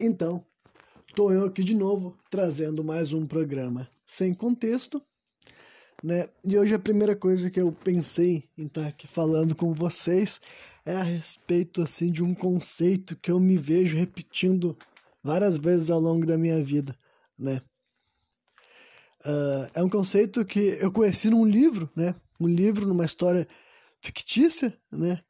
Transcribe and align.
Então, 0.00 0.44
tô 1.16 1.32
eu 1.32 1.46
aqui 1.46 1.64
de 1.64 1.74
novo 1.74 2.16
trazendo 2.30 2.84
mais 2.84 3.12
um 3.12 3.26
programa 3.26 3.88
sem 4.06 4.32
contexto, 4.32 5.02
né? 6.04 6.28
E 6.44 6.56
hoje 6.56 6.72
a 6.72 6.78
primeira 6.78 7.16
coisa 7.16 7.50
que 7.50 7.60
eu 7.60 7.72
pensei 7.72 8.44
em 8.56 8.66
estar 8.66 8.82
tá 8.82 8.88
aqui 8.88 9.08
falando 9.08 9.56
com 9.56 9.74
vocês 9.74 10.40
é 10.86 10.94
a 10.94 11.02
respeito 11.02 11.82
assim 11.82 12.12
de 12.12 12.22
um 12.22 12.32
conceito 12.32 13.16
que 13.16 13.28
eu 13.28 13.40
me 13.40 13.58
vejo 13.58 13.98
repetindo 13.98 14.78
várias 15.20 15.58
vezes 15.58 15.90
ao 15.90 15.98
longo 15.98 16.24
da 16.24 16.38
minha 16.38 16.62
vida, 16.62 16.96
né? 17.36 17.60
Uh, 19.24 19.66
é 19.74 19.82
um 19.82 19.88
conceito 19.88 20.44
que 20.44 20.78
eu 20.80 20.92
conheci 20.92 21.28
num 21.28 21.44
livro, 21.44 21.90
né? 21.96 22.14
Um 22.38 22.46
livro 22.46 22.86
numa 22.86 23.04
história 23.04 23.48
fictícia, 24.00 24.78
né? 24.92 25.20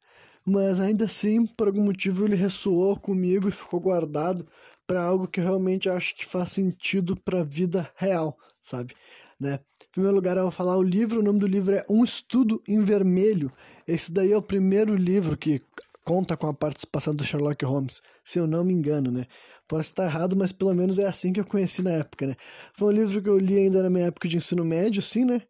Mas 0.49 0.79
ainda 0.79 1.05
assim, 1.05 1.45
por 1.45 1.67
algum 1.67 1.83
motivo, 1.83 2.25
ele 2.25 2.35
ressoou 2.35 2.97
comigo 2.97 3.47
e 3.47 3.51
ficou 3.51 3.79
guardado 3.79 4.47
para 4.87 5.03
algo 5.03 5.27
que 5.27 5.39
realmente 5.39 5.87
acho 5.87 6.15
que 6.15 6.25
faz 6.25 6.51
sentido 6.51 7.15
para 7.15 7.41
a 7.41 7.43
vida 7.43 7.89
real, 7.95 8.37
sabe? 8.61 8.95
Né? 9.39 9.59
Em 9.83 9.91
primeiro 9.91 10.15
lugar, 10.15 10.35
eu 10.35 10.43
vou 10.43 10.51
falar 10.51 10.75
o 10.77 10.83
livro, 10.83 11.19
o 11.19 11.23
nome 11.23 11.39
do 11.39 11.47
livro 11.47 11.75
é 11.75 11.85
Um 11.89 12.03
Estudo 12.03 12.61
em 12.67 12.83
Vermelho. 12.83 13.51
Esse 13.87 14.11
daí 14.11 14.31
é 14.31 14.37
o 14.37 14.41
primeiro 14.41 14.95
livro 14.95 15.37
que 15.37 15.61
conta 16.03 16.35
com 16.35 16.47
a 16.47 16.53
participação 16.53 17.15
do 17.15 17.23
Sherlock 17.23 17.63
Holmes, 17.63 18.01
se 18.23 18.39
eu 18.39 18.47
não 18.47 18.63
me 18.63 18.73
engano, 18.73 19.11
né? 19.11 19.27
Posso 19.67 19.83
estar 19.83 20.05
errado, 20.05 20.35
mas 20.35 20.51
pelo 20.51 20.73
menos 20.73 20.97
é 20.97 21.05
assim 21.05 21.31
que 21.31 21.39
eu 21.39 21.45
conheci 21.45 21.83
na 21.83 21.91
época, 21.91 22.25
né? 22.25 22.35
Foi 22.73 22.87
um 22.87 22.97
livro 22.97 23.21
que 23.21 23.29
eu 23.29 23.37
li 23.37 23.57
ainda 23.57 23.83
na 23.83 23.89
minha 23.89 24.07
época 24.07 24.27
de 24.27 24.37
ensino 24.37 24.65
médio, 24.65 24.99
assim, 24.99 25.23
né? 25.23 25.43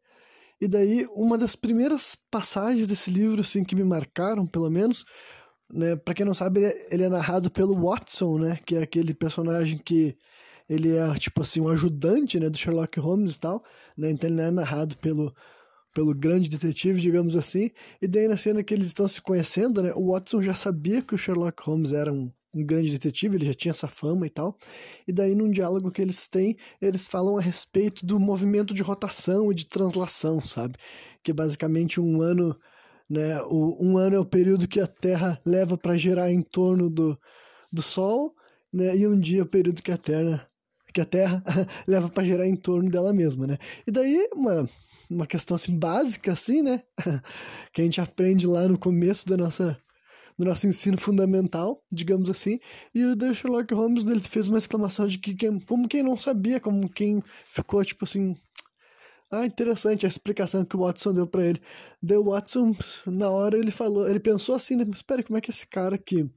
E 0.61 0.67
daí, 0.67 1.07
uma 1.13 1.37
das 1.37 1.55
primeiras 1.55 2.15
passagens 2.29 2.85
desse 2.85 3.09
livro, 3.09 3.41
assim, 3.41 3.63
que 3.63 3.75
me 3.75 3.83
marcaram, 3.83 4.45
pelo 4.45 4.69
menos, 4.69 5.05
né, 5.71 5.95
para 5.95 6.13
quem 6.13 6.25
não 6.25 6.33
sabe, 6.33 6.61
ele 6.91 7.03
é 7.03 7.09
narrado 7.09 7.49
pelo 7.49 7.79
Watson, 7.79 8.39
né, 8.39 8.59
que 8.65 8.75
é 8.75 8.83
aquele 8.83 9.13
personagem 9.13 9.77
que 9.77 10.17
ele 10.67 10.95
é, 10.95 11.13
tipo 11.15 11.41
assim, 11.41 11.61
um 11.61 11.69
ajudante, 11.69 12.39
né, 12.39 12.49
do 12.49 12.57
Sherlock 12.57 12.99
Holmes 12.99 13.35
e 13.35 13.39
tal, 13.39 13.63
né, 13.97 14.11
então 14.11 14.29
ele 14.29 14.41
é 14.41 14.51
narrado 14.51 14.97
pelo, 14.97 15.33
pelo 15.93 16.13
grande 16.13 16.49
detetive, 16.49 16.99
digamos 16.99 17.35
assim, 17.37 17.71
e 18.01 18.07
daí 18.07 18.27
na 18.27 18.37
cena 18.37 18.63
que 18.63 18.73
eles 18.73 18.87
estão 18.87 19.07
se 19.07 19.21
conhecendo, 19.21 19.81
né, 19.81 19.93
o 19.95 20.11
Watson 20.11 20.41
já 20.41 20.53
sabia 20.53 21.01
que 21.01 21.15
o 21.15 21.17
Sherlock 21.17 21.63
Holmes 21.63 21.91
era 21.91 22.11
um 22.11 22.31
um 22.53 22.65
grande 22.65 22.91
detetive, 22.91 23.35
ele 23.35 23.45
já 23.45 23.53
tinha 23.53 23.71
essa 23.71 23.87
fama 23.87 24.25
e 24.25 24.29
tal. 24.29 24.57
E 25.07 25.11
daí, 25.11 25.35
num 25.35 25.51
diálogo 25.51 25.91
que 25.91 26.01
eles 26.01 26.27
têm, 26.27 26.57
eles 26.81 27.07
falam 27.07 27.37
a 27.37 27.41
respeito 27.41 28.05
do 28.05 28.19
movimento 28.19 28.73
de 28.73 28.81
rotação 28.81 29.51
e 29.51 29.55
de 29.55 29.65
translação, 29.65 30.41
sabe? 30.41 30.75
Que 31.23 31.31
basicamente 31.31 31.99
um 31.99 32.21
ano, 32.21 32.57
né? 33.09 33.41
O, 33.43 33.77
um 33.83 33.97
ano 33.97 34.15
é 34.15 34.19
o 34.19 34.25
período 34.25 34.67
que 34.67 34.79
a 34.79 34.87
Terra 34.87 35.39
leva 35.45 35.77
para 35.77 35.97
girar 35.97 36.31
em 36.31 36.41
torno 36.41 36.89
do, 36.89 37.17
do 37.71 37.81
Sol, 37.81 38.33
né? 38.73 38.95
E 38.97 39.07
um 39.07 39.19
dia 39.19 39.41
é 39.41 39.43
o 39.43 39.49
período 39.49 39.83
que 39.83 39.91
a 39.91 39.97
Terra, 39.97 40.47
que 40.93 41.01
a 41.01 41.05
Terra 41.05 41.43
leva 41.87 42.09
para 42.09 42.25
girar 42.25 42.47
em 42.47 42.55
torno 42.55 42.89
dela 42.89 43.13
mesma, 43.13 43.45
né? 43.45 43.57
E 43.85 43.91
daí, 43.91 44.27
uma 44.33 44.67
uma 45.09 45.25
questão 45.25 45.55
assim 45.55 45.77
básica 45.77 46.31
assim, 46.31 46.61
né? 46.61 46.83
que 47.73 47.81
a 47.81 47.83
gente 47.83 47.99
aprende 47.99 48.45
lá 48.45 48.67
no 48.67 48.77
começo 48.77 49.27
da 49.27 49.35
nossa 49.35 49.75
nosso 50.45 50.67
ensino 50.67 50.97
fundamental, 50.97 51.83
digamos 51.91 52.29
assim, 52.29 52.59
e 52.93 53.03
o 53.03 53.15
Sherlock 53.33 53.73
Holmes 53.73 54.05
ele 54.05 54.19
fez 54.19 54.47
uma 54.47 54.57
exclamação 54.57 55.07
de 55.07 55.17
que 55.17 55.33
quem, 55.35 55.59
como 55.59 55.87
quem 55.87 56.03
não 56.03 56.17
sabia, 56.17 56.59
como 56.59 56.89
quem 56.89 57.21
ficou 57.45 57.83
tipo 57.83 58.05
assim, 58.05 58.37
ah, 59.31 59.45
interessante 59.45 60.05
a 60.05 60.09
explicação 60.09 60.65
que 60.65 60.75
o 60.75 60.79
Watson 60.79 61.13
deu 61.13 61.27
para 61.27 61.45
ele. 61.45 61.61
Deu 62.01 62.23
Watson, 62.23 62.75
na 63.05 63.29
hora 63.29 63.57
ele 63.57 63.71
falou, 63.71 64.09
ele 64.09 64.19
pensou 64.19 64.55
assim, 64.55 64.75
né, 64.75 64.85
espera, 64.93 65.23
como 65.23 65.37
é 65.37 65.41
que 65.41 65.51
esse 65.51 65.67
cara 65.67 65.97
que 65.97 66.29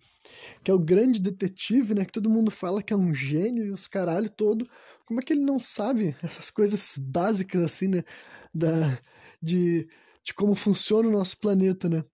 que 0.64 0.70
é 0.70 0.74
o 0.74 0.78
grande 0.78 1.20
detetive, 1.20 1.94
né, 1.94 2.04
que 2.04 2.12
todo 2.12 2.30
mundo 2.30 2.50
fala 2.50 2.82
que 2.82 2.92
é 2.92 2.96
um 2.96 3.14
gênio 3.14 3.66
e 3.66 3.70
os 3.70 3.86
caralho 3.88 4.30
todo, 4.30 4.68
como 5.04 5.20
é 5.20 5.22
que 5.22 5.32
ele 5.32 5.44
não 5.44 5.58
sabe 5.58 6.16
essas 6.22 6.50
coisas 6.50 6.96
básicas 6.98 7.62
assim, 7.62 7.88
né, 7.88 8.04
da 8.54 8.98
de 9.42 9.88
de 10.24 10.32
como 10.34 10.54
funciona 10.54 11.08
o 11.08 11.12
nosso 11.12 11.38
planeta, 11.38 11.88
né? 11.88 12.04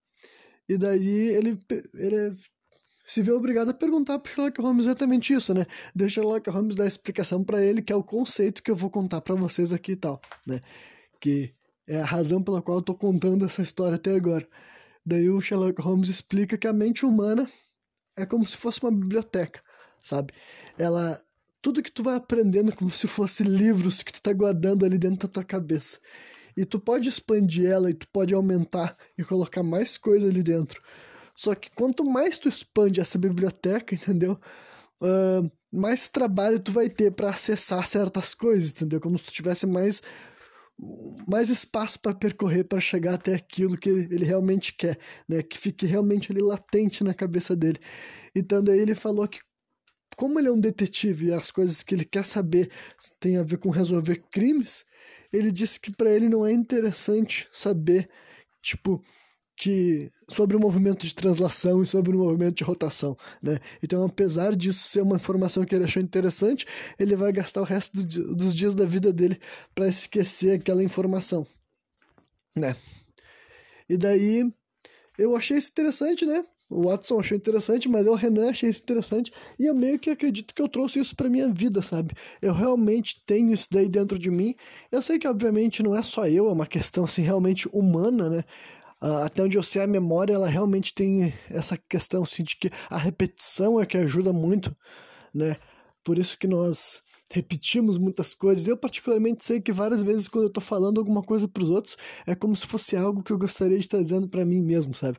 E 0.69 0.77
daí 0.77 1.29
ele, 1.29 1.59
ele 1.95 2.35
se 3.05 3.23
vê 3.23 3.31
obrigado 3.31 3.69
a 3.69 3.73
perguntar 3.73 4.19
pro 4.19 4.31
Sherlock 4.31 4.61
Holmes 4.61 4.85
exatamente 4.85 5.33
isso, 5.33 5.51
né? 5.51 5.65
Deixa 5.95 6.21
o 6.21 6.23
Sherlock 6.23 6.47
Holmes 6.51 6.75
dar 6.75 6.83
a 6.83 6.87
explicação 6.87 7.43
para 7.43 7.59
ele, 7.59 7.81
que 7.81 7.91
é 7.91 7.95
o 7.95 8.03
conceito 8.03 8.61
que 8.61 8.69
eu 8.69 8.75
vou 8.75 8.91
contar 8.91 9.19
para 9.21 9.33
vocês 9.33 9.73
aqui 9.73 9.93
e 9.93 9.95
tal, 9.95 10.21
né? 10.45 10.61
Que 11.19 11.51
é 11.87 11.99
a 11.99 12.05
razão 12.05 12.43
pela 12.43 12.61
qual 12.61 12.77
eu 12.77 12.83
tô 12.83 12.93
contando 12.93 13.43
essa 13.43 13.63
história 13.63 13.95
até 13.95 14.13
agora. 14.13 14.47
Daí 15.03 15.27
o 15.27 15.41
Sherlock 15.41 15.81
Holmes 15.81 16.07
explica 16.07 16.55
que 16.55 16.67
a 16.67 16.73
mente 16.73 17.03
humana 17.03 17.49
é 18.15 18.27
como 18.27 18.47
se 18.47 18.55
fosse 18.55 18.79
uma 18.83 18.91
biblioteca, 18.91 19.59
sabe? 19.99 20.31
Ela 20.77 21.19
tudo 21.63 21.81
que 21.81 21.91
tu 21.91 22.03
vai 22.03 22.15
aprendendo 22.15 22.71
é 22.71 22.75
como 22.75 22.91
se 22.91 23.07
fosse 23.07 23.43
livros 23.43 24.03
que 24.03 24.13
tu 24.13 24.21
tá 24.21 24.31
guardando 24.31 24.85
ali 24.85 24.99
dentro 24.99 25.27
da 25.27 25.33
tua 25.33 25.43
cabeça. 25.43 25.99
E 26.55 26.65
tu 26.65 26.79
pode 26.79 27.09
expandir 27.09 27.69
ela 27.69 27.89
e 27.89 27.93
tu 27.93 28.07
pode 28.11 28.33
aumentar 28.33 28.97
e 29.17 29.23
colocar 29.23 29.63
mais 29.63 29.97
coisa 29.97 30.27
ali 30.27 30.43
dentro. 30.43 30.81
Só 31.35 31.55
que 31.55 31.69
quanto 31.71 32.03
mais 32.03 32.37
tu 32.37 32.49
expande 32.49 32.99
essa 32.99 33.17
biblioteca, 33.17 33.95
entendeu? 33.95 34.37
Uh, 35.01 35.49
mais 35.71 36.09
trabalho 36.09 36.59
tu 36.59 36.71
vai 36.71 36.89
ter 36.89 37.11
para 37.11 37.29
acessar 37.29 37.85
certas 37.85 38.33
coisas, 38.33 38.71
entendeu? 38.71 38.99
Como 38.99 39.17
se 39.17 39.25
tu 39.25 39.31
tivesse 39.31 39.65
mais 39.65 40.01
mais 41.27 41.49
espaço 41.49 41.99
para 41.99 42.15
percorrer 42.15 42.63
para 42.63 42.79
chegar 42.79 43.15
até 43.15 43.35
aquilo 43.35 43.77
que 43.77 43.89
ele 43.89 44.23
realmente 44.23 44.73
quer, 44.73 44.97
né? 45.27 45.43
Que 45.43 45.57
fique 45.57 45.85
realmente 45.85 46.31
ali 46.31 46.41
latente 46.41 47.03
na 47.03 47.13
cabeça 47.13 47.55
dele. 47.55 47.79
Então 48.33 48.63
daí 48.63 48.79
ele 48.79 48.95
falou 48.95 49.27
que 49.27 49.39
como 50.15 50.39
ele 50.39 50.49
é 50.49 50.51
um 50.51 50.59
detetive 50.59 51.27
e 51.27 51.33
as 51.33 51.51
coisas 51.51 51.81
que 51.83 51.95
ele 51.95 52.03
quer 52.05 52.25
saber 52.25 52.69
tem 53.19 53.37
a 53.37 53.43
ver 53.43 53.57
com 53.57 53.69
resolver 53.69 54.21
crimes, 54.29 54.85
ele 55.31 55.51
disse 55.51 55.79
que 55.79 55.91
para 55.91 56.11
ele 56.11 56.29
não 56.29 56.45
é 56.45 56.51
interessante 56.51 57.47
saber, 57.51 58.09
tipo, 58.61 59.03
que 59.59 60.09
sobre 60.29 60.55
o 60.55 60.59
movimento 60.59 61.05
de 61.05 61.13
translação 61.13 61.83
e 61.83 61.85
sobre 61.85 62.15
o 62.15 62.19
movimento 62.19 62.55
de 62.55 62.63
rotação, 62.63 63.17
né? 63.43 63.59
Então, 63.83 64.05
apesar 64.05 64.55
disso 64.55 64.87
ser 64.87 65.01
uma 65.01 65.17
informação 65.17 65.65
que 65.65 65.75
ele 65.75 65.83
achou 65.83 66.01
interessante, 66.01 66.65
ele 66.97 67.15
vai 67.15 67.31
gastar 67.33 67.61
o 67.61 67.65
resto 67.65 68.01
do, 68.01 68.35
dos 68.35 68.55
dias 68.55 68.73
da 68.73 68.85
vida 68.85 69.11
dele 69.11 69.37
para 69.75 69.87
esquecer 69.87 70.53
aquela 70.53 70.81
informação, 70.81 71.45
né? 72.55 72.75
E 73.89 73.97
daí 73.97 74.49
eu 75.17 75.35
achei 75.35 75.57
isso 75.57 75.71
interessante, 75.71 76.25
né? 76.25 76.43
O 76.69 76.83
Watson 76.87 77.19
achou 77.19 77.35
interessante, 77.35 77.89
mas 77.89 78.05
eu, 78.05 78.13
Renan, 78.13 78.51
achei 78.51 78.69
isso 78.69 78.81
interessante. 78.81 79.31
E 79.57 79.65
eu 79.65 79.73
meio 79.73 79.97
que 79.97 80.09
acredito 80.09 80.53
que 80.53 80.61
eu 80.61 80.69
trouxe 80.69 80.99
isso 80.99 81.15
pra 81.15 81.27
minha 81.27 81.51
vida, 81.51 81.81
sabe? 81.81 82.13
Eu 82.41 82.53
realmente 82.53 83.23
tenho 83.25 83.51
isso 83.51 83.67
daí 83.71 83.89
dentro 83.89 84.19
de 84.19 84.29
mim. 84.29 84.55
Eu 84.91 85.01
sei 85.01 85.17
que, 85.17 85.27
obviamente, 85.27 85.81
não 85.81 85.95
é 85.95 86.03
só 86.03 86.27
eu, 86.27 86.47
é 86.47 86.51
uma 86.51 86.67
questão, 86.67 87.05
assim, 87.05 87.23
realmente 87.23 87.67
humana, 87.73 88.29
né? 88.29 88.43
Uh, 89.01 89.23
até 89.23 89.43
onde 89.43 89.57
eu 89.57 89.63
sei, 89.63 89.81
a 89.81 89.87
memória, 89.87 90.33
ela 90.33 90.47
realmente 90.47 90.93
tem 90.93 91.33
essa 91.49 91.75
questão, 91.77 92.23
assim, 92.23 92.43
de 92.43 92.55
que 92.55 92.69
a 92.89 92.97
repetição 92.97 93.79
é 93.79 93.85
que 93.85 93.97
ajuda 93.97 94.31
muito, 94.31 94.75
né? 95.33 95.55
Por 96.03 96.19
isso 96.19 96.37
que 96.37 96.47
nós 96.47 97.01
repetimos 97.31 97.97
muitas 97.97 98.33
coisas. 98.33 98.67
Eu, 98.67 98.77
particularmente, 98.77 99.45
sei 99.45 99.61
que 99.61 99.71
várias 99.71 100.01
vezes, 100.03 100.27
quando 100.27 100.45
eu 100.45 100.49
tô 100.49 100.61
falando 100.61 100.99
alguma 100.99 101.21
coisa 101.21 101.47
para 101.47 101.63
os 101.63 101.69
outros, 101.69 101.97
é 102.25 102.35
como 102.35 102.55
se 102.55 102.65
fosse 102.65 102.95
algo 102.95 103.23
que 103.23 103.31
eu 103.31 103.37
gostaria 103.37 103.77
de 103.77 103.85
estar 103.85 104.01
dizendo 104.01 104.27
para 104.27 104.45
mim 104.45 104.61
mesmo, 104.61 104.93
sabe? 104.93 105.17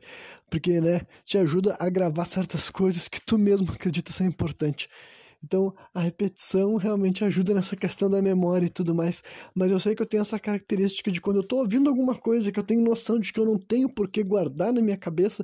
Porque, 0.49 0.81
né, 0.81 1.01
te 1.23 1.37
ajuda 1.37 1.77
a 1.79 1.89
gravar 1.89 2.25
certas 2.25 2.69
coisas 2.69 3.07
que 3.07 3.21
tu 3.21 3.37
mesmo 3.37 3.71
acredita 3.71 4.11
ser 4.11 4.25
importante. 4.25 4.89
Então, 5.43 5.73
a 5.93 6.01
repetição 6.01 6.75
realmente 6.75 7.23
ajuda 7.23 7.53
nessa 7.53 7.75
questão 7.75 8.09
da 8.09 8.21
memória 8.21 8.67
e 8.67 8.69
tudo 8.69 8.93
mais. 8.93 9.23
Mas 9.55 9.71
eu 9.71 9.79
sei 9.79 9.95
que 9.95 10.01
eu 10.01 10.05
tenho 10.05 10.21
essa 10.21 10.39
característica 10.39 11.11
de 11.11 11.19
quando 11.19 11.37
eu 11.37 11.43
tô 11.43 11.57
ouvindo 11.57 11.89
alguma 11.89 12.15
coisa 12.15 12.51
que 12.51 12.59
eu 12.59 12.63
tenho 12.63 12.81
noção 12.83 13.19
de 13.19 13.33
que 13.33 13.39
eu 13.39 13.45
não 13.45 13.57
tenho 13.57 13.89
por 13.89 14.07
que 14.07 14.23
guardar 14.23 14.71
na 14.71 14.81
minha 14.81 14.97
cabeça, 14.97 15.43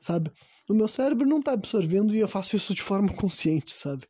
sabe? 0.00 0.30
O 0.68 0.74
meu 0.74 0.86
cérebro 0.86 1.26
não 1.26 1.40
tá 1.40 1.52
absorvendo 1.52 2.14
e 2.14 2.18
eu 2.20 2.28
faço 2.28 2.56
isso 2.56 2.74
de 2.74 2.82
forma 2.82 3.10
consciente, 3.14 3.74
sabe? 3.74 4.06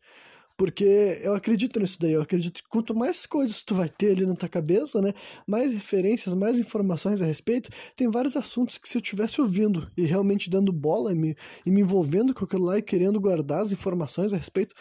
Porque 0.58 1.20
eu 1.22 1.34
acredito 1.36 1.78
nisso 1.78 1.98
daí, 2.00 2.12
eu 2.14 2.20
acredito 2.20 2.60
que 2.64 2.68
quanto 2.68 2.92
mais 2.92 3.24
coisas 3.26 3.62
tu 3.62 3.76
vai 3.76 3.88
ter 3.88 4.10
ali 4.10 4.26
na 4.26 4.34
tua 4.34 4.48
cabeça, 4.48 5.00
né, 5.00 5.12
mais 5.46 5.72
referências, 5.72 6.34
mais 6.34 6.58
informações 6.58 7.22
a 7.22 7.26
respeito, 7.26 7.70
tem 7.94 8.10
vários 8.10 8.36
assuntos 8.36 8.76
que 8.76 8.88
se 8.88 8.98
eu 8.98 9.02
tivesse 9.02 9.40
ouvindo 9.40 9.88
e 9.96 10.04
realmente 10.04 10.50
dando 10.50 10.72
bola 10.72 11.12
e 11.12 11.14
me, 11.14 11.36
e 11.64 11.70
me 11.70 11.80
envolvendo 11.80 12.34
com 12.34 12.44
aquilo 12.44 12.64
lá 12.64 12.76
e 12.76 12.82
querendo 12.82 13.20
guardar 13.20 13.62
as 13.62 13.70
informações 13.70 14.32
a 14.32 14.36
respeito, 14.36 14.74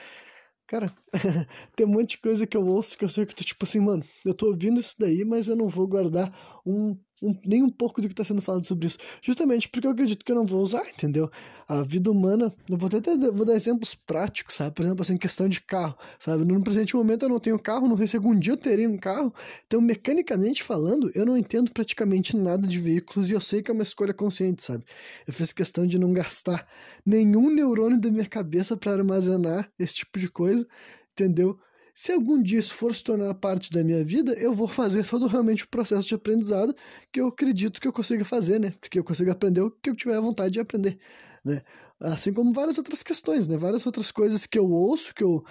Cara, 0.68 0.94
tem 1.77 1.85
um 1.85 1.89
monte 1.89 2.09
de 2.12 2.18
coisa 2.18 2.45
que 2.45 2.57
eu 2.57 2.65
ouço 2.65 2.97
que 2.97 3.06
eu 3.06 3.09
sei 3.09 3.25
que 3.25 3.31
eu 3.31 3.38
tô 3.38 3.44
tipo 3.45 3.63
assim, 3.63 3.80
mano, 3.80 4.03
eu 4.25 4.33
tô 4.33 4.47
ouvindo 4.47 4.81
isso 4.81 4.95
daí, 5.00 5.23
mas 5.23 5.47
eu 5.47 5.56
não 5.56 5.69
vou 5.69 5.88
guardar 5.88 6.30
um, 6.65 6.97
nem 7.46 7.64
um 7.64 7.69
pouco 7.69 8.02
do 8.02 8.08
que 8.08 8.14
está 8.14 8.24
sendo 8.24 8.42
falado 8.42 8.66
sobre 8.66 8.88
isso. 8.88 8.98
Justamente 9.22 9.68
porque 9.69 9.88
eu 9.88 9.92
acredito 9.92 10.24
que 10.24 10.31
eu 10.31 10.36
não 10.36 10.46
vou 10.46 10.62
usar, 10.62 10.88
entendeu? 10.88 11.30
A 11.68 11.84
vida 11.84 12.12
humana, 12.12 12.54
eu 12.69 12.78
vou 12.78 12.88
até 12.88 13.16
vou 13.31 13.46
dar 13.46 13.56
exemplos 13.56 13.96
práticos, 13.96 14.56
sabe? 14.56 14.75
Por 14.75 14.86
exemplo, 14.86 15.02
assim, 15.02 15.18
questão 15.18 15.48
de 15.50 15.62
carro, 15.62 15.98
sabe? 16.19 16.46
No 16.46 16.62
presente 16.62 16.96
momento 16.96 17.24
eu 17.24 17.30
não 17.30 17.40
tenho 17.40 17.58
carro, 17.60 17.88
não 17.88 17.98
sei 17.98 18.08
se 18.08 18.16
algum 18.16 18.38
dia 18.38 18.54
eu 18.54 18.58
terei 18.58 18.88
um 18.88 18.98
carro. 18.98 19.34
Então, 19.66 19.81
mecanicamente 19.81 20.64
falando, 20.64 21.12
eu 21.16 21.25
não 21.25 21.38
entendo 21.38 21.72
praticamente 21.72 22.36
nada 22.36 22.68
de 22.68 22.80
veículos 22.80 23.30
e 23.30 23.34
eu 23.34 23.42
sei 23.42 23.62
que 23.62 23.72
é 23.72 23.74
uma 23.74 23.84
escolha 23.84 24.14
consciente, 24.14 24.64
sabe? 24.64 24.84
Eu 25.25 25.34
fiz 25.34 25.52
questão 25.52 25.88
de 25.88 25.98
não 25.98 26.14
gastar 26.14 26.68
nenhum 27.06 27.50
neurônio 27.50 28.00
da 28.00 28.12
minha 28.12 28.25
cabeça 28.25 28.78
para 28.78 28.94
armazenar 28.94 29.72
esse 29.80 29.96
tipo 29.96 30.19
de 30.19 30.30
coisa, 30.30 30.68
entendeu? 31.12 31.60
Se 31.99 32.11
algum 32.11 32.39
dia 32.39 32.59
isso 32.59 32.75
for 32.75 32.94
se 32.94 33.03
tornar 33.03 33.33
parte 33.33 33.71
da 33.71 33.83
minha 33.83 34.05
vida, 34.05 34.31
eu 34.33 34.53
vou 34.53 34.67
fazer 34.67 35.03
todo 35.03 35.25
realmente 35.25 35.63
o 35.63 35.67
processo 35.67 36.07
de 36.07 36.13
aprendizado 36.13 36.75
que 37.11 37.19
eu 37.19 37.25
acredito 37.25 37.81
que 37.81 37.88
eu 37.88 37.91
consiga 37.91 38.23
fazer, 38.23 38.59
né? 38.59 38.71
Que 38.79 38.99
eu 38.99 39.03
consiga 39.03 39.31
aprender 39.31 39.61
o 39.61 39.71
que 39.71 39.89
eu 39.89 39.95
tiver 39.95 40.21
vontade 40.21 40.51
de 40.51 40.59
aprender, 40.59 40.99
né? 41.44 41.63
Assim 41.99 42.31
como 42.31 42.53
várias 42.53 42.77
outras 42.77 43.01
questões, 43.01 43.47
né? 43.47 43.57
Várias 43.57 43.83
outras 43.83 44.11
coisas 44.11 44.45
que 44.45 44.59
eu 44.59 44.69
ouço, 44.69 45.11
que 45.11 45.23
eu 45.23 45.44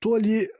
tô 0.00 0.16
ali 0.16 0.50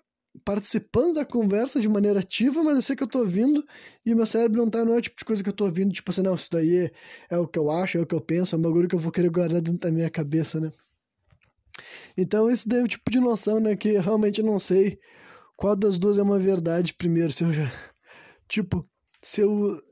participando 0.44 1.14
da 1.14 1.24
conversa 1.24 1.80
de 1.80 1.88
maneira 1.88 2.20
ativa, 2.20 2.62
mas 2.62 2.76
eu 2.76 2.82
sei 2.82 2.94
que 2.94 3.02
eu 3.02 3.08
tô 3.08 3.18
ouvindo 3.18 3.66
e 4.06 4.14
meu 4.14 4.26
cérebro 4.26 4.62
não 4.62 4.70
tá, 4.70 4.84
não 4.84 4.94
é 4.94 4.98
o 4.98 5.02
tipo 5.02 5.18
de 5.18 5.24
coisa 5.24 5.42
que 5.42 5.48
eu 5.48 5.52
tô 5.52 5.64
ouvindo, 5.64 5.92
tipo 5.92 6.12
assim, 6.12 6.22
não, 6.22 6.36
isso 6.36 6.48
daí 6.52 6.76
é, 6.76 6.92
é 7.28 7.38
o 7.38 7.48
que 7.48 7.58
eu 7.58 7.72
acho, 7.72 7.98
é 7.98 8.00
o 8.00 8.06
que 8.06 8.14
eu 8.14 8.20
penso, 8.20 8.54
é 8.54 8.58
um 8.58 8.62
bagulho 8.62 8.88
que 8.88 8.94
eu 8.94 9.00
vou 9.00 9.10
querer 9.10 9.30
guardar 9.30 9.60
dentro 9.60 9.80
da 9.80 9.90
minha 9.90 10.08
cabeça, 10.08 10.60
né? 10.60 10.70
Então, 12.16 12.48
isso 12.48 12.68
daí 12.68 12.78
é 12.78 12.84
o 12.84 12.88
tipo 12.88 13.10
de 13.10 13.18
noção, 13.18 13.58
né, 13.58 13.74
que 13.74 13.98
realmente 13.98 14.40
não 14.40 14.60
sei 14.60 15.00
qual 15.56 15.76
das 15.76 15.98
duas 15.98 16.18
é 16.18 16.22
uma 16.22 16.38
verdade 16.38 16.94
primeiro, 16.94 17.32
se 17.32 17.44
eu 17.44 17.52
já. 17.52 17.70
Tipo, 18.48 18.88
se 19.22 19.40
eu. 19.40 19.82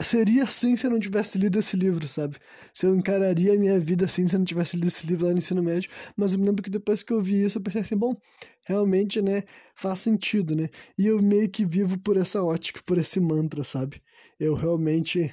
Seria 0.00 0.44
assim 0.44 0.78
se 0.78 0.86
eu 0.86 0.90
não 0.90 0.98
tivesse 0.98 1.36
lido 1.36 1.58
esse 1.58 1.76
livro, 1.76 2.08
sabe? 2.08 2.38
Se 2.72 2.86
eu 2.86 2.94
encararia 2.96 3.52
a 3.52 3.58
minha 3.58 3.78
vida 3.78 4.06
assim 4.06 4.26
se 4.26 4.34
eu 4.34 4.38
não 4.38 4.46
tivesse 4.46 4.76
lido 4.76 4.88
esse 4.88 5.06
livro 5.06 5.26
lá 5.26 5.32
no 5.32 5.38
ensino 5.38 5.62
médio. 5.62 5.90
Mas 6.16 6.32
eu 6.32 6.38
me 6.38 6.46
lembro 6.46 6.62
que 6.62 6.70
depois 6.70 7.02
que 7.02 7.12
eu 7.12 7.20
vi 7.20 7.44
isso, 7.44 7.58
eu 7.58 7.62
pensei 7.62 7.82
assim, 7.82 7.96
bom, 7.98 8.16
realmente, 8.64 9.20
né, 9.20 9.42
faz 9.74 10.00
sentido, 10.00 10.56
né? 10.56 10.70
E 10.96 11.06
eu 11.06 11.20
meio 11.20 11.50
que 11.50 11.66
vivo 11.66 11.98
por 11.98 12.16
essa 12.16 12.42
ótica, 12.42 12.80
por 12.86 12.96
esse 12.96 13.20
mantra, 13.20 13.62
sabe? 13.62 14.00
Eu 14.38 14.54
realmente 14.54 15.30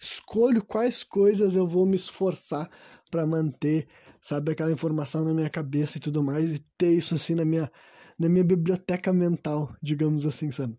escolho 0.00 0.64
quais 0.64 1.04
coisas 1.04 1.54
eu 1.54 1.66
vou 1.66 1.86
me 1.86 1.94
esforçar 1.94 2.68
para 3.10 3.24
manter, 3.24 3.86
sabe, 4.20 4.50
aquela 4.50 4.72
informação 4.72 5.24
na 5.24 5.32
minha 5.32 5.48
cabeça 5.48 5.98
e 5.98 6.00
tudo 6.00 6.24
mais, 6.24 6.56
e 6.56 6.58
ter 6.76 6.92
isso 6.92 7.14
assim 7.14 7.36
na 7.36 7.44
minha 7.44 7.70
na 8.18 8.28
minha 8.28 8.44
biblioteca 8.44 9.12
mental, 9.12 9.74
digamos 9.82 10.26
assim, 10.26 10.50
sabe? 10.50 10.78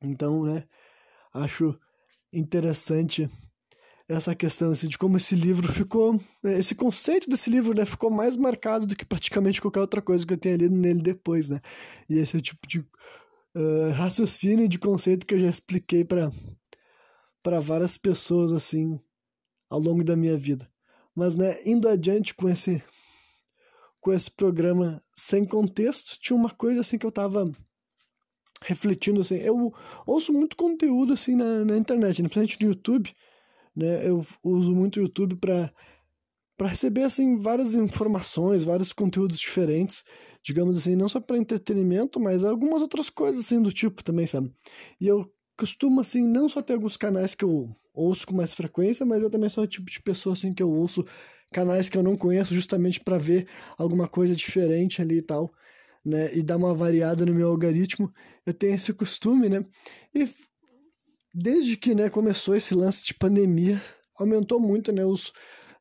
Então, 0.00 0.44
né, 0.44 0.64
acho 1.34 1.78
interessante 2.32 3.28
essa 4.08 4.34
questão 4.34 4.70
assim, 4.70 4.88
de 4.88 4.96
como 4.96 5.18
esse 5.18 5.34
livro 5.34 5.70
ficou, 5.72 6.14
né, 6.42 6.58
esse 6.58 6.74
conceito 6.74 7.28
desse 7.28 7.50
livro, 7.50 7.74
né, 7.74 7.84
ficou 7.84 8.10
mais 8.10 8.36
marcado 8.36 8.86
do 8.86 8.96
que 8.96 9.04
praticamente 9.04 9.60
qualquer 9.60 9.80
outra 9.80 10.00
coisa 10.00 10.26
que 10.26 10.32
eu 10.32 10.38
tenha 10.38 10.56
lido 10.56 10.74
nele 10.74 11.02
depois, 11.02 11.50
né? 11.50 11.60
E 12.08 12.18
esse 12.18 12.34
é 12.34 12.38
o 12.38 12.42
tipo 12.42 12.66
de 12.66 12.80
uh, 12.80 13.90
raciocínio 13.94 14.68
de 14.68 14.78
conceito 14.78 15.26
que 15.26 15.34
eu 15.34 15.38
já 15.38 15.48
expliquei 15.48 16.04
para 16.04 16.32
para 17.42 17.60
várias 17.60 17.96
pessoas 17.96 18.52
assim 18.52 19.00
ao 19.70 19.78
longo 19.78 20.02
da 20.02 20.16
minha 20.16 20.36
vida. 20.36 20.68
Mas, 21.14 21.34
né, 21.34 21.56
indo 21.64 21.88
adiante 21.88 22.34
com 22.34 22.48
esse 22.48 22.82
com 24.00 24.12
esse 24.12 24.30
programa 24.30 25.02
sem 25.16 25.44
contexto, 25.44 26.18
tinha 26.20 26.36
uma 26.36 26.50
coisa 26.50 26.80
assim 26.80 26.98
que 26.98 27.06
eu 27.06 27.12
tava 27.12 27.50
refletindo 28.64 29.20
assim, 29.20 29.36
eu 29.36 29.72
ouço 30.06 30.32
muito 30.32 30.56
conteúdo 30.56 31.12
assim 31.12 31.36
na, 31.36 31.64
na 31.64 31.76
internet, 31.76 32.22
né? 32.22 32.28
principalmente 32.28 32.62
no 32.62 32.70
YouTube, 32.70 33.14
né? 33.74 34.08
Eu 34.08 34.26
uso 34.42 34.74
muito 34.74 34.98
o 34.98 35.02
YouTube 35.02 35.36
para 35.36 35.72
para 36.56 36.66
receber 36.66 37.04
assim 37.04 37.36
várias 37.36 37.76
informações, 37.76 38.64
vários 38.64 38.92
conteúdos 38.92 39.38
diferentes, 39.38 40.02
digamos 40.42 40.76
assim, 40.76 40.96
não 40.96 41.08
só 41.08 41.20
para 41.20 41.38
entretenimento, 41.38 42.18
mas 42.18 42.42
algumas 42.42 42.82
outras 42.82 43.08
coisas 43.08 43.44
assim 43.44 43.62
do 43.62 43.70
tipo 43.70 44.02
também, 44.02 44.26
sabe? 44.26 44.52
E 45.00 45.06
eu 45.06 45.32
costumo 45.56 46.00
assim 46.00 46.26
não 46.26 46.48
só 46.48 46.60
ter 46.60 46.72
alguns 46.72 46.96
canais 46.96 47.36
que 47.36 47.44
eu 47.44 47.72
ouço 47.94 48.26
com 48.26 48.34
mais 48.34 48.52
frequência, 48.52 49.06
mas 49.06 49.22
eu 49.22 49.30
também 49.30 49.48
sou 49.48 49.62
o 49.62 49.68
tipo 49.68 49.88
de 49.88 50.02
pessoa 50.02 50.32
assim 50.32 50.52
que 50.52 50.62
eu 50.62 50.70
ouço 50.70 51.04
canais 51.52 51.88
que 51.88 51.96
eu 51.96 52.02
não 52.02 52.16
conheço 52.16 52.54
justamente 52.54 53.00
para 53.00 53.18
ver 53.18 53.46
alguma 53.76 54.06
coisa 54.08 54.34
diferente 54.34 55.00
ali 55.02 55.18
e 55.18 55.22
tal, 55.22 55.52
né? 56.04 56.34
E 56.34 56.42
dar 56.42 56.56
uma 56.56 56.74
variada 56.74 57.24
no 57.24 57.34
meu 57.34 57.48
algoritmo. 57.48 58.12
Eu 58.44 58.54
tenho 58.54 58.74
esse 58.74 58.92
costume, 58.92 59.48
né? 59.48 59.64
E 60.14 60.28
desde 61.34 61.76
que, 61.76 61.94
né, 61.94 62.10
começou 62.10 62.56
esse 62.56 62.74
lance 62.74 63.04
de 63.04 63.14
pandemia, 63.14 63.80
aumentou 64.18 64.60
muito, 64.60 64.92
né, 64.92 65.04
os 65.04 65.32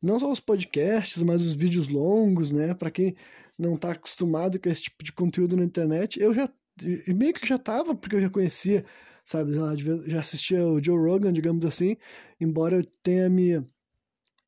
não 0.02 0.20
só 0.20 0.32
os 0.32 0.40
podcasts, 0.40 1.24
mas 1.24 1.44
os 1.44 1.54
vídeos 1.54 1.88
longos, 1.88 2.52
né? 2.52 2.74
Para 2.74 2.92
quem 2.92 3.16
não 3.58 3.76
está 3.76 3.92
acostumado 3.92 4.60
com 4.60 4.70
esse 4.70 4.84
tipo 4.84 5.04
de 5.04 5.12
conteúdo 5.12 5.58
na 5.58 5.64
internet, 5.64 6.20
eu 6.20 6.34
já 6.34 6.48
meio 7.08 7.34
que 7.34 7.48
já 7.48 7.58
tava, 7.58 7.96
porque 7.96 8.16
eu 8.16 8.22
já 8.22 8.30
conhecia, 8.30 8.86
sabe, 9.24 9.54
já 10.06 10.20
assistia 10.20 10.66
o 10.68 10.82
Joe 10.82 10.98
Rogan, 10.98 11.34
digamos 11.34 11.66
assim, 11.66 11.98
embora 12.40 12.78
eu 12.78 12.86
tenha 13.02 13.30
me 13.30 13.66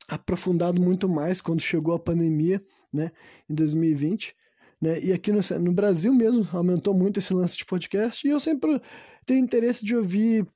aprofundado 0.10 0.82
muito 0.82 1.08
mais 1.08 1.40
quando 1.40 1.62
chegou 1.62 1.94
a 1.94 2.00
pandemia, 2.00 2.64
né, 2.92 3.12
em 3.50 3.54
2020. 3.54 4.36
Né? 4.82 5.00
E 5.04 5.14
aqui 5.14 5.32
no, 5.32 5.40
no 5.60 5.72
Brasil 5.72 6.14
mesmo 6.14 6.48
aumentou 6.52 6.94
muito 6.94 7.20
esse 7.20 7.34
lance 7.34 7.58
de 7.58 7.66
podcast 7.66 8.26
e 8.26 8.32
eu 8.32 8.40
sempre 8.40 8.82
tenho 9.26 9.44
interesse 9.44 9.84
de 9.84 9.96
ouvir 9.96 10.48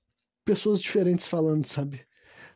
pessoas 0.45 0.79
diferentes 0.79 1.27
falando, 1.27 1.65
sabe? 1.65 2.01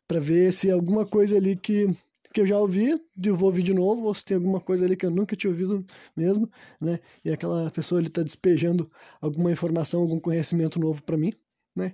Para 0.08 0.20
ver 0.20 0.54
se 0.54 0.72
alguma 0.72 1.06
coisa 1.06 1.36
ali 1.36 1.56
que, 1.56 1.88
que 2.34 2.42
eu 2.42 2.46
já 2.46 2.58
ouvi, 2.58 3.00
eu 3.22 3.36
vou 3.36 3.50
ouvir 3.50 3.64
de 3.64 3.74
novo, 3.74 4.06
ou 4.06 4.14
se 4.14 4.24
tem 4.24 4.36
alguma 4.36 4.62
coisa 4.62 4.86
ali 4.86 4.96
que 4.96 5.06
eu 5.06 5.12
nunca 5.12 5.36
tinha 5.36 5.52
ouvido 5.52 5.86
mesmo, 6.16 6.50
né? 6.80 7.00
E 7.24 7.32
aquela 7.32 7.70
pessoa 7.72 8.00
ali 8.00 8.10
tá 8.10 8.24
despejando 8.24 8.90
alguma 9.22 9.52
informação, 9.52 10.02
algum 10.02 10.20
conhecimento 10.20 10.80
novo 10.80 11.04
para 11.04 11.18
mim, 11.18 11.34
né? 11.76 11.94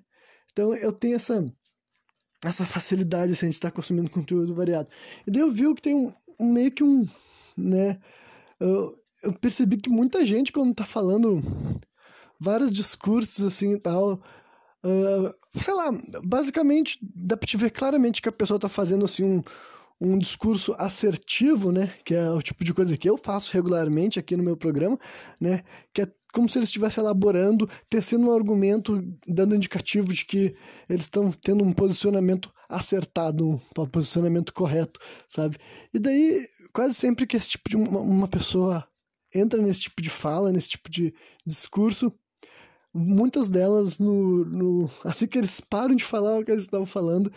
Então 0.52 0.76
eu 0.76 0.92
tenho 0.92 1.16
essa 1.16 1.44
essa 2.44 2.66
facilidade 2.66 3.32
assim, 3.32 3.48
de 3.48 3.54
estar 3.54 3.72
consumindo 3.72 4.10
conteúdo 4.10 4.54
variado. 4.54 4.90
E 5.26 5.32
daí 5.32 5.42
eu 5.42 5.52
vi 5.52 5.74
que 5.76 5.82
tem 5.82 5.96
um, 5.96 6.12
um 6.40 6.52
meio 6.52 6.72
que 6.72 6.84
um, 6.84 7.08
né, 7.58 8.00
eu, 8.60 8.98
eu, 9.24 9.34
percebi 9.34 9.78
que 9.78 9.90
muita 9.90 10.26
gente 10.26 10.52
quando 10.52 10.74
tá 10.74 10.86
falando 10.86 11.42
vários 12.40 12.72
discursos 12.72 13.44
assim 13.44 13.74
e 13.74 13.80
tal, 13.80 14.14
uh, 14.84 15.34
sei 15.52 15.74
lá, 15.74 15.92
basicamente 16.24 17.00
dá 17.02 17.38
pra 17.38 17.48
te 17.48 17.58
ver 17.58 17.70
claramente 17.70 18.22
que 18.22 18.30
a 18.30 18.34
pessoa 18.34 18.60
tá 18.60 18.68
fazendo 18.68 19.06
assim 19.06 19.24
um, 19.24 19.44
um 20.02 20.18
discurso 20.18 20.76
assertivo, 20.78 21.72
né, 21.72 21.94
que 22.04 22.14
é 22.14 22.30
o 22.32 22.42
tipo 22.42 22.64
de 22.64 22.74
coisa 22.74 22.98
que 22.98 23.10
eu 23.10 23.18
faço 23.18 23.54
regularmente 23.54 24.20
aqui 24.20 24.36
no 24.36 24.44
meu 24.44 24.58
programa, 24.58 25.00
né, 25.40 25.64
que 25.94 26.02
é 26.02 26.08
como 26.34 26.50
se 26.50 26.58
eles 26.58 26.70
estivessem 26.70 27.02
elaborando, 27.02 27.70
tecendo 27.90 28.28
um 28.28 28.36
argumento, 28.36 29.00
dando 29.28 29.56
indicativo 29.56 30.12
de 30.12 30.26
que 30.26 30.56
eles 30.90 31.04
estão 31.04 31.32
tendo 31.32 31.64
um 31.64 31.72
posicionamento 31.72 32.52
acertado, 32.68 33.62
um 33.78 33.86
posicionamento 33.88 34.52
correto, 34.52 35.00
sabe? 35.30 35.58
E 35.94 36.00
daí, 36.00 36.46
quase 36.74 36.96
sempre 36.96 37.28
que 37.28 37.38
esse 37.38 37.52
tipo 37.52 37.70
de 37.70 37.78
uma, 37.78 38.00
uma 38.00 38.28
pessoa 38.28 38.86
entra 39.34 39.62
nesse 39.62 39.82
tipo 39.82 40.02
de 40.02 40.10
fala, 40.10 40.52
nesse 40.52 40.70
tipo 40.70 40.90
de 40.90 41.14
discurso, 41.46 42.12
muitas 42.92 43.50
delas, 43.50 44.00
no, 44.00 44.44
no 44.44 44.90
assim 45.04 45.28
que 45.28 45.38
eles 45.38 45.62
param 45.62 45.96
de 45.96 46.04
falar 46.04 46.40
o 46.40 46.44
que 46.44 46.52
eles 46.52 46.64
estavam 46.64 46.86
falando, 46.86 47.32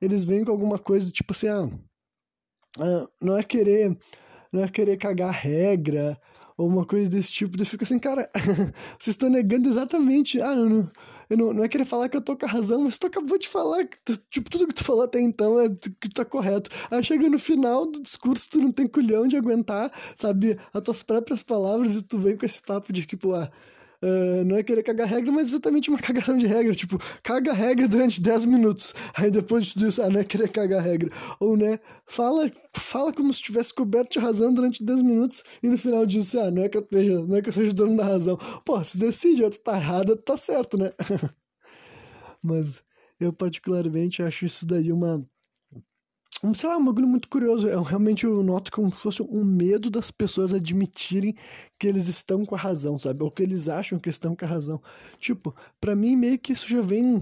eles 0.00 0.24
vêm 0.24 0.44
com 0.44 0.50
alguma 0.50 0.78
coisa 0.78 1.10
tipo 1.12 1.32
assim, 1.32 1.48
ah, 1.48 1.70
ah 2.80 3.08
não 3.20 3.38
é 3.38 3.44
querer 3.44 3.96
não 4.52 4.64
é 4.64 4.68
querer 4.68 4.96
cagar 4.96 5.32
regra 5.32 6.20
ou 6.60 6.68
uma 6.68 6.84
coisa 6.84 7.10
desse 7.10 7.32
tipo. 7.32 7.58
Eu 7.58 7.64
fico 7.64 7.84
assim, 7.84 7.98
cara, 7.98 8.30
vocês 9.00 9.14
estão 9.14 9.30
negando 9.30 9.66
exatamente. 9.66 10.40
Ah, 10.42 10.54
eu 10.54 10.68
não, 10.68 10.90
eu 11.30 11.36
não, 11.38 11.52
não 11.54 11.64
é 11.64 11.68
querer 11.68 11.86
falar 11.86 12.08
que 12.10 12.16
eu 12.18 12.20
tô 12.20 12.36
com 12.36 12.44
a 12.44 12.48
razão, 12.48 12.82
mas 12.82 12.98
tu 12.98 13.06
acabou 13.06 13.38
de 13.38 13.48
falar 13.48 13.86
que, 13.86 13.96
tu, 14.04 14.20
tipo, 14.30 14.50
tudo 14.50 14.66
que 14.66 14.74
tu 14.74 14.84
falou 14.84 15.04
até 15.04 15.18
então 15.18 15.58
é 15.58 15.70
que 15.70 16.10
tá 16.10 16.22
correto. 16.22 16.70
Aí 16.90 17.02
chega 17.02 17.30
no 17.30 17.38
final 17.38 17.86
do 17.86 18.02
discurso, 18.02 18.50
tu 18.50 18.58
não 18.58 18.70
tem 18.70 18.86
culhão 18.86 19.26
de 19.26 19.36
aguentar, 19.36 19.90
sabe, 20.14 20.58
as 20.74 20.82
tuas 20.82 21.02
próprias 21.02 21.42
palavras 21.42 21.96
e 21.96 22.02
tu 22.02 22.18
vem 22.18 22.36
com 22.36 22.44
esse 22.44 22.60
papo 22.60 22.92
de 22.92 23.06
tipo, 23.06 23.32
ah 23.32 23.50
Uh, 24.02 24.42
não 24.46 24.56
é 24.56 24.62
querer 24.62 24.82
cagar 24.82 25.06
regra, 25.06 25.30
mas 25.30 25.50
exatamente 25.50 25.90
uma 25.90 25.98
cagação 26.00 26.36
de 26.36 26.46
regra. 26.46 26.72
Tipo, 26.74 26.98
caga 27.22 27.52
regra 27.52 27.86
durante 27.86 28.20
10 28.20 28.46
minutos. 28.46 28.94
Aí 29.14 29.30
depois 29.30 29.66
de 29.66 29.74
tudo 29.74 29.88
isso, 29.88 30.02
ah, 30.02 30.08
não 30.08 30.20
é 30.20 30.24
querer 30.24 30.48
cagar 30.48 30.82
regra. 30.82 31.10
Ou, 31.38 31.56
né, 31.56 31.78
fala, 32.06 32.50
fala 32.74 33.12
como 33.12 33.32
se 33.32 33.42
tivesse 33.42 33.74
coberto 33.74 34.12
de 34.12 34.18
razão 34.18 34.52
durante 34.52 34.82
10 34.82 35.02
minutos 35.02 35.42
e 35.62 35.68
no 35.68 35.76
final 35.76 36.06
diz, 36.06 36.34
ah, 36.34 36.50
não 36.50 36.62
é 36.62 36.68
que 36.68 36.78
eu, 36.78 36.82
esteja, 36.82 37.26
não 37.26 37.36
é 37.36 37.42
que 37.42 37.48
eu 37.48 37.52
seja 37.52 37.72
dono 37.72 37.96
da 37.96 38.04
razão. 38.04 38.38
Pô, 38.64 38.82
se 38.82 38.96
decide, 38.96 39.42
outro 39.42 39.60
tá 39.60 39.76
errado, 39.76 40.10
outro 40.10 40.24
tá 40.24 40.36
certo, 40.36 40.78
né? 40.78 40.92
mas 42.42 42.82
eu 43.18 43.32
particularmente 43.32 44.22
acho 44.22 44.46
isso 44.46 44.66
daí 44.66 44.90
uma 44.90 45.22
sei 46.54 46.68
lá, 46.68 46.78
um 46.78 46.84
bagulho 46.84 47.06
muito 47.06 47.28
curioso. 47.28 47.68
Eu 47.68 47.82
realmente 47.82 48.24
eu 48.24 48.42
noto 48.42 48.72
como 48.72 48.90
se 48.90 49.02
fosse 49.02 49.22
um 49.22 49.44
medo 49.44 49.90
das 49.90 50.10
pessoas 50.10 50.54
admitirem 50.54 51.34
que 51.78 51.86
eles 51.86 52.08
estão 52.08 52.46
com 52.46 52.54
a 52.54 52.58
razão, 52.58 52.98
sabe? 52.98 53.22
Ou 53.22 53.30
que 53.30 53.42
eles 53.42 53.68
acham 53.68 53.98
que 53.98 54.08
estão 54.08 54.34
com 54.34 54.44
a 54.44 54.48
razão. 54.48 54.82
Tipo, 55.18 55.54
para 55.80 55.94
mim 55.94 56.16
meio 56.16 56.38
que 56.38 56.52
isso 56.52 56.68
já 56.68 56.80
vem 56.80 57.20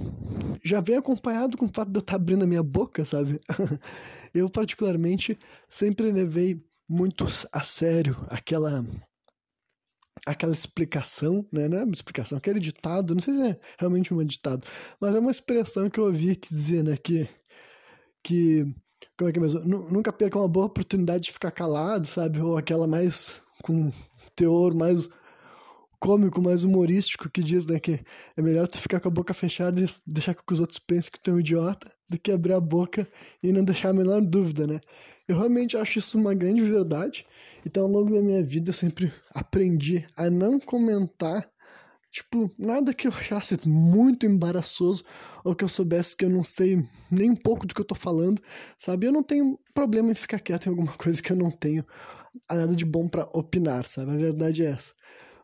já 0.63 0.81
vem 0.81 0.97
acompanhado 0.97 1.57
com 1.57 1.67
o 1.67 1.71
fato 1.73 1.91
de 1.91 1.99
eu 1.99 2.01
estar 2.01 2.13
tá 2.13 2.17
abrindo 2.17 2.45
a 2.45 2.47
minha 2.47 2.63
boca, 2.63 3.05
sabe? 3.05 3.41
eu 4.33 4.49
particularmente 4.49 5.37
sempre 5.69 6.13
levei 6.13 6.63
muito 6.89 7.27
a 7.53 7.61
sério 7.61 8.17
aquela 8.29 8.85
aquela 10.27 10.53
explicação, 10.53 11.47
né? 11.53 11.69
Não 11.69 11.79
é 11.79 11.85
uma 11.85 11.95
explicação, 11.95 12.39
aquele 12.39 12.61
ditado, 12.61 13.15
não 13.15 13.21
sei 13.21 13.35
se 13.35 13.43
é 13.43 13.61
realmente 13.79 14.13
um 14.13 14.25
ditado, 14.25 14.67
mas 15.01 15.15
é 15.15 15.19
uma 15.19 15.31
expressão 15.31 15.89
que 15.91 15.99
eu 15.99 16.05
ouvi 16.05 16.37
que 16.37 16.55
dizia, 16.55 16.83
né, 16.83 16.97
que 16.97 17.29
que 18.23 18.67
como 19.17 19.29
é 19.29 19.33
que 19.33 19.39
é 19.39 19.43
mesmo? 19.43 19.61
Nunca 19.65 20.13
perca 20.13 20.39
uma 20.39 20.49
boa 20.49 20.67
oportunidade 20.67 21.25
de 21.25 21.33
ficar 21.33 21.51
calado, 21.51 22.07
sabe? 22.07 22.41
Ou 22.41 22.57
aquela 22.57 22.87
mais 22.87 23.43
com 23.63 23.93
teor 24.35 24.75
mais 24.75 25.09
cômico, 25.99 26.41
mais 26.41 26.63
humorístico 26.63 27.29
que 27.29 27.43
diz, 27.43 27.67
né, 27.67 27.79
que 27.81 28.01
é 28.37 28.43
melhor 28.43 28.69
tu 28.69 28.79
ficar 28.79 29.01
com 29.01 29.09
a 29.09 29.11
boca 29.11 29.35
fechada 29.35 29.81
e 29.81 29.89
deixar 30.07 30.35
que 30.35 30.53
os 30.53 30.61
outros 30.61 30.79
pensem 30.79 31.11
que 31.11 31.21
tu 31.21 31.31
é 31.31 31.35
um 31.35 31.41
idiota 31.41 31.91
do 32.09 32.19
que 32.19 32.31
abrir 32.31 32.53
a 32.53 32.61
boca 32.61 33.07
e 33.43 33.53
não 33.53 33.65
deixar 33.65 33.91
a 33.91 33.93
menor 33.93 34.21
dúvida, 34.23 34.67
né? 34.67 34.81
Eu 35.27 35.37
realmente 35.37 35.77
acho 35.77 35.99
isso 35.99 36.17
uma 36.17 36.35
grande 36.35 36.63
verdade. 36.63 37.27
Então, 37.67 37.85
ao 37.85 37.91
longo 37.91 38.15
da 38.15 38.23
minha 38.23 38.43
vida, 38.43 38.71
eu 38.71 38.75
sempre 38.75 39.13
aprendi 39.35 40.07
a 40.17 40.31
não 40.31 40.59
comentar 40.59 41.47
Tipo, 42.11 42.51
nada 42.59 42.95
que 42.95 43.07
eu 43.07 43.13
achasse 43.13 43.57
muito 43.69 44.25
embaraçoso 44.25 45.05
ou 45.45 45.55
que 45.55 45.63
eu 45.63 45.69
soubesse 45.69 46.17
que 46.17 46.25
eu 46.25 46.31
não 46.31 46.43
sei 46.43 46.83
nem 47.11 47.31
um 47.31 47.37
pouco 47.37 47.67
do 47.67 47.75
que 47.75 47.81
eu 47.81 47.85
tô 47.85 47.95
falando, 47.95 48.43
sabe? 48.79 49.07
Eu 49.07 49.13
não 49.13 49.23
tenho 49.23 49.59
problema 49.75 50.11
em 50.11 50.15
ficar 50.15 50.41
quieto 50.41 50.67
em 50.67 50.71
alguma 50.71 50.93
coisa 50.97 51.23
que 51.23 51.33
eu 51.33 51.37
não 51.37 51.51
tenho 51.51 51.85
nada 52.51 52.75
de 52.75 52.85
bom 52.85 53.09
para 53.09 53.29
opinar, 53.33 53.85
sabe? 53.85 54.13
A 54.13 54.17
verdade 54.17 54.65
é 54.65 54.71
essa. 54.71 54.95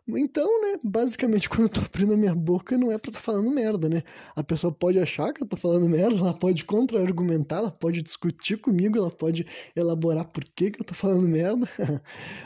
Então, 0.06 0.60
né, 0.60 0.78
basicamente, 0.84 1.48
quando 1.50 1.62
eu 1.62 1.68
tô 1.68 1.80
abrindo 1.80 2.12
a 2.12 2.16
minha 2.16 2.34
boca, 2.34 2.76
não 2.76 2.92
é 2.92 2.98
pra 2.98 3.10
estar 3.10 3.20
tá 3.20 3.24
falando 3.24 3.50
merda, 3.50 3.88
né? 3.88 4.02
A 4.36 4.44
pessoa 4.44 4.72
pode 4.72 4.98
achar 4.98 5.32
que 5.32 5.42
eu 5.42 5.46
tô 5.46 5.56
falando 5.56 5.88
merda, 5.88 6.16
ela 6.16 6.34
pode 6.34 6.64
contra-argumentar, 6.64 7.56
ela 7.56 7.70
pode 7.70 8.02
discutir 8.02 8.58
comigo, 8.58 8.98
ela 8.98 9.10
pode 9.10 9.46
elaborar 9.74 10.28
por 10.28 10.44
que, 10.44 10.70
que 10.70 10.80
eu 10.80 10.84
tô 10.84 10.94
falando 10.94 11.26
merda, 11.26 11.66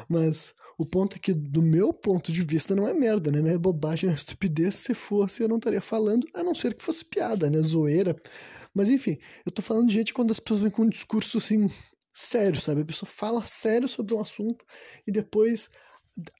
mas 0.08 0.54
o 0.78 0.86
ponto 0.86 1.16
é 1.16 1.18
que, 1.18 1.34
do 1.34 1.60
meu 1.60 1.92
ponto 1.92 2.30
de 2.30 2.42
vista, 2.44 2.76
não 2.76 2.86
é 2.86 2.94
merda, 2.94 3.32
né? 3.32 3.40
Não 3.40 3.50
é 3.50 3.58
bobagem, 3.58 4.06
não 4.06 4.14
é 4.14 4.16
estupidez. 4.16 4.76
Se 4.76 4.94
fosse, 4.94 5.42
eu 5.42 5.48
não 5.48 5.56
estaria 5.56 5.80
falando, 5.80 6.24
a 6.32 6.44
não 6.44 6.54
ser 6.54 6.74
que 6.74 6.84
fosse 6.84 7.04
piada, 7.04 7.50
né? 7.50 7.60
Zoeira. 7.60 8.14
Mas 8.72 8.88
enfim, 8.88 9.18
eu 9.44 9.50
tô 9.50 9.60
falando 9.60 9.88
de 9.88 9.94
gente 9.94 10.14
quando 10.14 10.30
as 10.30 10.38
pessoas 10.38 10.60
vêm 10.60 10.70
com 10.70 10.82
um 10.82 10.88
discurso 10.88 11.38
assim, 11.38 11.68
sério, 12.12 12.60
sabe? 12.60 12.82
A 12.82 12.84
pessoa 12.84 13.10
fala 13.10 13.42
sério 13.44 13.88
sobre 13.88 14.14
um 14.14 14.20
assunto 14.20 14.64
e 15.04 15.10
depois 15.10 15.68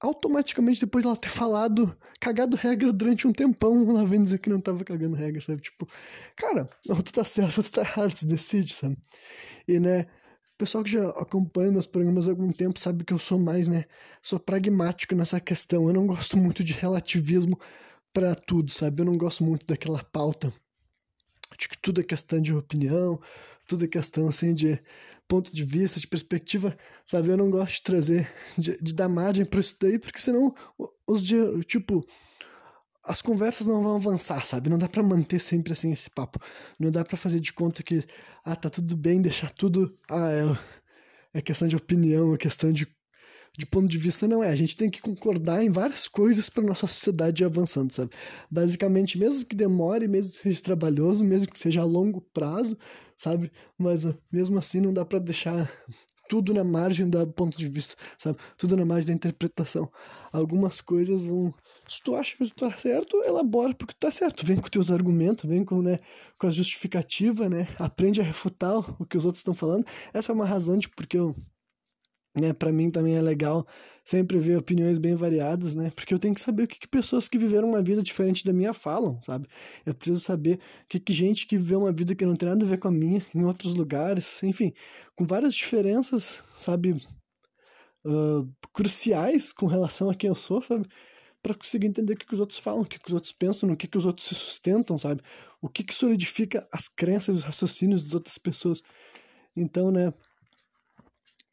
automaticamente 0.00 0.80
depois 0.80 1.02
de 1.02 1.08
ela 1.08 1.16
ter 1.16 1.28
falado, 1.28 1.96
cagado 2.20 2.56
regra 2.56 2.92
durante 2.92 3.26
um 3.26 3.32
tempão, 3.32 3.88
ela 3.88 4.06
vem 4.06 4.22
dizer 4.22 4.38
que 4.38 4.50
não 4.50 4.60
tava 4.60 4.84
cagando 4.84 5.16
regra, 5.16 5.40
sabe? 5.40 5.62
Tipo, 5.62 5.86
cara, 6.36 6.68
não, 6.86 7.00
tu 7.00 7.12
tá 7.12 7.24
certo, 7.24 7.62
tu 7.62 7.70
tá 7.70 7.82
errado, 7.82 8.16
se 8.16 8.26
decide, 8.26 8.72
sabe? 8.74 8.98
E, 9.66 9.78
né, 9.78 10.02
o 10.54 10.56
pessoal 10.58 10.82
que 10.82 10.90
já 10.90 11.08
acompanha 11.10 11.70
meus 11.70 11.86
programas 11.86 12.26
há 12.26 12.30
algum 12.30 12.52
tempo 12.52 12.78
sabe 12.78 13.04
que 13.04 13.12
eu 13.12 13.18
sou 13.18 13.38
mais, 13.38 13.68
né, 13.68 13.84
sou 14.22 14.40
pragmático 14.40 15.14
nessa 15.14 15.40
questão. 15.40 15.86
Eu 15.88 15.94
não 15.94 16.06
gosto 16.06 16.36
muito 16.36 16.64
de 16.64 16.72
relativismo 16.72 17.58
para 18.12 18.34
tudo, 18.34 18.70
sabe? 18.70 19.02
Eu 19.02 19.06
não 19.06 19.16
gosto 19.16 19.44
muito 19.44 19.66
daquela 19.66 20.02
pauta 20.02 20.52
de 21.58 21.68
que 21.68 21.76
tudo 21.76 22.00
é 22.00 22.04
questão 22.04 22.40
de 22.40 22.54
opinião, 22.54 23.20
tudo 23.66 23.84
é 23.84 23.88
questão, 23.88 24.28
assim, 24.28 24.54
de 24.54 24.80
ponto 25.26 25.54
de 25.54 25.64
vista, 25.64 26.00
de 26.00 26.06
perspectiva, 26.06 26.76
sabe? 27.04 27.28
Eu 27.28 27.36
não 27.36 27.50
gosto 27.50 27.74
de 27.74 27.82
trazer, 27.82 28.28
de, 28.56 28.80
de 28.80 28.94
dar 28.94 29.08
margem 29.08 29.44
para 29.44 29.60
isso 29.60 29.76
daí, 29.80 29.98
porque 29.98 30.20
senão 30.20 30.54
os 31.06 31.22
dias, 31.22 31.64
tipo, 31.66 32.02
as 33.04 33.20
conversas 33.20 33.66
não 33.66 33.82
vão 33.82 33.96
avançar, 33.96 34.42
sabe? 34.44 34.70
Não 34.70 34.78
dá 34.78 34.88
para 34.88 35.02
manter 35.02 35.40
sempre 35.40 35.72
assim 35.72 35.92
esse 35.92 36.08
papo. 36.10 36.38
Não 36.78 36.90
dá 36.90 37.04
para 37.04 37.16
fazer 37.16 37.40
de 37.40 37.52
conta 37.52 37.82
que, 37.82 38.04
ah, 38.44 38.56
tá 38.56 38.70
tudo 38.70 38.96
bem, 38.96 39.20
deixar 39.20 39.50
tudo, 39.50 39.98
ah, 40.10 40.30
é, 41.34 41.38
é 41.38 41.42
questão 41.42 41.66
de 41.66 41.76
opinião, 41.76 42.34
é 42.34 42.38
questão 42.38 42.72
de 42.72 42.86
de 43.58 43.66
ponto 43.66 43.88
de 43.88 43.98
vista 43.98 44.28
não 44.28 44.42
é. 44.42 44.50
A 44.50 44.54
gente 44.54 44.76
tem 44.76 44.88
que 44.88 45.02
concordar 45.02 45.64
em 45.64 45.68
várias 45.68 46.06
coisas 46.06 46.48
para 46.48 46.62
nossa 46.62 46.86
sociedade 46.86 47.42
ir 47.42 47.46
avançando, 47.46 47.90
sabe? 47.90 48.12
Basicamente, 48.48 49.18
mesmo 49.18 49.44
que 49.44 49.56
demore, 49.56 50.06
mesmo 50.06 50.32
que 50.32 50.38
seja 50.38 50.62
trabalhoso, 50.62 51.24
mesmo 51.24 51.50
que 51.50 51.58
seja 51.58 51.80
a 51.80 51.84
longo 51.84 52.20
prazo, 52.32 52.78
sabe? 53.16 53.50
Mas 53.76 54.06
ah, 54.06 54.16
mesmo 54.30 54.56
assim 54.58 54.80
não 54.80 54.92
dá 54.94 55.04
para 55.04 55.18
deixar 55.18 55.68
tudo 56.28 56.54
na 56.54 56.62
margem 56.62 57.10
do 57.10 57.26
ponto 57.32 57.58
de 57.58 57.68
vista, 57.68 57.96
sabe? 58.16 58.38
Tudo 58.56 58.76
na 58.76 58.86
margem 58.86 59.08
da 59.08 59.12
interpretação. 59.14 59.90
Algumas 60.32 60.80
coisas 60.80 61.26
vão. 61.26 61.52
Se 61.88 62.00
tu 62.00 62.14
acha 62.14 62.36
que 62.36 62.44
tu 62.46 62.54
tá 62.54 62.70
certo, 62.78 63.16
elabora 63.24 63.74
porque 63.74 63.94
tu 63.94 63.98
tá 63.98 64.10
certo. 64.12 64.46
Vem 64.46 64.58
com 64.58 64.68
teus 64.68 64.88
argumentos, 64.88 65.44
vem 65.44 65.64
com, 65.64 65.82
né, 65.82 65.98
com 66.38 66.46
a 66.46 66.50
justificativa, 66.50 67.48
né? 67.48 67.66
Aprende 67.76 68.20
a 68.20 68.24
refutar 68.24 68.78
o 69.00 69.04
que 69.04 69.16
os 69.16 69.24
outros 69.24 69.40
estão 69.40 69.54
falando. 69.54 69.84
Essa 70.14 70.30
é 70.30 70.34
uma 70.34 70.46
razão 70.46 70.78
de 70.78 70.88
porque 70.88 71.18
eu 71.18 71.34
né? 72.40 72.52
Para 72.52 72.72
mim 72.72 72.90
também 72.90 73.16
é 73.16 73.20
legal 73.20 73.66
sempre 74.08 74.38
ver 74.38 74.56
opiniões 74.56 74.96
bem 74.96 75.14
variadas, 75.14 75.74
né? 75.74 75.90
Porque 75.94 76.14
eu 76.14 76.18
tenho 76.18 76.34
que 76.34 76.40
saber 76.40 76.62
o 76.62 76.66
que, 76.66 76.78
que, 76.78 76.88
pessoas 76.88 77.28
que 77.28 77.36
viveram 77.36 77.68
uma 77.68 77.82
vida 77.82 78.02
diferente 78.02 78.42
da 78.42 78.54
minha 78.54 78.72
falam, 78.72 79.20
sabe? 79.20 79.46
Eu 79.84 79.94
preciso 79.94 80.18
saber 80.18 80.58
o 80.84 80.88
que, 80.88 80.98
que 80.98 81.12
gente 81.12 81.46
que 81.46 81.58
viveu 81.58 81.80
uma 81.80 81.92
vida 81.92 82.14
que 82.14 82.24
não 82.24 82.34
tem 82.34 82.48
nada 82.48 82.64
a 82.64 82.68
ver 82.68 82.78
com 82.78 82.88
a 82.88 82.90
minha, 82.90 83.22
em 83.34 83.44
outros 83.44 83.74
lugares, 83.74 84.42
enfim, 84.42 84.72
com 85.14 85.26
várias 85.26 85.52
diferenças, 85.52 86.42
sabe? 86.54 86.92
Uh, 88.02 88.50
cruciais 88.72 89.52
com 89.52 89.66
relação 89.66 90.08
a 90.08 90.14
quem 90.14 90.28
eu 90.28 90.34
sou, 90.34 90.62
sabe? 90.62 90.86
Para 91.42 91.54
conseguir 91.54 91.88
entender 91.88 92.14
o 92.14 92.16
que, 92.16 92.26
que, 92.26 92.34
os 92.34 92.40
outros 92.40 92.58
falam, 92.58 92.80
o 92.80 92.86
que, 92.86 92.98
que 92.98 93.08
os 93.08 93.12
outros 93.12 93.32
pensam, 93.32 93.68
no 93.68 93.76
que, 93.76 93.86
que 93.86 93.98
os 93.98 94.06
outros 94.06 94.26
se 94.26 94.34
sustentam, 94.34 94.98
sabe? 94.98 95.20
O 95.60 95.68
que, 95.68 95.84
que 95.84 95.94
solidifica 95.94 96.66
as 96.72 96.88
crenças 96.88 97.36
e 97.36 97.38
os 97.40 97.44
raciocínios 97.44 98.02
das 98.02 98.14
outras 98.14 98.38
pessoas. 98.38 98.82
Então, 99.54 99.90
né? 99.90 100.14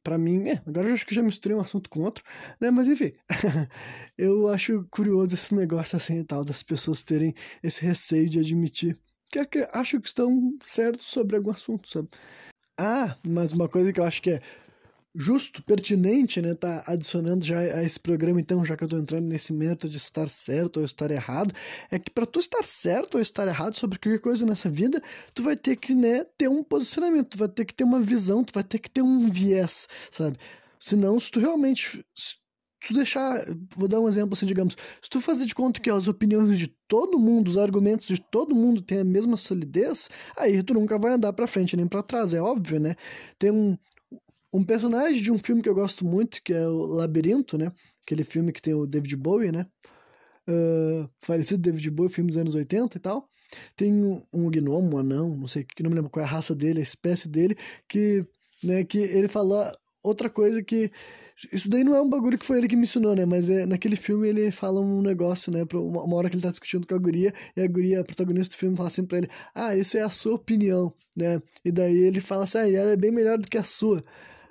Para 0.05 0.19
mim, 0.19 0.47
é, 0.49 0.61
agora 0.67 0.87
eu 0.87 0.93
acho 0.93 1.03
que 1.03 1.15
já 1.15 1.23
misturei 1.23 1.57
um 1.57 1.61
assunto 1.61 1.89
com 1.89 2.01
outro, 2.01 2.23
né? 2.61 2.69
Mas 2.69 2.87
enfim, 2.87 3.11
eu 4.15 4.47
acho 4.47 4.85
curioso 4.91 5.33
esse 5.33 5.55
negócio 5.55 5.97
assim 5.97 6.19
e 6.19 6.23
tal, 6.23 6.45
das 6.45 6.61
pessoas 6.61 7.01
terem 7.01 7.33
esse 7.63 7.83
receio 7.83 8.29
de 8.29 8.39
admitir 8.39 8.99
que 9.43 9.67
acho 9.73 9.99
que 9.99 10.07
estão 10.07 10.55
certos 10.63 11.07
sobre 11.07 11.35
algum 11.35 11.51
assunto, 11.51 11.89
sabe? 11.89 12.07
Ah, 12.77 13.17
mas 13.25 13.51
uma 13.51 13.67
coisa 13.67 13.91
que 13.91 13.99
eu 13.99 14.05
acho 14.05 14.21
que 14.21 14.29
é 14.29 14.41
justo, 15.15 15.63
pertinente, 15.63 16.41
né, 16.41 16.53
tá 16.53 16.83
adicionando 16.85 17.45
já 17.45 17.57
a 17.57 17.83
esse 17.83 17.99
programa, 17.99 18.39
então, 18.39 18.65
já 18.65 18.75
que 18.75 18.83
eu 18.83 18.87
tô 18.87 18.97
entrando 18.97 19.25
nesse 19.25 19.53
método 19.53 19.89
de 19.89 19.97
estar 19.97 20.27
certo 20.27 20.77
ou 20.77 20.85
estar 20.85 21.09
errado, 21.09 21.53
é 21.89 21.97
que 21.97 22.11
para 22.11 22.25
tu 22.25 22.39
estar 22.39 22.63
certo 22.63 23.15
ou 23.15 23.21
estar 23.21 23.47
errado 23.47 23.75
sobre 23.75 23.97
qualquer 23.97 24.19
coisa 24.19 24.45
nessa 24.45 24.69
vida, 24.69 25.01
tu 25.33 25.41
vai 25.43 25.55
ter 25.55 25.75
que, 25.77 25.95
né, 25.95 26.23
ter 26.37 26.49
um 26.49 26.63
posicionamento, 26.63 27.29
tu 27.29 27.37
vai 27.37 27.47
ter 27.47 27.65
que 27.65 27.73
ter 27.73 27.83
uma 27.83 27.99
visão, 28.01 28.43
tu 28.43 28.53
vai 28.53 28.63
ter 28.63 28.79
que 28.79 28.89
ter 28.89 29.01
um 29.01 29.29
viés, 29.29 29.87
sabe? 30.11 30.37
Senão, 30.79 31.19
se 31.19 31.31
tu 31.31 31.39
realmente 31.39 32.05
se 32.13 32.35
tu 32.87 32.93
deixar, 32.93 33.45
vou 33.75 33.87
dar 33.87 33.99
um 33.99 34.07
exemplo 34.07 34.33
assim, 34.33 34.45
digamos, 34.45 34.77
se 35.01 35.09
tu 35.09 35.19
fazer 35.19 35.45
de 35.45 35.55
conta 35.55 35.79
que 35.79 35.89
as 35.89 36.07
opiniões 36.07 36.59
de 36.59 36.67
todo 36.87 37.19
mundo, 37.19 37.47
os 37.47 37.57
argumentos 37.57 38.07
de 38.07 38.21
todo 38.21 38.55
mundo 38.55 38.81
têm 38.81 38.99
a 38.99 39.03
mesma 39.03 39.37
solidez, 39.37 40.09
aí 40.37 40.61
tu 40.61 40.73
nunca 40.73 40.97
vai 40.99 41.13
andar 41.13 41.33
para 41.33 41.47
frente 41.47 41.75
nem 41.75 41.87
para 41.87 42.03
trás, 42.03 42.33
é 42.33 42.41
óbvio, 42.41 42.79
né? 42.79 42.95
Tem 43.39 43.49
um 43.51 43.75
um 44.51 44.63
personagem 44.63 45.21
de 45.21 45.31
um 45.31 45.37
filme 45.37 45.61
que 45.61 45.69
eu 45.69 45.75
gosto 45.75 46.05
muito, 46.05 46.41
que 46.43 46.53
é 46.53 46.67
o 46.67 46.85
Labirinto, 46.95 47.57
né? 47.57 47.71
Aquele 48.03 48.23
filme 48.23 48.51
que 48.51 48.61
tem 48.61 48.73
o 48.73 48.85
David 48.85 49.15
Bowie, 49.15 49.51
né? 49.51 49.65
Uh, 50.47 51.09
falecido 51.19 51.61
David 51.61 51.89
Bowie, 51.91 52.11
filme 52.11 52.29
dos 52.29 52.37
anos 52.37 52.55
80 52.55 52.97
e 52.97 52.99
tal. 52.99 53.29
Tem 53.75 53.93
um, 53.93 54.23
um 54.33 54.49
gnomo, 54.49 54.95
um 54.95 54.99
anão, 54.99 55.35
não 55.35 55.47
sei, 55.47 55.63
que 55.63 55.83
não 55.83 55.89
me 55.89 55.95
lembro 55.95 56.09
qual 56.09 56.25
é 56.25 56.27
a 56.27 56.31
raça 56.31 56.55
dele, 56.55 56.79
a 56.79 56.83
espécie 56.83 57.27
dele, 57.27 57.55
que, 57.87 58.25
né, 58.63 58.83
que 58.83 58.97
ele 58.97 59.27
falou 59.27 59.65
outra 60.03 60.29
coisa 60.29 60.61
que 60.63 60.91
isso 61.51 61.69
daí 61.69 61.83
não 61.83 61.93
é 61.93 62.01
um 62.01 62.09
bagulho 62.09 62.37
que 62.37 62.45
foi 62.45 62.59
ele 62.59 62.67
que 62.67 62.77
me 62.77 62.83
ensinou, 62.83 63.13
né? 63.13 63.25
Mas 63.25 63.49
é, 63.49 63.65
naquele 63.65 63.97
filme 63.97 64.29
ele 64.29 64.51
fala 64.51 64.79
um 64.79 65.01
negócio, 65.01 65.51
né? 65.51 65.65
Uma, 65.73 66.03
uma 66.03 66.15
hora 66.15 66.29
que 66.29 66.35
ele 66.35 66.43
tá 66.43 66.49
discutindo 66.49 66.87
com 66.87 66.95
a 66.95 66.97
guria, 66.97 67.33
e 67.57 67.61
a 67.61 67.67
guria, 67.67 67.99
a 67.99 68.03
protagonista 68.05 68.55
do 68.55 68.59
filme, 68.59 68.77
fala 68.77 68.87
assim 68.87 69.05
pra 69.05 69.17
ele: 69.17 69.29
Ah, 69.53 69.75
isso 69.75 69.97
é 69.97 70.01
a 70.01 70.09
sua 70.09 70.35
opinião, 70.35 70.93
né? 71.15 71.41
E 71.63 71.71
daí 71.73 71.97
ele 71.97 72.21
fala 72.21 72.45
assim: 72.45 72.59
Ah, 72.59 72.71
ela 72.71 72.91
é 72.91 72.95
bem 72.95 73.11
melhor 73.11 73.37
do 73.37 73.49
que 73.49 73.57
a 73.57 73.63
sua 73.65 74.01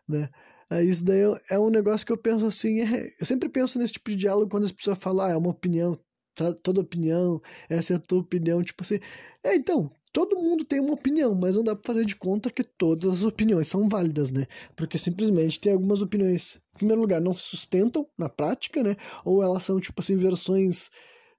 né? 0.08 0.28
Aí 0.70 0.88
isso 0.88 1.04
daí 1.04 1.20
é 1.50 1.58
um 1.58 1.70
negócio 1.70 2.06
que 2.06 2.12
eu 2.12 2.16
penso 2.18 2.46
assim, 2.46 2.80
é, 2.80 3.14
eu 3.20 3.26
sempre 3.26 3.48
penso 3.48 3.78
nesse 3.78 3.94
tipo 3.94 4.10
de 4.10 4.16
diálogo 4.16 4.50
quando 4.50 4.64
as 4.64 4.72
pessoas 4.72 4.98
falam, 4.98 5.26
ah, 5.26 5.30
é 5.30 5.36
uma 5.36 5.50
opinião, 5.50 5.98
toda 6.62 6.80
opinião, 6.80 7.40
essa 7.68 7.92
é 7.92 7.96
a 7.96 8.00
tua 8.00 8.20
opinião, 8.20 8.62
tipo 8.62 8.82
assim, 8.82 8.98
é, 9.44 9.54
então, 9.54 9.90
todo 10.12 10.36
mundo 10.36 10.64
tem 10.64 10.80
uma 10.80 10.94
opinião, 10.94 11.34
mas 11.34 11.56
não 11.56 11.64
dá 11.64 11.76
pra 11.76 11.92
fazer 11.92 12.04
de 12.04 12.16
conta 12.16 12.50
que 12.50 12.64
todas 12.64 13.12
as 13.12 13.22
opiniões 13.22 13.68
são 13.68 13.88
válidas, 13.88 14.30
né? 14.30 14.46
Porque 14.76 14.96
simplesmente 14.96 15.60
tem 15.60 15.72
algumas 15.72 16.00
opiniões, 16.00 16.60
em 16.74 16.78
primeiro 16.78 17.00
lugar, 17.00 17.20
não 17.20 17.34
se 17.34 17.42
sustentam 17.42 18.08
na 18.16 18.28
prática, 18.28 18.82
né? 18.82 18.96
Ou 19.24 19.42
elas 19.42 19.64
são, 19.64 19.78
tipo 19.80 20.00
assim, 20.00 20.16
versões 20.16 20.90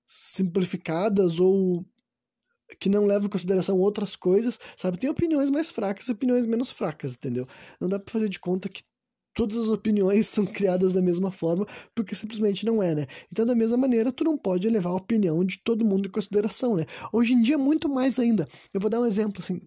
simplificadas 0.06 1.40
ou 1.40 1.86
que 2.80 2.90
não 2.90 3.06
leva 3.06 3.26
em 3.26 3.30
consideração 3.30 3.78
outras 3.80 4.16
coisas, 4.16 4.60
sabe? 4.76 4.98
Tem 4.98 5.10
opiniões 5.10 5.50
mais 5.50 5.70
fracas 5.72 6.08
e 6.08 6.12
opiniões 6.12 6.46
menos 6.46 6.72
fracas, 6.72 7.16
entendeu? 7.16 7.46
Não 7.80 7.88
dá 7.88 8.00
pra 8.00 8.12
fazer 8.12 8.30
de 8.30 8.40
conta 8.40 8.68
que 8.70 8.84
todas 9.36 9.58
as 9.58 9.68
opiniões 9.68 10.28
são 10.30 10.46
criadas 10.46 10.94
da 10.94 11.02
mesma 11.02 11.30
forma, 11.30 11.68
porque 11.94 12.16
simplesmente 12.16 12.66
não 12.66 12.82
é, 12.82 12.96
né? 12.96 13.06
Então, 13.32 13.46
da 13.46 13.54
mesma 13.54 13.78
maneira, 13.78 14.12
tu 14.12 14.24
não 14.24 14.38
pode 14.38 14.68
levar 14.70 14.90
a 14.90 14.96
opinião 14.96 15.44
de 15.44 15.60
todo 15.60 15.86
mundo 15.86 16.08
em 16.08 16.12
consideração, 16.12 16.76
né? 16.76 16.86
Hoje 17.14 17.34
em 17.34 17.42
dia, 17.42 17.58
muito 17.58 17.88
mais 17.88 18.18
ainda. 18.18 18.48
Eu 18.74 18.80
vou 18.80 18.90
dar 18.90 19.00
um 19.02 19.06
exemplo, 19.06 19.44
assim. 19.44 19.62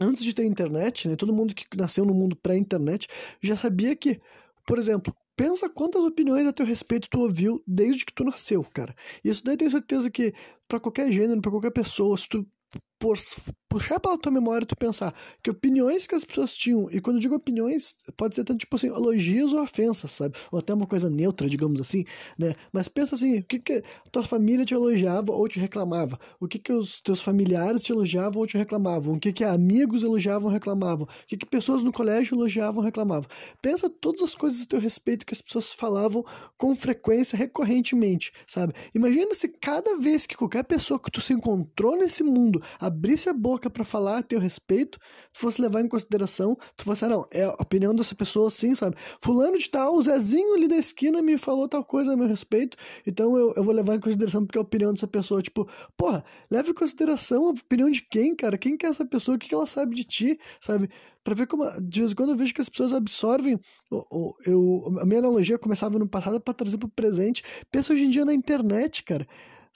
Antes 0.00 0.22
de 0.22 0.34
ter 0.34 0.44
internet, 0.44 1.08
né? 1.08 1.16
Todo 1.16 1.32
mundo 1.32 1.54
que 1.54 1.64
nasceu 1.76 2.04
no 2.04 2.12
mundo 2.12 2.36
pré-internet 2.36 3.08
já 3.42 3.56
sabia 3.56 3.96
que, 3.96 4.20
por 4.66 4.78
exemplo, 4.78 5.14
pensa 5.36 5.68
quantas 5.68 6.02
opiniões 6.02 6.46
a 6.46 6.52
teu 6.52 6.64
respeito 6.64 7.08
tu 7.08 7.20
ouviu 7.20 7.62
desde 7.66 8.04
que 8.04 8.12
tu 8.12 8.24
nasceu, 8.24 8.64
cara. 8.64 8.94
Isso 9.22 9.44
daí 9.44 9.56
tenho 9.56 9.70
certeza 9.70 10.10
que 10.10 10.34
para 10.66 10.80
qualquer 10.80 11.12
gênero, 11.12 11.40
para 11.40 11.50
qualquer 11.50 11.70
pessoa, 11.70 12.16
se 12.16 12.28
tu 12.28 12.46
por, 12.98 13.18
puxar 13.68 14.00
pela 14.00 14.16
tua 14.16 14.32
memória 14.32 14.66
tu 14.66 14.74
pensar 14.74 15.14
que 15.42 15.50
opiniões 15.50 16.06
que 16.06 16.14
as 16.14 16.24
pessoas 16.24 16.56
tinham, 16.56 16.90
e 16.90 17.00
quando 17.00 17.16
eu 17.16 17.20
digo 17.20 17.34
opiniões, 17.34 17.94
pode 18.16 18.34
ser 18.34 18.44
tanto 18.44 18.60
tipo 18.60 18.74
assim, 18.74 18.86
elogios 18.86 19.52
ou 19.52 19.62
ofensas, 19.62 20.10
sabe? 20.12 20.36
Ou 20.50 20.58
até 20.58 20.72
uma 20.72 20.86
coisa 20.86 21.10
neutra, 21.10 21.48
digamos 21.48 21.80
assim, 21.80 22.04
né? 22.38 22.54
Mas 22.72 22.88
pensa 22.88 23.14
assim, 23.14 23.38
o 23.38 23.44
que 23.44 23.58
que 23.58 23.82
tua 24.10 24.24
família 24.24 24.64
te 24.64 24.72
elogiava 24.72 25.32
ou 25.32 25.46
te 25.48 25.60
reclamava? 25.60 26.18
O 26.40 26.48
que 26.48 26.58
que 26.58 26.72
os 26.72 27.00
teus 27.00 27.20
familiares 27.20 27.82
te 27.82 27.92
elogiavam 27.92 28.40
ou 28.40 28.46
te 28.46 28.56
reclamavam? 28.56 29.14
O 29.14 29.20
que 29.20 29.32
que 29.32 29.44
amigos 29.44 30.02
elogiavam 30.02 30.46
ou 30.46 30.52
reclamavam? 30.52 31.04
O 31.04 31.26
que 31.26 31.36
que 31.36 31.46
pessoas 31.46 31.82
no 31.82 31.92
colégio 31.92 32.34
elogiavam 32.34 32.78
ou 32.78 32.84
reclamavam? 32.84 33.28
Pensa 33.60 33.90
todas 33.90 34.22
as 34.22 34.34
coisas 34.34 34.62
a 34.62 34.66
teu 34.66 34.80
respeito 34.80 35.26
que 35.26 35.34
as 35.34 35.42
pessoas 35.42 35.72
falavam 35.72 36.24
com 36.56 36.74
frequência, 36.74 37.36
recorrentemente, 37.36 38.32
sabe? 38.46 38.72
Imagina 38.94 39.34
se 39.34 39.48
cada 39.48 39.98
vez 39.98 40.26
que 40.26 40.36
qualquer 40.36 40.64
pessoa 40.64 40.98
que 40.98 41.10
tu 41.10 41.20
se 41.20 41.32
encontrou 41.32 41.96
nesse 41.98 42.22
mundo 42.22 42.62
abrisse 42.86 43.28
a 43.28 43.32
boca 43.32 43.68
para 43.68 43.84
falar 43.84 44.18
a 44.18 44.22
teu 44.22 44.38
respeito, 44.38 44.98
tu 45.32 45.40
fosse 45.40 45.60
levar 45.60 45.80
em 45.80 45.88
consideração, 45.88 46.56
tu 46.76 46.84
fosse, 46.84 47.04
ah, 47.04 47.08
não, 47.08 47.26
é 47.30 47.44
a 47.44 47.52
opinião 47.60 47.94
dessa 47.94 48.14
pessoa 48.14 48.50
sim, 48.50 48.74
sabe? 48.74 48.96
Fulano 49.20 49.58
de 49.58 49.68
tal, 49.68 49.94
o 49.94 50.02
Zezinho 50.02 50.54
ali 50.54 50.68
da 50.68 50.76
esquina 50.76 51.22
me 51.22 51.36
falou 51.38 51.68
tal 51.68 51.84
coisa 51.84 52.12
a 52.12 52.16
meu 52.16 52.28
respeito, 52.28 52.76
então 53.06 53.36
eu, 53.36 53.54
eu 53.56 53.64
vou 53.64 53.74
levar 53.74 53.96
em 53.96 54.00
consideração 54.00 54.44
porque 54.44 54.58
é 54.58 54.60
a 54.60 54.62
opinião 54.62 54.92
dessa 54.92 55.06
pessoa, 55.06 55.42
tipo, 55.42 55.68
porra, 55.96 56.24
leva 56.50 56.70
em 56.70 56.74
consideração 56.74 57.46
a 57.46 57.50
opinião 57.50 57.90
de 57.90 58.02
quem, 58.02 58.34
cara? 58.34 58.56
Quem 58.56 58.76
que 58.76 58.86
é 58.86 58.88
essa 58.88 59.04
pessoa? 59.04 59.36
O 59.36 59.38
que, 59.38 59.48
que 59.48 59.54
ela 59.54 59.66
sabe 59.66 59.94
de 59.94 60.04
ti, 60.04 60.38
sabe? 60.60 60.88
Pra 61.24 61.34
ver 61.34 61.46
como, 61.46 61.64
de 61.80 62.00
vez 62.00 62.12
em 62.12 62.14
quando 62.14 62.30
eu 62.30 62.36
vejo 62.36 62.54
que 62.54 62.60
as 62.60 62.68
pessoas 62.68 62.92
absorvem, 62.92 63.58
eu, 63.90 64.36
eu, 64.46 64.98
a 65.00 65.04
minha 65.04 65.18
analogia 65.18 65.58
começava 65.58 65.98
no 65.98 66.08
passado 66.08 66.40
para 66.40 66.54
trazer 66.54 66.78
pro 66.78 66.88
presente, 66.88 67.42
pensa 67.70 67.92
hoje 67.92 68.04
em 68.04 68.10
dia 68.10 68.24
na 68.24 68.32
internet, 68.32 69.02
cara 69.02 69.26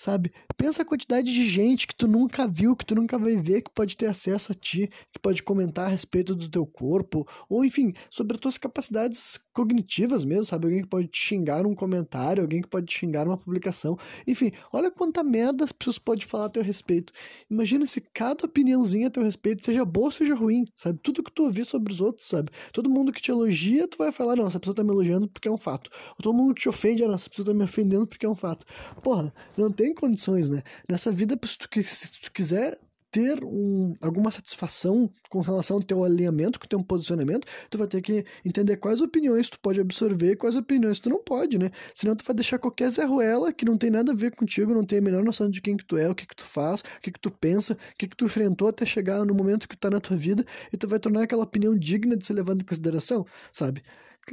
sabe? 0.01 0.33
Pensa 0.57 0.81
a 0.81 0.85
quantidade 0.85 1.31
de 1.31 1.47
gente 1.47 1.87
que 1.87 1.95
tu 1.95 2.09
nunca 2.09 2.49
viu, 2.49 2.75
que 2.75 2.87
tu 2.87 2.95
nunca 2.95 3.19
vai 3.19 3.37
ver, 3.37 3.61
que 3.61 3.71
pode 3.71 3.97
ter 3.99 4.07
acesso 4.07 4.51
a 4.53 4.55
ti, 4.55 4.91
que 5.13 5.21
pode 5.21 5.43
comentar 5.43 5.87
a 5.87 5.89
respeito 5.89 6.35
do 6.35 6.49
teu 6.49 6.65
corpo, 6.65 7.27
ou 7.51 7.63
enfim, 7.63 7.93
sobre 8.11 8.35
as 8.35 8.41
tuas 8.41 8.57
capacidades 8.57 9.39
cognitivas 9.53 10.25
mesmo, 10.25 10.45
sabe? 10.45 10.67
Alguém 10.67 10.83
que 10.83 10.89
pode 10.89 11.09
te 11.09 11.19
xingar 11.19 11.65
num 11.65 11.75
comentário, 11.75 12.43
alguém 12.43 12.63
que 12.63 12.69
pode 12.69 12.87
te 12.87 12.99
xingar 12.99 13.27
numa 13.27 13.37
publicação. 13.37 13.99
Enfim, 14.27 14.51
olha 14.73 14.91
quanta 14.91 15.23
merda 15.23 15.65
as 15.65 15.73
pessoas 15.73 15.99
podem 15.99 16.25
falar 16.25 16.47
a 16.47 16.51
teu 16.51 16.63
respeito. 16.63 17.13
Imagina 17.51 17.87
se 17.87 18.01
cada 18.01 18.47
opiniãozinha 18.47 19.09
a 19.09 19.11
teu 19.11 19.23
respeito, 19.23 19.65
seja 19.65 19.85
boa 19.85 20.07
ou 20.07 20.13
seja 20.13 20.35
ruim, 20.35 20.65
sabe? 20.75 20.99
Tudo 21.03 21.23
que 21.23 21.31
tu 21.31 21.45
ouvir 21.45 21.67
sobre 21.67 21.93
os 21.93 22.01
outros, 22.01 22.27
sabe? 22.27 22.51
Todo 22.73 22.89
mundo 22.89 23.13
que 23.13 23.21
te 23.21 23.31
elogia, 23.31 23.87
tu 23.87 23.99
vai 23.99 24.11
falar, 24.11 24.37
não, 24.37 24.47
essa 24.47 24.59
pessoa 24.59 24.75
tá 24.75 24.83
me 24.83 24.91
elogiando 24.91 25.29
porque 25.29 25.47
é 25.47 25.51
um 25.51 25.59
fato. 25.59 25.91
Ou 26.13 26.23
todo 26.23 26.33
mundo 26.33 26.55
que 26.55 26.63
te 26.63 26.69
ofende, 26.71 27.05
ah, 27.05 27.09
não, 27.09 27.15
essa 27.15 27.29
pessoa 27.29 27.45
tá 27.45 27.53
me 27.53 27.65
ofendendo 27.65 28.07
porque 28.07 28.25
é 28.25 28.29
um 28.29 28.35
fato. 28.35 28.65
Porra, 29.03 29.33
não 29.59 29.71
tem 29.71 29.90
condições, 29.95 30.49
né? 30.49 30.63
Nessa 30.89 31.13
vida, 31.13 31.39
se 31.45 31.59
tu, 31.59 31.69
se 31.83 32.21
tu 32.21 32.33
quiser 32.33 32.79
ter 33.11 33.43
um, 33.45 33.97
alguma 34.01 34.31
satisfação 34.31 35.11
com 35.29 35.41
relação 35.41 35.77
ao 35.77 35.83
teu 35.83 36.05
alinhamento, 36.05 36.59
com 36.59 36.67
o 36.67 36.69
teu 36.69 36.83
posicionamento, 36.83 37.47
tu 37.69 37.77
vai 37.77 37.87
ter 37.87 38.01
que 38.01 38.25
entender 38.45 38.77
quais 38.77 39.01
opiniões 39.01 39.51
tu 39.51 39.59
pode 39.61 39.81
absorver 39.81 40.33
e 40.33 40.37
quais 40.37 40.55
opiniões 40.55 41.01
tu 41.01 41.09
não 41.09 41.23
pode, 41.23 41.59
né? 41.59 41.71
Senão 41.93 42.15
tu 42.15 42.25
vai 42.25 42.35
deixar 42.35 42.59
qualquer 42.59 42.91
Zé 42.91 43.05
Ruela 43.05 43.53
que 43.53 43.65
não 43.65 43.77
tem 43.77 43.91
nada 43.91 44.13
a 44.13 44.15
ver 44.15 44.35
contigo, 44.35 44.73
não 44.73 44.85
tem 44.85 44.99
a 44.99 45.03
menor 45.03 45.25
noção 45.25 45.51
de 45.51 45.61
quem 45.61 45.77
que 45.77 45.85
tu 45.85 45.97
é, 45.97 46.09
o 46.09 46.15
que 46.15 46.27
que 46.27 46.37
tu 46.37 46.45
faz, 46.45 46.81
o 46.81 47.01
que 47.01 47.11
que 47.11 47.21
tu 47.21 47.31
pensa, 47.31 47.75
o 47.75 47.97
que 47.99 48.07
que 48.09 48.17
tu 48.17 48.25
enfrentou 48.27 48.69
até 48.69 48.87
chegar 48.87 49.25
no 49.25 49.35
momento 49.35 49.69
que 49.69 49.77
tu 49.77 49.81
tá 49.81 49.91
na 49.91 50.01
tua 50.01 50.17
vida 50.17 50.45
e 50.73 50.77
tu 50.77 50.87
vai 50.87 50.99
tornar 51.01 51.23
aquela 51.23 51.43
opinião 51.43 51.77
digna 51.77 52.17
de 52.17 52.25
ser 52.25 52.35
levada 52.35 52.61
em 52.63 52.65
consideração, 52.65 53.27
sabe? 53.53 53.83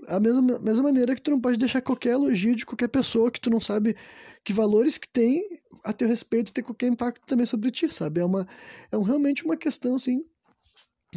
A 0.08 0.20
mesma, 0.20 0.60
mesma 0.60 0.84
maneira 0.84 1.16
que 1.16 1.22
tu 1.22 1.32
não 1.32 1.42
pode 1.42 1.58
deixar 1.58 1.82
qualquer 1.82 2.12
elogio 2.12 2.56
de 2.56 2.66
qualquer 2.66 2.88
pessoa 2.90 3.32
que 3.32 3.40
tu 3.40 3.50
não 3.50 3.60
sabe 3.60 3.96
que 4.44 4.54
valores 4.54 4.98
que 4.98 5.08
tem 5.10 5.62
a 5.84 5.94
teu 5.94 6.08
respeito 6.08 6.52
ter 6.52 6.64
qualquer 6.64 6.88
impacto 6.88 7.26
também 7.26 7.46
sobre 7.46 7.72
ti, 7.72 7.92
sabe? 7.92 8.20
É, 8.22 8.26
uma, 8.26 8.48
é 8.92 8.98
um, 8.98 9.02
realmente 9.02 9.46
uma 9.46 9.58
questão, 9.58 9.96
assim, 9.96 10.24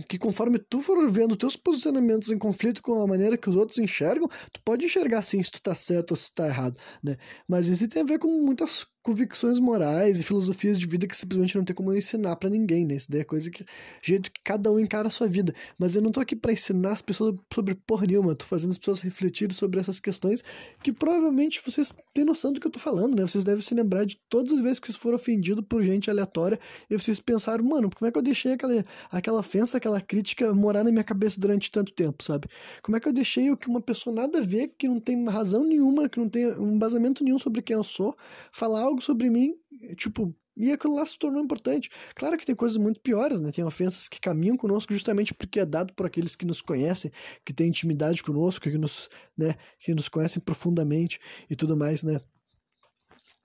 que 0.08 0.18
conforme 0.18 0.58
tu 0.58 0.80
for 0.80 1.10
vendo 1.10 1.36
teus 1.36 1.56
posicionamentos 1.56 2.30
em 2.30 2.38
conflito 2.38 2.80
com 2.82 3.02
a 3.02 3.06
maneira 3.06 3.36
que 3.36 3.50
os 3.50 3.56
outros 3.56 3.78
enxergam, 3.78 4.28
tu 4.52 4.62
pode 4.64 4.84
enxergar 4.84 5.22
sim 5.22 5.42
se 5.42 5.50
tu 5.50 5.60
tá 5.60 5.74
certo 5.74 6.12
ou 6.12 6.16
se 6.16 6.32
tá 6.32 6.46
errado, 6.46 6.80
né? 7.02 7.16
Mas 7.48 7.68
isso 7.68 7.86
tem 7.88 8.02
a 8.02 8.06
ver 8.06 8.18
com 8.18 8.28
muitas 8.44 8.86
convicções 9.02 9.58
morais 9.58 10.20
e 10.20 10.24
filosofias 10.24 10.78
de 10.78 10.86
vida 10.86 11.06
que 11.06 11.16
simplesmente 11.16 11.56
não 11.56 11.64
tem 11.64 11.74
como 11.74 11.90
eu 11.90 11.96
ensinar 11.96 12.36
para 12.36 12.50
ninguém, 12.50 12.84
né? 12.84 12.96
Isso 12.96 13.10
daí 13.10 13.22
é 13.22 13.24
coisa 13.24 13.50
que 13.50 13.64
jeito 14.02 14.30
que 14.30 14.40
cada 14.44 14.70
um 14.70 14.78
encara 14.78 15.08
a 15.08 15.10
sua 15.10 15.26
vida. 15.26 15.54
Mas 15.78 15.96
eu 15.96 16.02
não 16.02 16.12
tô 16.12 16.20
aqui 16.20 16.36
para 16.36 16.52
ensinar 16.52 16.92
as 16.92 17.02
pessoas 17.02 17.36
sobre 17.52 17.74
porra 17.74 18.06
nenhuma, 18.06 18.34
tô 18.34 18.44
fazendo 18.44 18.70
as 18.70 18.78
pessoas 18.78 19.00
refletirem 19.00 19.54
sobre 19.54 19.80
essas 19.80 19.98
questões 19.98 20.44
que 20.82 20.92
provavelmente 20.92 21.62
vocês 21.64 21.94
têm 22.12 22.24
noção 22.24 22.52
do 22.52 22.60
que 22.60 22.66
eu 22.66 22.70
tô 22.70 22.78
falando, 22.78 23.16
né? 23.16 23.22
Vocês 23.22 23.42
devem 23.42 23.62
se 23.62 23.74
lembrar 23.74 24.04
de 24.04 24.18
todas 24.28 24.52
as 24.52 24.60
vezes 24.60 24.78
que 24.78 24.86
vocês 24.86 24.98
foram 24.98 25.16
ofendidos 25.16 25.64
por 25.66 25.82
gente 25.82 26.10
aleatória 26.10 26.58
e 26.90 26.96
vocês 26.96 27.18
pensaram, 27.20 27.64
mano, 27.64 27.88
como 27.90 28.06
é 28.06 28.12
que 28.12 28.18
eu 28.18 28.22
deixei 28.22 28.52
aquela, 28.52 28.84
aquela 29.10 29.38
ofensa, 29.38 29.78
aquela 29.78 30.00
crítica 30.00 30.52
morar 30.52 30.84
na 30.84 30.90
minha 30.90 31.04
cabeça 31.04 31.40
durante 31.40 31.70
tanto 31.70 31.92
tempo, 31.92 32.22
sabe? 32.22 32.48
Como 32.82 32.96
é 32.96 33.00
que 33.00 33.08
eu 33.08 33.12
deixei 33.12 33.50
o 33.50 33.56
que 33.56 33.68
uma 33.68 33.80
pessoa 33.80 34.14
nada 34.14 34.38
a 34.38 34.42
ver, 34.42 34.74
que 34.76 34.86
não 34.86 35.00
tem 35.00 35.24
razão 35.26 35.64
nenhuma, 35.64 36.08
que 36.08 36.18
não 36.18 36.28
tem 36.28 36.46
um 36.58 36.72
embasamento 36.72 37.24
nenhum 37.24 37.38
sobre 37.38 37.62
quem 37.62 37.74
eu 37.74 37.84
sou, 37.84 38.14
falar 38.52 38.89
algo 38.90 39.00
sobre 39.00 39.30
mim, 39.30 39.54
tipo, 39.96 40.34
e 40.56 40.72
aquilo 40.72 40.96
lá 40.96 41.06
se 41.06 41.18
tornou 41.18 41.42
importante. 41.42 41.90
Claro 42.14 42.36
que 42.36 42.44
tem 42.44 42.54
coisas 42.54 42.76
muito 42.76 43.00
piores, 43.00 43.40
né? 43.40 43.50
Tem 43.50 43.64
ofensas 43.64 44.08
que 44.08 44.20
caminham 44.20 44.56
conosco 44.56 44.92
justamente 44.92 45.32
porque 45.32 45.60
é 45.60 45.64
dado 45.64 45.94
por 45.94 46.06
aqueles 46.06 46.36
que 46.36 46.44
nos 46.44 46.60
conhecem, 46.60 47.10
que 47.44 47.52
têm 47.52 47.68
intimidade 47.68 48.22
conosco, 48.22 48.68
que 48.68 48.76
nos, 48.76 49.08
né, 49.36 49.54
que 49.78 49.94
nos 49.94 50.08
conhecem 50.08 50.42
profundamente 50.42 51.18
e 51.48 51.56
tudo 51.56 51.76
mais, 51.76 52.02
né? 52.02 52.20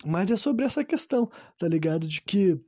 Mas 0.05 0.29
é 0.29 0.35
sobre 0.35 0.65
essa 0.65 0.83
questão, 0.83 1.31
tá 1.57 1.67
ligado? 1.67 2.07
De 2.07 2.21
que 2.21 2.59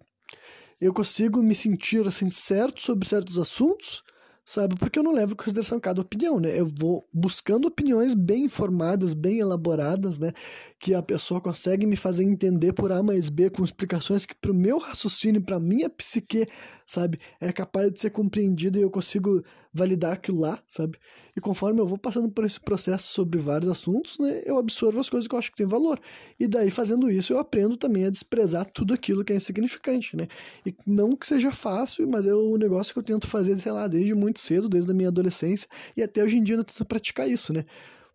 eu 0.79 0.93
consigo 0.93 1.43
me 1.43 1.55
sentir 1.55 2.07
assim 2.07 2.31
certo 2.31 2.81
sobre 2.81 3.07
certos 3.07 3.37
assuntos, 3.37 4.03
sabe? 4.47 4.75
Porque 4.75 4.97
eu 4.97 5.03
não 5.03 5.11
levo 5.11 5.33
em 5.33 5.35
consideração 5.35 5.77
cada 5.77 5.99
opinião, 5.99 6.39
né? 6.39 6.57
Eu 6.57 6.65
vou 6.65 7.05
buscando 7.13 7.67
opiniões 7.67 8.15
bem 8.15 8.45
informadas, 8.45 9.13
bem 9.13 9.39
elaboradas, 9.39 10.17
né? 10.17 10.31
Que 10.79 10.93
a 10.93 11.03
pessoa 11.03 11.41
consegue 11.41 11.85
me 11.85 11.97
fazer 11.97 12.23
entender 12.23 12.71
por 12.71 12.89
A 12.93 13.03
mais 13.03 13.27
B 13.27 13.49
com 13.49 13.61
explicações 13.61 14.25
que 14.25 14.33
para 14.33 14.51
o 14.51 14.55
meu 14.55 14.77
raciocínio, 14.77 15.41
para 15.41 15.59
minha 15.59 15.89
psique, 15.89 16.47
sabe? 16.85 17.19
É 17.41 17.51
capaz 17.51 17.91
de 17.91 17.99
ser 17.99 18.11
compreendido 18.11 18.79
e 18.79 18.81
eu 18.81 18.89
consigo 18.89 19.43
validar 19.77 20.13
aquilo 20.13 20.39
lá, 20.39 20.59
sabe? 20.67 20.97
E 21.35 21.41
conforme 21.41 21.79
eu 21.79 21.85
vou 21.85 21.97
passando 21.97 22.31
por 22.31 22.43
esse 22.43 22.59
processo 22.59 23.13
sobre 23.13 23.39
vários 23.39 23.69
assuntos, 23.69 24.17
né, 24.17 24.41
eu 24.45 24.57
absorvo 24.57 24.99
as 24.99 25.09
coisas 25.09 25.27
que 25.27 25.35
eu 25.35 25.39
acho 25.39 25.51
que 25.51 25.57
tem 25.57 25.67
valor. 25.67 25.99
E 26.39 26.47
daí, 26.47 26.71
fazendo 26.71 27.11
isso, 27.11 27.31
eu 27.31 27.39
aprendo 27.39 27.77
também 27.77 28.05
a 28.05 28.09
desprezar 28.09 28.65
tudo 28.71 28.93
aquilo 28.93 29.23
que 29.23 29.33
é 29.33 29.35
insignificante, 29.35 30.17
né? 30.17 30.27
E 30.65 30.73
não 30.87 31.15
que 31.15 31.27
seja 31.27 31.51
fácil, 31.51 32.07
mas 32.09 32.25
é 32.25 32.33
o 32.33 32.57
negócio 32.57 32.93
que 32.93 32.99
eu 32.99 33.03
tento 33.03 33.27
fazer, 33.27 33.59
sei 33.59 33.71
lá, 33.71 33.87
desde 33.87 34.15
muito 34.15 34.36
cedo, 34.39 34.69
desde 34.69 34.91
a 34.91 34.93
minha 34.93 35.09
adolescência, 35.09 35.67
e 35.95 36.03
até 36.03 36.23
hoje 36.23 36.37
em 36.37 36.43
dia 36.43 36.55
eu 36.55 36.63
tento 36.63 36.85
praticar 36.85 37.29
isso, 37.29 37.53
né? 37.53 37.63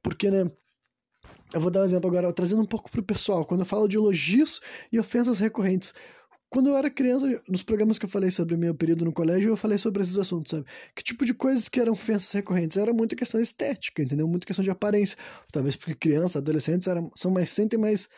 Porque, 0.02 0.30
né, 0.30 0.50
eu 1.54 1.60
vou 1.60 1.70
dar 1.70 1.82
um 1.82 1.84
exemplo 1.84 2.08
agora, 2.08 2.32
trazendo 2.32 2.62
um 2.62 2.66
pouco 2.66 2.90
pro 2.90 3.02
pessoal, 3.02 3.44
quando 3.44 3.60
eu 3.60 3.66
falo 3.66 3.86
de 3.86 3.96
elogios 3.96 4.60
e 4.90 4.98
ofensas 4.98 5.38
recorrentes. 5.38 5.92
Quando 6.48 6.68
eu 6.68 6.76
era 6.76 6.90
criança, 6.90 7.42
nos 7.48 7.62
programas 7.62 7.98
que 7.98 8.04
eu 8.04 8.08
falei 8.10 8.30
sobre 8.30 8.54
o 8.54 8.58
meu 8.58 8.74
período 8.74 9.06
no 9.06 9.12
colégio, 9.12 9.50
eu 9.50 9.56
falei 9.56 9.78
sobre 9.78 10.02
esses 10.02 10.18
assuntos, 10.18 10.50
sabe? 10.50 10.66
Que 10.94 11.02
tipo 11.02 11.24
de 11.24 11.32
coisas 11.32 11.66
que 11.68 11.80
eram 11.80 11.92
ofensas 11.92 12.30
recorrentes? 12.32 12.76
Era 12.76 12.92
muita 12.92 13.16
questão 13.16 13.40
estética, 13.40 14.02
entendeu? 14.02 14.28
Muita 14.28 14.46
questão 14.46 14.62
de 14.62 14.70
aparência. 14.70 15.16
Talvez 15.50 15.76
porque 15.76 15.94
crianças, 15.94 16.36
adolescentes 16.36 16.88
eram, 16.88 17.10
são 17.14 17.30
mais, 17.30 17.50
sentem 17.50 17.78
mais 17.78 18.08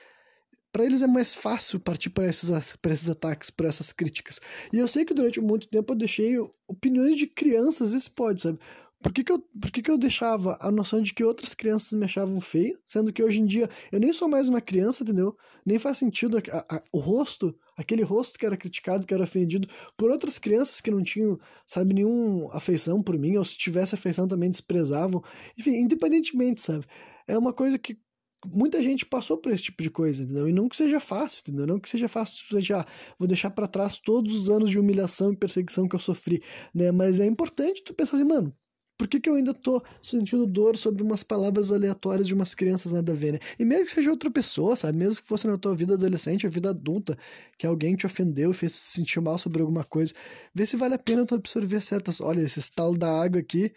para 0.75 0.85
eles 0.85 1.03
é 1.03 1.07
mais 1.07 1.33
fácil 1.33 1.79
partir 1.79 2.11
para 2.11 2.27
esses, 2.27 2.51
esses 2.51 3.09
ataques, 3.09 3.49
para 3.49 3.69
essas 3.69 3.93
críticas. 3.93 4.41
E 4.73 4.79
eu 4.79 4.89
sei 4.89 5.05
que 5.05 5.15
durante 5.15 5.41
muito 5.41 5.69
tempo 5.69 5.93
eu 5.93 5.97
deixei 5.97 6.37
opiniões 6.67 7.17
de 7.17 7.29
crianças, 7.29 7.83
às 7.83 7.93
vezes 7.93 8.09
pode, 8.09 8.41
sabe? 8.41 8.59
Por 9.01 9.13
que, 9.13 9.23
que, 9.23 9.31
eu, 9.31 9.39
por 9.39 9.71
que, 9.71 9.81
que 9.81 9.91
eu 9.91 9.97
deixava 9.97 10.59
a 10.61 10.73
noção 10.73 11.01
de 11.01 11.15
que 11.15 11.23
outras 11.23 11.55
crianças 11.55 11.93
me 11.93 12.05
achavam 12.07 12.41
feio, 12.41 12.77
sendo 12.89 13.13
que 13.13 13.23
hoje 13.23 13.41
em 13.41 13.47
dia 13.47 13.69
eu 13.93 14.01
nem 14.01 14.13
sou 14.13 14.29
mais 14.29 14.49
uma 14.49 14.61
criança, 14.61 15.05
entendeu? 15.05 15.37
Nem 15.65 15.79
faz 15.79 15.99
sentido 15.99 16.39
a, 16.39 16.77
a, 16.77 16.83
o 16.91 16.99
rosto, 16.99 17.57
aquele 17.79 18.03
rosto 18.03 18.37
que 18.37 18.45
era 18.45 18.57
criticado, 18.57 19.07
que 19.07 19.15
era 19.15 19.23
ofendido 19.23 19.69
por 19.97 20.11
outras 20.11 20.41
crianças 20.41 20.81
que 20.81 20.91
não 20.91 21.05
tinham, 21.05 21.39
sabe, 21.65 21.95
nenhuma 21.95 22.53
afeição 22.53 23.01
por 23.01 23.17
mim, 23.17 23.37
ou 23.37 23.45
se 23.45 23.57
tivesse 23.57 23.95
afeição 23.95 24.27
também 24.27 24.51
desprezavam. 24.51 25.23
Enfim, 25.57 25.77
independentemente, 25.77 26.63
sabe? 26.63 26.85
É 27.29 27.39
uma 27.39 27.53
coisa 27.53 27.79
que 27.79 27.97
muita 28.47 28.83
gente 28.83 29.07
passou 29.07 29.39
por 29.39 29.53
esse 29.53 29.65
tipo 29.65 29.83
de 29.83 29.91
coisa, 29.91 30.23
entendeu? 30.23 30.49
E 30.49 30.53
não 30.53 30.69
que 30.69 30.77
seja 30.77 31.01
fácil, 31.01 31.41
entendeu? 31.43 31.67
Não 31.67 31.79
que 31.79 31.89
seja 31.89 32.09
fácil 32.09 32.45
ah, 32.75 32.87
vou 33.19 33.29
deixar 33.29 33.51
para 33.51 33.67
trás 33.67 33.99
todos 33.99 34.35
os 34.35 34.49
anos 34.49 34.71
de 34.71 34.79
humilhação 34.79 35.33
e 35.33 35.37
perseguição 35.37 35.89
que 35.89 35.97
eu 35.97 36.01
sofri, 36.01 36.43
né? 36.75 36.93
Mas 36.93 37.21
é 37.21 37.27
importante 37.27 37.83
tu 37.85 37.95
pensar 37.95 38.17
assim, 38.17 38.25
mano, 38.25 38.55
por 38.97 39.09
que, 39.09 39.19
que 39.19 39.29
eu 39.29 39.35
ainda 39.35 39.53
tô 39.53 39.83
sentindo 40.03 40.47
dor 40.47 40.77
sobre 40.77 41.03
umas 41.03 41.25
palavras 41.25 41.73
aleatórias 41.73 42.29
de 42.29 42.35
umas 42.35 42.55
crianças 42.55 42.93
nada 42.93 43.13
a 43.13 43.15
ver, 43.15 43.33
né? 43.33 43.39
E 43.59 43.65
mesmo 43.65 43.87
que 43.87 43.93
seja 43.93 44.11
outra 44.11 44.31
pessoa, 44.31 44.77
sabe? 44.77 44.97
Mesmo 44.97 45.21
que 45.21 45.29
fosse 45.29 45.47
na 45.49 45.59
tua 45.59 45.75
vida 45.75 45.95
adolescente 45.95 46.47
ou 46.47 46.53
vida 46.53 46.71
adulta, 46.71 47.19
que 47.59 47.67
alguém 47.67 47.97
te 47.97 48.07
ofendeu 48.07 48.53
e 48.53 48.55
fez 48.55 48.73
se 48.73 48.93
sentir 48.93 49.21
mal 49.21 49.37
sobre 49.37 49.63
alguma 49.63 49.83
coisa, 49.85 50.15
vê 50.55 50.65
se 50.65 50.77
vale 50.77 50.95
a 50.95 50.99
pena 50.99 51.27
tu 51.27 51.35
absorver 51.35 51.81
certas. 51.81 52.21
Olha, 52.21 52.41
esse 52.41 52.61
estalo 52.61 52.97
da 52.97 53.11
água 53.21 53.41
aqui 53.41 53.73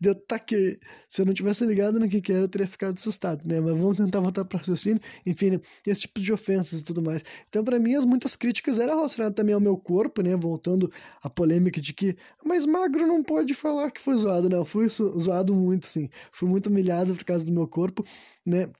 Deu 0.00 0.14
tá 0.14 0.38
que 0.38 0.78
se 1.08 1.22
eu 1.22 1.26
não 1.26 1.32
tivesse 1.32 1.64
ligado 1.64 2.00
no 2.00 2.08
que 2.08 2.20
que 2.20 2.32
era, 2.32 2.42
eu 2.42 2.48
teria 2.48 2.66
ficado 2.66 2.96
assustado, 2.98 3.46
né? 3.46 3.60
Mas 3.60 3.76
vamos 3.76 3.96
tentar 3.96 4.20
voltar 4.20 4.44
para 4.44 4.56
o 4.56 4.58
raciocínio. 4.58 5.00
Enfim, 5.24 5.50
né? 5.50 5.60
esse 5.86 6.02
tipo 6.02 6.20
de 6.20 6.32
ofensas 6.32 6.80
e 6.80 6.84
tudo 6.84 7.00
mais. 7.02 7.24
Então, 7.48 7.64
para 7.64 7.78
mim, 7.78 7.94
as 7.94 8.04
muitas 8.04 8.34
críticas 8.34 8.78
eram 8.78 8.96
relacionadas 8.96 9.36
também 9.36 9.54
ao 9.54 9.60
meu 9.60 9.76
corpo, 9.76 10.22
né? 10.22 10.36
Voltando 10.36 10.90
à 11.22 11.30
polêmica 11.30 11.80
de 11.80 11.92
que, 11.92 12.16
mas 12.44 12.66
magro 12.66 13.06
não 13.06 13.22
pode 13.22 13.54
falar 13.54 13.90
que 13.90 14.00
foi 14.00 14.16
zoado, 14.16 14.48
não. 14.48 14.64
Fui 14.64 14.88
zoado 14.88 15.54
muito, 15.54 15.86
sim. 15.86 16.08
Fui 16.32 16.48
muito 16.48 16.68
humilhado 16.68 17.14
por 17.14 17.24
causa 17.24 17.46
do 17.46 17.52
meu 17.52 17.68
corpo, 17.68 18.04
né? 18.44 18.70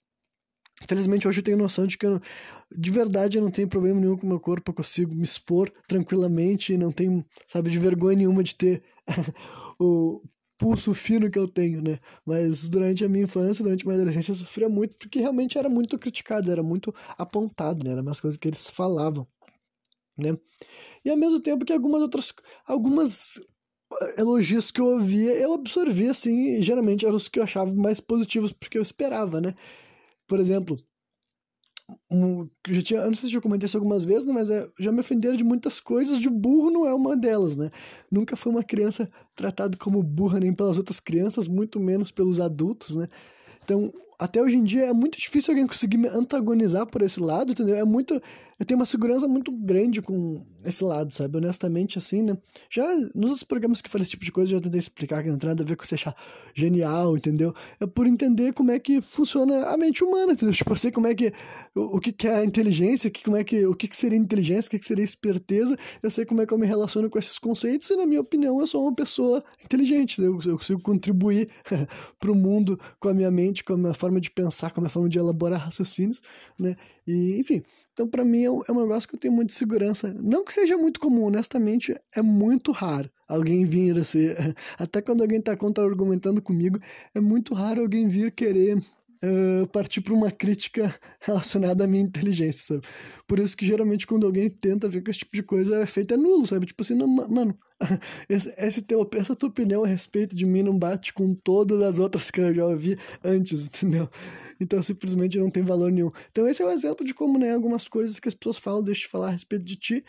Felizmente 0.89 1.29
hoje 1.29 1.41
eu 1.41 1.45
tenho 1.45 1.59
noção 1.59 1.87
de 1.87 1.99
que 1.99 2.07
eu, 2.07 2.21
de 2.75 2.91
verdade 2.91 3.37
eu 3.37 3.43
não 3.43 3.51
tenho 3.51 3.69
problema 3.69 4.01
nenhum 4.01 4.17
com 4.17 4.27
o 4.27 4.29
meu 4.29 4.41
corpo, 4.41 4.71
eu 4.71 4.75
consigo 4.75 5.15
me 5.15 5.23
expor 5.23 5.71
tranquilamente, 5.87 6.77
não 6.77 6.91
tenho, 6.91 7.25
sabe, 7.47 7.71
de 7.71 7.79
vergonha 7.79 8.17
nenhuma 8.17 8.43
de 8.43 8.55
ter 8.55 8.83
o 9.79 10.23
pulso 10.61 10.93
fino 10.93 11.31
que 11.31 11.39
eu 11.39 11.49
tenho, 11.49 11.81
né? 11.81 11.99
Mas 12.25 12.69
durante 12.69 13.03
a 13.03 13.09
minha 13.09 13.25
infância, 13.25 13.65
durante 13.65 13.83
a 13.83 13.87
minha 13.89 13.99
adolescência, 13.99 14.33
eu 14.33 14.37
sofria 14.37 14.69
muito 14.69 14.95
porque 14.99 15.19
realmente 15.19 15.57
era 15.57 15.71
muito 15.71 15.99
criticado, 15.99 16.53
era 16.53 16.63
muito 16.63 16.95
apontado, 17.17 17.83
né? 17.83 17.93
Eram 17.93 18.03
umas 18.03 18.21
coisas 18.21 18.37
que 18.37 18.47
eles 18.47 18.69
falavam, 18.69 19.27
né? 20.19 20.37
E 21.05 21.11
ao 21.11 21.17
mesmo 21.17 21.41
tempo 21.41 21.65
que 21.65 21.73
algumas 21.73 22.03
outras, 22.03 22.35
algumas 22.67 23.41
eh, 24.03 24.21
elogios 24.21 24.71
que 24.71 24.81
eu 24.83 24.87
ouvia, 24.87 25.33
eu 25.33 25.55
absorvia, 25.55 26.11
assim, 26.11 26.57
e 26.59 26.63
geralmente 26.63 27.07
eram 27.07 27.17
os 27.17 27.29
que 27.29 27.39
eu 27.41 27.45
achava 27.45 27.75
mais 27.75 28.01
positivos 28.01 28.53
porque 28.53 28.79
eu 28.79 28.83
esperava, 28.83 29.41
né? 29.41 29.55
Por 30.27 30.41
exemplo, 30.41 30.79
um, 32.11 32.49
já 32.69 32.83
tinha, 32.83 33.01
eu 33.01 33.07
não 33.07 33.15
sei 33.15 33.29
se 33.29 33.35
eu 33.35 33.43
comentei 33.43 33.67
isso 33.67 33.77
algumas 33.77 34.05
vezes, 34.05 34.25
né, 34.25 34.33
mas 34.33 34.51
é, 34.51 34.69
já 34.79 34.91
me 34.93 35.01
ofenderam 35.01 35.37
de 35.37 35.45
muitas 35.45 35.81
coisas, 35.81 36.19
de 36.19 36.29
burro 36.29 36.71
não 36.71 36.87
é 36.87 36.95
uma 36.95 37.17
delas, 37.17 37.57
né? 37.57 37.71
Nunca 38.11 38.37
foi 38.37 38.53
uma 38.53 38.65
criança 38.65 39.11
tratada 39.35 39.77
como 39.77 40.03
burra 40.03 40.41
nem 40.41 40.53
pelas 40.53 40.79
outras 40.79 41.01
crianças, 41.01 41.49
muito 41.49 41.79
menos 41.81 42.11
pelos 42.11 42.41
adultos, 42.41 42.97
né? 42.97 43.09
Então, 43.63 43.93
até 44.21 44.43
hoje 44.43 44.55
em 44.55 44.63
dia 44.63 44.85
é 44.85 44.93
muito 44.93 45.19
difícil 45.19 45.53
alguém 45.53 45.67
conseguir 45.67 45.97
me 45.97 46.07
antagonizar 46.07 46.87
por 46.87 47.01
esse 47.01 47.19
lado, 47.19 47.53
entendeu? 47.53 47.75
É 47.75 47.85
muito. 47.85 48.21
Eu 48.59 48.67
tenho 48.67 48.79
uma 48.79 48.85
segurança 48.85 49.27
muito 49.27 49.51
grande 49.51 50.03
com 50.03 50.45
esse 50.63 50.85
lado, 50.85 51.11
sabe? 51.11 51.39
Honestamente, 51.39 51.97
assim, 51.97 52.23
né? 52.23 52.37
Já 52.69 52.87
nos 53.15 53.31
outros 53.31 53.45
programas 53.45 53.81
que 53.81 53.89
falei 53.89 54.03
esse 54.03 54.11
tipo 54.11 54.25
de 54.25 54.31
coisa, 54.31 54.53
eu 54.53 54.59
já 54.59 54.63
tentei 54.63 54.79
explicar 54.79 55.23
que 55.23 55.31
não 55.31 55.39
tem 55.39 55.49
nada 55.49 55.63
a 55.63 55.67
ver 55.67 55.75
com 55.75 55.85
você 55.85 55.95
achar 55.95 56.15
genial, 56.55 57.17
entendeu? 57.17 57.55
É 57.81 57.87
por 57.87 58.07
entender 58.07 58.53
como 58.53 58.71
é 58.71 58.79
que 58.79 59.01
funciona 59.01 59.69
a 59.69 59.77
mente 59.79 60.05
humana, 60.05 60.35
entendeu? 60.35 60.53
Tipo, 60.61 60.73
eu 60.73 60.77
sei 60.77 60.91
como 60.91 61.07
é 61.07 61.15
que. 61.15 61.33
O, 61.75 61.97
o 61.97 62.01
que, 62.01 62.13
que 62.13 62.29
é 62.29 62.45
inteligência, 62.45 63.09
que, 63.09 63.25
como 63.25 63.39
é 63.39 63.43
que, 63.43 63.65
o 63.65 63.75
que, 63.75 63.89
que 63.89 63.97
seria 63.97 64.19
inteligência, 64.19 64.69
o 64.69 64.71
que, 64.73 64.79
que 64.79 64.85
seria 64.85 65.05
esperteza, 65.05 65.75
eu 66.03 66.11
sei 66.11 66.27
como 66.27 66.43
é 66.43 66.47
que 66.47 66.53
eu 66.53 66.59
me 66.59 66.67
relaciono 66.67 67.09
com 67.09 67.19
esses 67.19 67.39
conceitos, 67.39 67.89
e 67.89 67.97
na 67.97 68.05
minha 68.05 68.21
opinião, 68.21 68.61
eu 68.61 68.67
sou 68.67 68.83
uma 68.83 68.95
pessoa 68.95 69.43
inteligente, 69.65 70.21
entendeu? 70.21 70.39
Eu 70.45 70.59
consigo 70.59 70.83
contribuir 70.83 71.49
para 72.21 72.31
o 72.31 72.35
mundo 72.35 72.79
com 72.99 73.09
a 73.09 73.15
minha 73.15 73.31
mente, 73.31 73.65
com 73.65 73.73
a 73.73 73.77
minha 73.79 73.95
forma 73.95 74.10
forma 74.11 74.21
de 74.21 74.31
pensar, 74.31 74.73
com 74.73 74.81
a 74.81 74.83
minha 74.83 74.91
forma 74.91 75.09
de 75.09 75.19
elaborar 75.19 75.61
raciocínios, 75.61 76.21
né? 76.59 76.77
E, 77.07 77.39
enfim, 77.39 77.63
então 77.93 78.09
para 78.09 78.25
mim 78.25 78.43
é 78.43 78.51
um, 78.51 78.63
é 78.69 78.73
um 78.73 78.81
negócio 78.81 79.09
que 79.09 79.15
eu 79.15 79.21
tenho 79.21 79.33
muita 79.33 79.55
segurança. 79.55 80.13
Não 80.21 80.45
que 80.45 80.53
seja 80.53 80.77
muito 80.77 80.99
comum, 80.99 81.25
honestamente, 81.25 81.95
é 82.15 82.21
muito 82.23 82.73
raro 82.73 83.09
alguém 83.29 83.65
vir 83.65 83.97
assim, 83.97 84.27
até 84.79 85.01
quando 85.01 85.23
alguém 85.23 85.39
está 85.39 85.57
contra-argumentando 85.57 86.43
comigo, 86.43 86.81
é 87.15 87.21
muito 87.21 87.55
raro 87.55 87.83
alguém 87.83 88.09
vir 88.09 88.33
querer 88.33 88.83
uh, 89.25 89.67
partir 89.69 90.01
para 90.01 90.15
uma 90.15 90.31
crítica 90.31 90.95
relacionada 91.21 91.85
à 91.85 91.87
minha 91.87 92.03
inteligência, 92.03 92.75
sabe? 92.75 92.87
Por 93.27 93.39
isso 93.39 93.57
que 93.57 93.67
geralmente 93.67 94.07
quando 94.07 94.27
alguém 94.27 94.49
tenta 94.51 94.89
ver 94.89 95.03
que 95.03 95.11
esse 95.11 95.21
tipo 95.21 95.37
de 95.37 95.43
coisa 95.43 95.83
é 95.83 95.87
feito 95.87 96.15
é 96.15 96.17
nulo, 96.17 96.47
sabe? 96.47 96.67
Tipo 96.67 96.83
assim, 96.83 96.95
não, 96.95 97.07
mano, 97.07 97.59
esse, 98.29 98.53
esse 98.59 98.83
teu, 98.83 99.09
essa 99.15 99.37
tua 99.37 99.49
opinião 99.49 99.85
a 99.85 99.87
respeito 99.87 100.35
de 100.37 100.45
mim 100.47 100.63
não 100.63 100.79
bate 100.79 101.13
com 101.13 101.35
todas 101.35 101.81
as 101.83 101.99
outras 101.99 102.31
que 102.31 102.41
eu 102.41 102.55
já 102.55 102.67
ouvi 102.67 102.97
antes, 103.23 103.67
entendeu? 103.69 104.09
Então 104.61 104.83
simplesmente 104.83 105.39
não 105.39 105.51
tem 105.51 105.63
valor 105.63 105.91
nenhum. 105.91 106.11
Então 106.31 106.49
esse 106.49 106.63
é 106.63 106.67
um 106.67 106.71
exemplo 106.71 107.05
de 107.05 107.15
como, 107.15 107.39
né, 107.39 107.53
algumas 107.53 107.89
coisas 107.89 108.19
que 108.19 108.29
as 108.29 108.35
pessoas 108.35 108.59
falam, 108.59 108.83
deixam 108.83 109.03
de 109.03 109.09
falar 109.09 109.29
a 109.29 109.33
respeito 109.33 109.65
de 109.65 109.77
ti, 109.77 110.05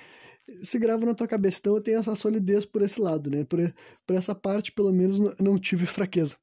se 0.62 0.80
grava 0.80 1.06
na 1.06 1.14
tua 1.14 1.28
cabeça. 1.28 1.60
Então 1.60 1.76
eu 1.76 1.82
tenho 1.82 2.00
essa 2.00 2.16
solidez 2.16 2.66
por 2.66 2.82
esse 2.82 3.00
lado, 3.00 3.30
né? 3.30 3.44
Por, 3.46 3.60
por 4.06 4.16
essa 4.16 4.36
parte, 4.36 4.72
pelo 4.72 4.92
menos, 4.92 5.20
não 5.40 5.58
tive 5.58 5.86
fraqueza. 5.86 6.36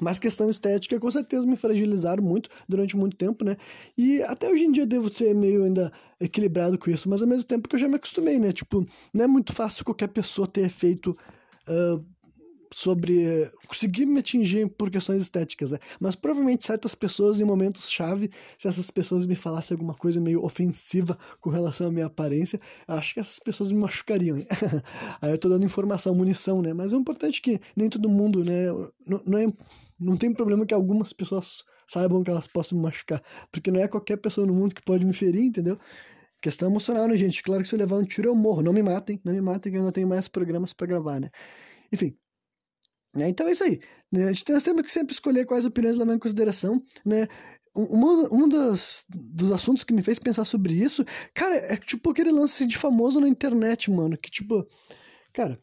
Mas 0.00 0.18
questão 0.18 0.50
estética, 0.50 0.98
com 0.98 1.10
certeza 1.10 1.46
me 1.46 1.56
fragilizaram 1.56 2.22
muito 2.22 2.50
durante 2.68 2.96
muito 2.96 3.16
tempo, 3.16 3.44
né? 3.44 3.56
E 3.96 4.22
até 4.22 4.50
hoje 4.50 4.64
em 4.64 4.72
dia 4.72 4.84
devo 4.84 5.12
ser 5.12 5.34
meio 5.34 5.64
ainda 5.64 5.92
equilibrado 6.20 6.76
com 6.76 6.90
isso, 6.90 7.08
mas 7.08 7.22
ao 7.22 7.28
mesmo 7.28 7.44
tempo 7.44 7.68
que 7.68 7.76
eu 7.76 7.80
já 7.80 7.88
me 7.88 7.94
acostumei, 7.94 8.38
né? 8.38 8.52
Tipo, 8.52 8.84
não 9.12 9.24
é 9.24 9.26
muito 9.28 9.52
fácil 9.52 9.84
qualquer 9.84 10.08
pessoa 10.08 10.48
ter 10.48 10.62
efeito 10.62 11.16
uh, 11.68 12.04
sobre. 12.74 13.50
conseguir 13.68 14.06
me 14.06 14.20
atingir 14.20 14.68
por 14.74 14.90
questões 14.90 15.22
estéticas, 15.22 15.70
né? 15.70 15.78
Mas 16.00 16.14
provavelmente 16.14 16.66
certas 16.66 16.94
pessoas 16.94 17.40
em 17.40 17.44
momentos-chave, 17.44 18.30
se 18.58 18.68
essas 18.68 18.90
pessoas 18.90 19.26
me 19.26 19.34
falassem 19.34 19.74
alguma 19.74 19.94
coisa 19.94 20.20
meio 20.20 20.44
ofensiva 20.44 21.18
com 21.40 21.50
relação 21.50 21.88
à 21.88 21.92
minha 21.92 22.06
aparência, 22.06 22.60
acho 22.88 23.14
que 23.14 23.20
essas 23.20 23.38
pessoas 23.38 23.70
me 23.72 23.78
machucariam. 23.78 24.36
Aí 25.22 25.30
eu 25.30 25.38
tô 25.38 25.48
dando 25.48 25.64
informação, 25.64 26.14
munição, 26.14 26.60
né? 26.62 26.72
Mas 26.72 26.92
é 26.92 26.96
importante 26.96 27.40
que 27.40 27.60
nem 27.76 27.88
todo 27.88 28.08
mundo, 28.08 28.44
né? 28.44 28.66
Não, 29.06 29.22
não 29.26 29.38
é 29.38 29.52
não 29.98 30.16
tem 30.16 30.32
problema 30.32 30.66
que 30.66 30.74
algumas 30.74 31.12
pessoas 31.12 31.64
saibam 31.86 32.22
que 32.22 32.30
elas 32.30 32.46
possam 32.46 32.76
me 32.78 32.84
machucar, 32.84 33.22
porque 33.50 33.70
não 33.70 33.80
é 33.80 33.88
qualquer 33.88 34.16
pessoa 34.16 34.46
no 34.46 34.52
mundo 34.52 34.74
que 34.74 34.82
pode 34.82 35.06
me 35.06 35.12
ferir, 35.12 35.44
entendeu? 35.44 35.78
Questão 36.42 36.68
emocional, 36.68 37.08
né, 37.08 37.16
gente? 37.16 37.42
Claro 37.42 37.62
que 37.62 37.68
se 37.68 37.74
eu 37.74 37.78
levar 37.78 37.96
um 37.96 38.04
tiro 38.04 38.28
eu 38.28 38.34
morro. 38.34 38.62
Não 38.62 38.72
me 38.72 38.82
matem, 38.82 39.20
não 39.24 39.32
me 39.32 39.40
matem 39.40 39.72
que 39.72 39.78
eu 39.78 39.82
não 39.82 39.92
tenho 39.92 40.06
mais 40.06 40.28
programas 40.28 40.72
para 40.74 40.86
gravar, 40.86 41.20
né? 41.20 41.30
Enfim. 41.92 42.14
Né? 43.14 43.28
Então 43.28 43.46
é 43.46 43.52
isso 43.52 43.64
aí. 43.64 43.80
Né? 44.12 44.24
A 44.24 44.32
gente 44.32 44.44
tem 44.44 44.82
que 44.82 44.92
sempre 44.92 45.12
escolher 45.12 45.46
quais 45.46 45.64
opiniões 45.64 45.96
levar 45.96 46.14
em 46.14 46.18
consideração, 46.18 46.82
né? 47.04 47.28
Um, 47.76 48.44
um 48.44 48.48
das, 48.48 49.02
dos 49.08 49.50
assuntos 49.50 49.82
que 49.82 49.92
me 49.92 50.02
fez 50.02 50.20
pensar 50.20 50.44
sobre 50.44 50.74
isso, 50.74 51.04
cara, 51.34 51.56
é 51.56 51.76
tipo 51.76 52.08
aquele 52.10 52.30
lance 52.30 52.64
de 52.66 52.78
famoso 52.78 53.18
na 53.18 53.26
internet, 53.28 53.90
mano. 53.90 54.16
Que 54.16 54.30
tipo, 54.30 54.64
cara, 55.32 55.58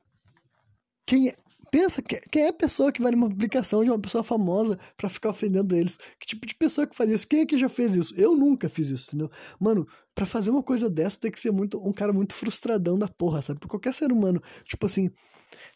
quem 1.06 1.30
é, 1.30 1.36
Pensa, 1.72 2.02
quem 2.02 2.44
é 2.44 2.50
a 2.50 2.54
pessoa 2.54 2.92
que 2.92 3.02
vai 3.02 3.14
numa 3.14 3.30
publicação 3.30 3.82
de 3.82 3.90
uma 3.90 3.98
pessoa 3.98 4.22
famosa 4.22 4.78
para 4.98 5.08
ficar 5.08 5.30
ofendendo 5.30 5.74
eles? 5.74 5.98
Que 6.20 6.28
tipo 6.28 6.46
de 6.46 6.54
pessoa 6.54 6.86
que 6.86 6.94
faz 6.94 7.10
isso? 7.10 7.26
Quem 7.26 7.40
é 7.40 7.46
que 7.46 7.58
já 7.58 7.70
fez 7.70 7.96
isso? 7.96 8.14
Eu 8.18 8.36
nunca 8.36 8.68
fiz 8.68 8.90
isso, 8.90 9.08
entendeu? 9.08 9.32
Mano, 9.58 9.88
para 10.14 10.26
fazer 10.26 10.52
uma 10.52 10.62
coisa 10.62 10.90
dessa 10.90 11.18
tem 11.18 11.32
que 11.32 11.40
ser 11.40 11.50
muito 11.52 11.82
um 11.82 11.94
cara 11.94 12.12
muito 12.12 12.34
frustradão 12.34 13.00
da 13.00 13.08
porra, 13.08 13.42
sabe? 13.42 13.62
Por 13.62 13.70
qualquer 13.70 13.94
ser 13.94 14.12
humano, 14.12 14.44
tipo 14.66 14.86
assim, 14.86 15.10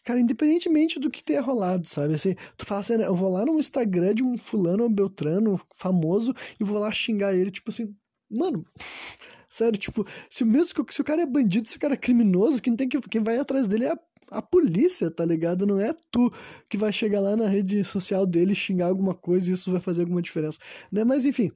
cara, 0.04 0.20
independentemente 0.20 1.00
do 1.00 1.10
que 1.10 1.24
tenha 1.24 1.40
rolado, 1.40 1.86
sabe? 1.88 2.12
Assim, 2.12 2.34
tu 2.58 2.66
fala 2.66 2.82
assim, 2.82 2.94
eu 2.94 3.14
vou 3.14 3.32
lá 3.32 3.46
no 3.46 3.58
Instagram 3.58 4.14
de 4.14 4.22
um 4.22 4.36
fulano 4.36 4.82
ou 4.82 4.90
beltrano 4.90 5.58
famoso 5.74 6.34
e 6.60 6.64
vou 6.64 6.78
lá 6.78 6.92
xingar 6.92 7.34
ele, 7.34 7.50
tipo 7.50 7.70
assim, 7.70 7.94
mano, 8.30 8.66
sério, 9.48 9.78
tipo, 9.78 10.06
se 10.28 10.44
mesmo 10.44 10.84
se 10.90 11.00
o 11.00 11.04
cara 11.04 11.22
é 11.22 11.26
bandido, 11.26 11.66
se 11.66 11.78
o 11.78 11.80
cara 11.80 11.94
é 11.94 11.96
criminoso, 11.96 12.60
quem 12.60 12.76
tem 12.76 12.86
que 12.86 13.00
quem 13.00 13.22
vai 13.22 13.38
atrás 13.38 13.66
dele 13.66 13.86
é 13.86 13.92
a 13.92 13.98
a 14.30 14.42
polícia, 14.42 15.10
tá 15.10 15.24
ligado? 15.24 15.66
Não 15.66 15.80
é 15.80 15.94
tu 16.10 16.30
que 16.68 16.76
vai 16.76 16.92
chegar 16.92 17.20
lá 17.20 17.36
na 17.36 17.48
rede 17.48 17.84
social 17.84 18.26
dele 18.26 18.54
xingar 18.54 18.86
alguma 18.86 19.14
coisa 19.14 19.50
e 19.50 19.54
isso 19.54 19.70
vai 19.70 19.80
fazer 19.80 20.02
alguma 20.02 20.22
diferença, 20.22 20.58
né? 20.90 21.04
Mas 21.04 21.24
enfim, 21.24 21.50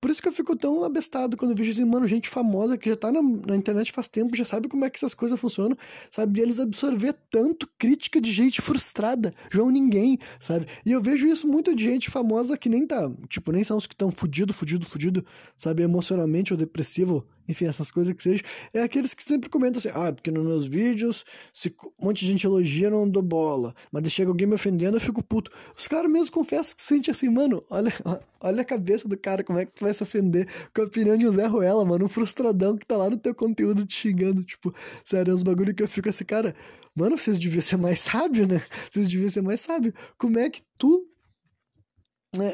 por 0.00 0.10
isso 0.10 0.20
que 0.20 0.28
eu 0.28 0.32
fico 0.32 0.56
tão 0.56 0.84
abestado 0.84 1.36
quando 1.36 1.52
eu 1.52 1.56
vejo 1.56 1.70
assim, 1.70 1.84
mano, 1.84 2.06
gente 2.06 2.28
famosa 2.28 2.76
que 2.76 2.88
já 2.88 2.96
tá 2.96 3.12
na, 3.12 3.22
na, 3.22 3.56
internet 3.56 3.92
faz 3.92 4.08
tempo, 4.08 4.36
já 4.36 4.44
sabe 4.44 4.68
como 4.68 4.84
é 4.84 4.90
que 4.90 4.96
essas 4.96 5.14
coisas 5.14 5.38
funcionam, 5.38 5.76
sabe? 6.10 6.38
E 6.38 6.42
eles 6.42 6.60
absorver 6.60 7.14
tanto 7.30 7.68
crítica 7.78 8.20
de 8.20 8.30
gente 8.30 8.60
frustrada, 8.60 9.34
João 9.50 9.70
ninguém, 9.70 10.18
sabe? 10.40 10.66
E 10.84 10.92
eu 10.92 11.00
vejo 11.00 11.26
isso 11.26 11.46
muito 11.46 11.74
de 11.74 11.84
gente 11.84 12.10
famosa 12.10 12.56
que 12.56 12.68
nem 12.68 12.86
tá, 12.86 13.10
tipo, 13.28 13.52
nem 13.52 13.64
são 13.64 13.76
os 13.76 13.86
que 13.86 13.94
estão 13.94 14.10
fudido, 14.10 14.52
fudido, 14.52 14.86
fudido, 14.86 15.24
sabe? 15.56 15.82
Emocionalmente 15.82 16.52
ou 16.52 16.56
depressivo, 16.56 17.26
enfim, 17.48 17.66
essas 17.66 17.90
coisas 17.90 18.14
que 18.14 18.22
seja, 18.22 18.42
é 18.74 18.82
aqueles 18.82 19.14
que 19.14 19.22
sempre 19.22 19.48
comentam 19.48 19.78
assim, 19.78 19.90
ah, 19.94 20.12
porque 20.12 20.30
nos 20.30 20.44
meus 20.44 20.66
vídeos, 20.66 21.24
se 21.52 21.74
um 22.00 22.06
monte 22.06 22.20
de 22.20 22.26
gente 22.26 22.46
elogia, 22.46 22.90
não 22.90 23.08
dou 23.08 23.22
bola, 23.22 23.74
mas 23.90 24.02
deixa 24.02 24.24
alguém 24.24 24.46
me 24.46 24.54
ofendendo, 24.54 24.96
eu 24.96 25.00
fico 25.00 25.22
puto. 25.22 25.50
Os 25.76 25.88
caras 25.88 26.10
mesmo 26.10 26.32
confessam 26.32 26.76
que 26.76 26.82
sente 26.82 27.10
assim, 27.10 27.28
mano, 27.28 27.64
olha, 27.70 27.92
olha 28.40 28.62
a 28.62 28.64
cabeça 28.64 29.08
do 29.08 29.16
cara, 29.16 29.42
como 29.42 29.58
é 29.58 29.64
que 29.64 29.72
tu 29.72 29.84
vai 29.84 29.94
se 29.94 30.02
ofender 30.02 30.46
com 30.74 30.82
a 30.82 30.84
opinião 30.84 31.16
de 31.16 31.26
um 31.26 31.30
Zé 31.30 31.46
Ruela, 31.46 31.84
mano, 31.84 32.04
um 32.04 32.08
frustradão 32.08 32.76
que 32.76 32.86
tá 32.86 32.96
lá 32.96 33.08
no 33.08 33.16
teu 33.16 33.34
conteúdo 33.34 33.86
te 33.86 33.94
xingando, 33.94 34.44
tipo, 34.44 34.74
sério, 35.04 35.30
é 35.30 35.34
uns 35.34 35.42
bagulho 35.42 35.74
que 35.74 35.82
eu 35.82 35.88
fico 35.88 36.08
assim, 36.08 36.24
cara, 36.24 36.54
mano, 36.94 37.16
vocês 37.16 37.38
deviam 37.38 37.62
ser 37.62 37.76
mais 37.76 38.00
sábio, 38.00 38.46
né? 38.46 38.60
Vocês 38.90 39.08
deviam 39.08 39.30
ser 39.30 39.42
mais 39.42 39.60
sábio. 39.60 39.94
Como 40.18 40.38
é 40.38 40.50
que 40.50 40.62
tu 40.76 41.08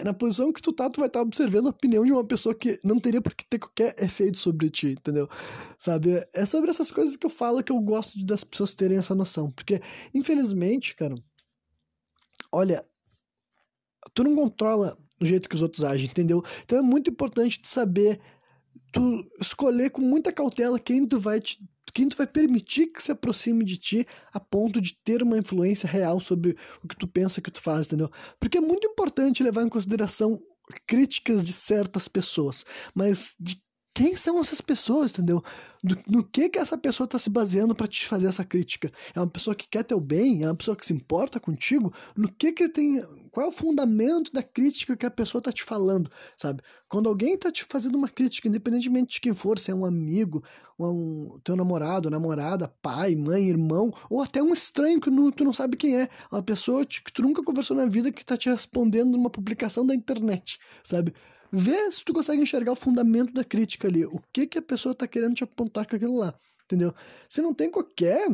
na 0.04 0.14
posição 0.14 0.52
que 0.52 0.62
tu 0.62 0.72
tá, 0.72 0.88
tu 0.88 1.00
vai 1.00 1.08
estar 1.08 1.18
tá 1.18 1.22
observando 1.22 1.66
a 1.66 1.70
opinião 1.70 2.04
de 2.04 2.12
uma 2.12 2.24
pessoa 2.24 2.54
que 2.54 2.78
não 2.84 3.00
teria 3.00 3.20
por 3.20 3.34
que 3.34 3.44
ter 3.44 3.58
qualquer 3.58 3.94
efeito 3.98 4.38
sobre 4.38 4.70
ti, 4.70 4.92
entendeu? 4.92 5.28
Sabe? 5.78 6.24
É 6.32 6.46
sobre 6.46 6.70
essas 6.70 6.90
coisas 6.90 7.16
que 7.16 7.26
eu 7.26 7.30
falo 7.30 7.62
que 7.62 7.72
eu 7.72 7.80
gosto 7.80 8.16
de, 8.16 8.24
das 8.24 8.44
pessoas 8.44 8.74
terem 8.74 8.98
essa 8.98 9.14
noção. 9.14 9.50
Porque, 9.50 9.80
infelizmente, 10.14 10.94
cara, 10.94 11.14
olha, 12.52 12.86
tu 14.14 14.22
não 14.22 14.36
controla 14.36 14.96
o 15.20 15.24
jeito 15.24 15.48
que 15.48 15.56
os 15.56 15.62
outros 15.62 15.82
agem, 15.82 16.06
entendeu? 16.06 16.42
Então 16.64 16.78
é 16.78 16.82
muito 16.82 17.10
importante 17.10 17.60
tu 17.60 17.66
saber, 17.66 18.20
tu 18.92 19.28
escolher 19.40 19.90
com 19.90 20.00
muita 20.00 20.32
cautela 20.32 20.78
quem 20.78 21.04
tu 21.04 21.18
vai 21.18 21.40
te 21.40 21.58
quem 21.94 22.08
tu 22.08 22.16
vai 22.16 22.26
permitir 22.26 22.88
que 22.88 23.02
se 23.02 23.12
aproxime 23.12 23.64
de 23.64 23.78
ti 23.78 24.06
a 24.32 24.40
ponto 24.40 24.80
de 24.80 24.94
ter 24.94 25.22
uma 25.22 25.38
influência 25.38 25.88
real 25.88 26.20
sobre 26.20 26.56
o 26.82 26.88
que 26.88 26.96
tu 26.96 27.06
pensa 27.06 27.40
que 27.40 27.50
tu 27.50 27.60
faz, 27.60 27.86
entendeu? 27.86 28.10
Porque 28.40 28.58
é 28.58 28.60
muito 28.60 28.86
importante 28.86 29.42
levar 29.42 29.62
em 29.62 29.68
consideração 29.68 30.40
críticas 30.86 31.44
de 31.44 31.52
certas 31.52 32.08
pessoas, 32.08 32.64
mas 32.94 33.36
de 33.38 33.62
quem 33.94 34.16
são 34.16 34.40
essas 34.40 34.60
pessoas, 34.60 35.12
entendeu? 35.12 35.42
Do, 35.82 35.96
no 36.08 36.24
que 36.24 36.48
que 36.48 36.58
essa 36.58 36.76
pessoa 36.76 37.04
está 37.04 37.16
se 37.16 37.30
baseando 37.30 37.76
para 37.76 37.86
te 37.86 38.04
fazer 38.08 38.26
essa 38.26 38.44
crítica? 38.44 38.90
É 39.14 39.20
uma 39.20 39.30
pessoa 39.30 39.54
que 39.54 39.68
quer 39.68 39.84
teu 39.84 40.00
bem? 40.00 40.42
É 40.42 40.48
uma 40.48 40.56
pessoa 40.56 40.76
que 40.76 40.84
se 40.84 40.92
importa 40.92 41.38
contigo? 41.38 41.94
No 42.16 42.28
que 42.28 42.50
que 42.50 42.68
tem... 42.68 43.00
Qual 43.34 43.46
é 43.46 43.48
o 43.48 43.52
fundamento 43.52 44.32
da 44.32 44.44
crítica 44.44 44.96
que 44.96 45.04
a 45.04 45.10
pessoa 45.10 45.40
está 45.40 45.50
te 45.50 45.64
falando, 45.64 46.08
sabe? 46.36 46.62
Quando 46.88 47.08
alguém 47.08 47.34
está 47.34 47.50
te 47.50 47.64
fazendo 47.64 47.98
uma 47.98 48.08
crítica, 48.08 48.46
independentemente 48.46 49.14
de 49.14 49.20
quem 49.20 49.34
for, 49.34 49.58
se 49.58 49.72
é 49.72 49.74
um 49.74 49.84
amigo, 49.84 50.40
um, 50.78 51.40
teu 51.42 51.56
namorado, 51.56 52.08
namorada, 52.08 52.68
pai, 52.80 53.16
mãe, 53.16 53.48
irmão, 53.48 53.92
ou 54.08 54.22
até 54.22 54.40
um 54.40 54.52
estranho 54.52 55.00
que 55.00 55.10
não, 55.10 55.32
tu 55.32 55.44
não 55.44 55.52
sabe 55.52 55.76
quem 55.76 56.00
é, 56.00 56.08
uma 56.30 56.44
pessoa 56.44 56.86
que 56.86 57.12
tu 57.12 57.22
nunca 57.22 57.42
conversou 57.42 57.76
na 57.76 57.86
vida 57.86 58.12
que 58.12 58.22
está 58.22 58.36
te 58.36 58.48
respondendo 58.48 59.10
numa 59.10 59.28
publicação 59.28 59.84
da 59.84 59.96
internet, 59.96 60.56
sabe? 60.84 61.12
Vê 61.50 61.90
se 61.90 62.04
tu 62.04 62.12
consegue 62.12 62.40
enxergar 62.40 62.70
o 62.70 62.76
fundamento 62.76 63.32
da 63.32 63.42
crítica 63.42 63.88
ali. 63.88 64.04
O 64.06 64.20
que, 64.32 64.46
que 64.46 64.58
a 64.58 64.62
pessoa 64.62 64.92
está 64.92 65.08
querendo 65.08 65.34
te 65.34 65.42
apontar 65.42 65.88
com 65.88 65.96
aquilo 65.96 66.16
lá. 66.16 66.32
Entendeu? 66.66 66.94
Se 67.28 67.42
não 67.42 67.52
tem 67.52 67.68
qualquer, 67.68 68.28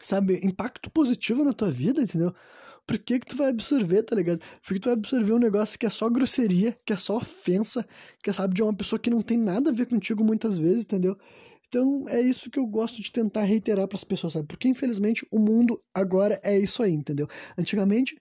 sabe, 0.00 0.40
impacto 0.44 0.90
positivo 0.90 1.44
na 1.44 1.52
tua 1.52 1.70
vida, 1.70 2.02
entendeu? 2.02 2.34
Por 2.86 2.98
que, 2.98 3.20
que 3.20 3.26
tu 3.26 3.36
vai 3.36 3.48
absorver, 3.50 4.02
tá 4.02 4.16
ligado? 4.16 4.40
Porque 4.62 4.80
tu 4.80 4.86
vai 4.86 4.94
absorver 4.94 5.32
um 5.32 5.38
negócio 5.38 5.78
que 5.78 5.86
é 5.86 5.90
só 5.90 6.08
grosseria, 6.10 6.76
que 6.84 6.92
é 6.92 6.96
só 6.96 7.16
ofensa, 7.16 7.86
que 8.22 8.28
é, 8.28 8.32
sabe, 8.32 8.54
de 8.54 8.62
uma 8.62 8.74
pessoa 8.74 8.98
que 8.98 9.10
não 9.10 9.22
tem 9.22 9.38
nada 9.38 9.70
a 9.70 9.72
ver 9.72 9.86
contigo 9.86 10.24
muitas 10.24 10.58
vezes, 10.58 10.84
entendeu? 10.84 11.16
Então 11.68 12.06
é 12.08 12.20
isso 12.20 12.50
que 12.50 12.58
eu 12.58 12.66
gosto 12.66 13.00
de 13.00 13.10
tentar 13.10 13.44
reiterar 13.44 13.88
para 13.88 13.96
as 13.96 14.04
pessoas, 14.04 14.34
sabe? 14.34 14.46
Porque 14.46 14.68
infelizmente 14.68 15.26
o 15.30 15.38
mundo 15.38 15.82
agora 15.94 16.38
é 16.42 16.58
isso 16.58 16.82
aí, 16.82 16.92
entendeu? 16.92 17.26
Antigamente 17.56 18.20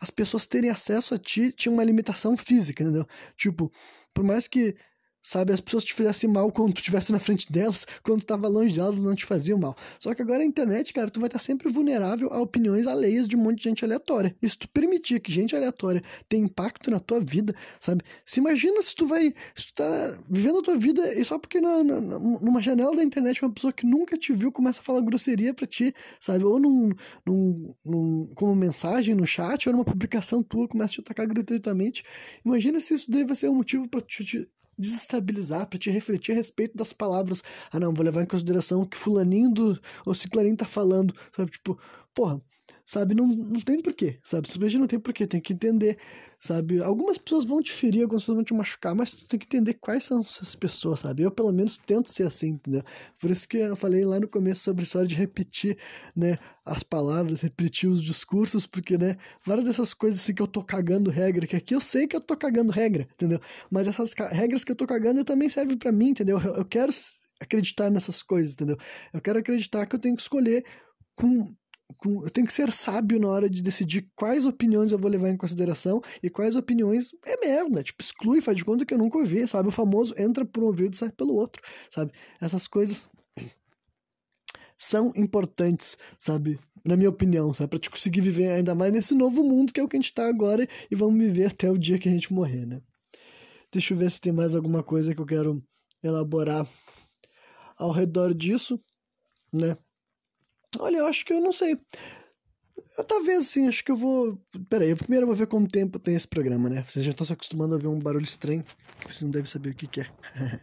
as 0.00 0.10
pessoas 0.10 0.46
terem 0.46 0.70
acesso 0.70 1.14
a 1.14 1.18
ti 1.18 1.52
tinha 1.52 1.72
uma 1.72 1.84
limitação 1.84 2.36
física, 2.36 2.82
entendeu? 2.82 3.06
Tipo, 3.36 3.70
por 4.12 4.24
mais 4.24 4.48
que 4.48 4.74
sabe? 5.22 5.52
As 5.52 5.60
pessoas 5.60 5.84
te 5.84 5.94
fizessem 5.94 6.30
mal 6.30 6.50
quando 6.50 6.72
tu 6.72 6.78
estivesse 6.78 7.12
na 7.12 7.18
frente 7.18 7.50
delas, 7.50 7.86
quando 8.02 8.20
tu 8.20 8.24
estava 8.24 8.48
longe 8.48 8.74
delas, 8.74 8.98
não 8.98 9.14
te 9.14 9.24
faziam 9.24 9.58
mal. 9.58 9.76
Só 9.98 10.14
que 10.14 10.22
agora 10.22 10.42
a 10.42 10.46
internet, 10.46 10.92
cara, 10.92 11.10
tu 11.10 11.20
vai 11.20 11.28
estar 11.28 11.38
sempre 11.38 11.68
vulnerável 11.68 12.32
a 12.32 12.40
opiniões 12.40 12.86
alheias 12.86 13.26
de 13.28 13.36
um 13.36 13.40
monte 13.40 13.58
de 13.58 13.64
gente 13.64 13.84
aleatória. 13.84 14.34
E 14.40 14.48
se 14.48 14.58
tu 14.58 14.68
permitir 14.68 15.20
que 15.20 15.32
gente 15.32 15.54
aleatória 15.54 16.02
tenha 16.28 16.44
impacto 16.44 16.90
na 16.90 17.00
tua 17.00 17.20
vida, 17.20 17.54
sabe? 17.80 18.02
Se 18.24 18.40
imagina 18.40 18.80
se 18.82 18.94
tu 18.94 19.06
vai, 19.06 19.34
se 19.54 19.68
tu 19.68 19.74
tá 19.74 20.18
vivendo 20.28 20.58
a 20.58 20.62
tua 20.62 20.76
vida 20.76 21.14
e 21.14 21.24
só 21.24 21.38
porque 21.38 21.60
na, 21.60 21.84
na, 21.84 22.00
numa 22.00 22.60
janela 22.60 22.94
da 22.96 23.02
internet 23.02 23.42
uma 23.42 23.52
pessoa 23.52 23.72
que 23.72 23.86
nunca 23.86 24.16
te 24.16 24.32
viu 24.32 24.50
começa 24.52 24.80
a 24.80 24.82
falar 24.82 25.00
grosseria 25.00 25.52
pra 25.54 25.66
ti, 25.66 25.94
sabe? 26.20 26.44
Ou 26.44 26.58
num, 26.58 26.90
num, 27.26 27.74
num 27.84 28.30
como 28.34 28.54
mensagem 28.54 29.14
no 29.14 29.26
chat 29.26 29.68
ou 29.68 29.72
numa 29.72 29.84
publicação 29.84 30.42
tua 30.42 30.68
começa 30.68 30.92
a 30.92 30.94
te 30.94 31.00
atacar 31.00 31.26
gratuitamente. 31.26 32.02
Imagina 32.44 32.80
se 32.80 32.94
isso 32.94 33.10
deve 33.10 33.34
ser 33.34 33.48
um 33.48 33.54
motivo 33.54 33.88
para 33.88 34.00
te, 34.00 34.48
desestabilizar, 34.78 35.66
para 35.66 35.78
te 35.78 35.90
refletir 35.90 36.32
a 36.32 36.36
respeito 36.36 36.76
das 36.76 36.92
palavras. 36.92 37.42
Ah, 37.72 37.80
não, 37.80 37.92
vou 37.92 38.04
levar 38.04 38.22
em 38.22 38.26
consideração 38.26 38.82
o 38.82 38.86
que 38.86 38.96
fulaninho 38.96 39.52
do, 39.52 39.80
ou 40.06 40.14
ciclaninho 40.14 40.56
tá 40.56 40.66
falando, 40.66 41.14
sabe? 41.32 41.50
Tipo, 41.50 41.78
porra, 42.14 42.40
sabe? 42.88 43.14
Não, 43.14 43.26
não 43.26 43.60
tem 43.60 43.82
porquê, 43.82 44.18
sabe? 44.22 44.48
Simplesmente 44.48 44.80
não 44.80 44.86
tem 44.86 44.98
porquê, 44.98 45.26
tem 45.26 45.42
que 45.42 45.52
entender, 45.52 45.98
sabe? 46.40 46.82
Algumas 46.82 47.18
pessoas 47.18 47.44
vão 47.44 47.60
te 47.62 47.70
ferir, 47.70 48.02
algumas 48.02 48.22
pessoas 48.22 48.36
vão 48.36 48.44
te 48.44 48.54
machucar, 48.54 48.94
mas 48.94 49.14
tu 49.14 49.26
tem 49.26 49.38
que 49.38 49.44
entender 49.44 49.74
quais 49.74 50.04
são 50.04 50.22
essas 50.22 50.54
pessoas, 50.54 51.00
sabe? 51.00 51.22
Eu, 51.22 51.30
pelo 51.30 51.52
menos, 51.52 51.76
tento 51.76 52.10
ser 52.10 52.26
assim, 52.26 52.48
entendeu? 52.52 52.82
Por 53.20 53.30
isso 53.30 53.46
que 53.46 53.58
eu 53.58 53.76
falei 53.76 54.06
lá 54.06 54.18
no 54.18 54.26
começo 54.26 54.62
sobre 54.62 54.82
a 54.82 54.84
história 54.84 55.06
de 55.06 55.14
repetir, 55.14 55.76
né, 56.16 56.38
as 56.64 56.82
palavras, 56.82 57.42
repetir 57.42 57.90
os 57.90 58.02
discursos, 58.02 58.66
porque, 58.66 58.96
né, 58.96 59.16
várias 59.44 59.66
dessas 59.66 59.92
coisas 59.92 60.20
assim 60.22 60.32
que 60.32 60.40
eu 60.40 60.46
tô 60.46 60.64
cagando 60.64 61.10
regra, 61.10 61.46
que 61.46 61.56
aqui 61.56 61.74
eu 61.74 61.82
sei 61.82 62.06
que 62.06 62.16
eu 62.16 62.22
tô 62.22 62.38
cagando 62.38 62.72
regra, 62.72 63.06
entendeu? 63.12 63.38
Mas 63.70 63.86
essas 63.86 64.14
regras 64.32 64.64
que 64.64 64.72
eu 64.72 64.76
tô 64.76 64.86
cagando 64.86 65.22
também 65.24 65.50
servem 65.50 65.76
para 65.76 65.92
mim, 65.92 66.08
entendeu? 66.08 66.40
Eu, 66.40 66.56
eu 66.56 66.64
quero 66.64 66.90
acreditar 67.38 67.90
nessas 67.90 68.22
coisas, 68.22 68.54
entendeu? 68.54 68.78
Eu 69.12 69.20
quero 69.20 69.38
acreditar 69.38 69.84
que 69.86 69.94
eu 69.94 70.00
tenho 70.00 70.16
que 70.16 70.22
escolher 70.22 70.64
com 71.14 71.54
eu 72.04 72.30
tenho 72.30 72.46
que 72.46 72.52
ser 72.52 72.70
sábio 72.70 73.18
na 73.18 73.28
hora 73.28 73.48
de 73.48 73.62
decidir 73.62 74.08
quais 74.14 74.44
opiniões 74.44 74.92
eu 74.92 74.98
vou 74.98 75.10
levar 75.10 75.30
em 75.30 75.36
consideração 75.36 76.00
e 76.22 76.28
quais 76.28 76.54
opiniões 76.54 77.12
é 77.24 77.40
merda. 77.40 77.82
Tipo, 77.82 78.02
exclui, 78.02 78.40
faz 78.40 78.56
de 78.56 78.64
conta 78.64 78.84
que 78.84 78.94
eu 78.94 78.98
nunca 78.98 79.18
ouvi, 79.18 79.46
sabe? 79.48 79.68
O 79.68 79.72
famoso 79.72 80.14
entra 80.18 80.44
por 80.44 80.62
um 80.62 80.66
ouvido 80.66 80.94
e 80.94 80.96
sai 80.96 81.10
pelo 81.10 81.34
outro, 81.34 81.62
sabe? 81.90 82.12
Essas 82.40 82.68
coisas 82.68 83.08
são 84.76 85.12
importantes, 85.16 85.96
sabe? 86.18 86.58
Na 86.84 86.96
minha 86.96 87.10
opinião, 87.10 87.52
sabe? 87.52 87.70
Pra 87.70 87.78
te 87.78 87.90
conseguir 87.90 88.20
viver 88.20 88.50
ainda 88.50 88.74
mais 88.74 88.92
nesse 88.92 89.14
novo 89.14 89.42
mundo 89.42 89.72
que 89.72 89.80
é 89.80 89.82
o 89.82 89.88
que 89.88 89.96
a 89.96 90.00
gente 90.00 90.14
tá 90.14 90.28
agora 90.28 90.68
e 90.90 90.94
vamos 90.94 91.18
viver 91.18 91.46
até 91.46 91.70
o 91.70 91.78
dia 91.78 91.98
que 91.98 92.08
a 92.08 92.12
gente 92.12 92.32
morrer, 92.32 92.66
né? 92.66 92.80
Deixa 93.72 93.92
eu 93.92 93.98
ver 93.98 94.10
se 94.10 94.20
tem 94.20 94.32
mais 94.32 94.54
alguma 94.54 94.82
coisa 94.82 95.14
que 95.14 95.20
eu 95.20 95.26
quero 95.26 95.62
elaborar 96.02 96.66
ao 97.76 97.90
redor 97.90 98.32
disso, 98.32 98.80
né? 99.52 99.76
Olha, 100.78 100.98
eu 100.98 101.06
acho 101.06 101.24
que 101.24 101.32
eu 101.32 101.40
não 101.40 101.52
sei. 101.52 101.80
Eu 102.96 103.04
talvez 103.04 103.38
assim, 103.38 103.68
acho 103.68 103.84
que 103.84 103.90
eu 103.90 103.96
vou. 103.96 104.36
Pera 104.68 104.84
aí, 104.84 104.94
primeiro 104.94 105.24
eu 105.24 105.28
vou 105.28 105.36
ver 105.36 105.46
quanto 105.46 105.70
tempo 105.70 105.98
tem 105.98 106.14
esse 106.14 106.28
programa, 106.28 106.68
né? 106.68 106.84
Vocês 106.86 107.04
já 107.04 107.12
estão 107.12 107.26
se 107.26 107.32
acostumando 107.32 107.74
a 107.74 107.78
ver 107.78 107.88
um 107.88 107.98
barulho 107.98 108.24
estranho, 108.24 108.64
que 109.00 109.06
vocês 109.06 109.22
não 109.22 109.30
devem 109.30 109.46
saber 109.46 109.70
o 109.70 109.74
que, 109.74 109.86
que 109.86 110.02
é. 110.02 110.10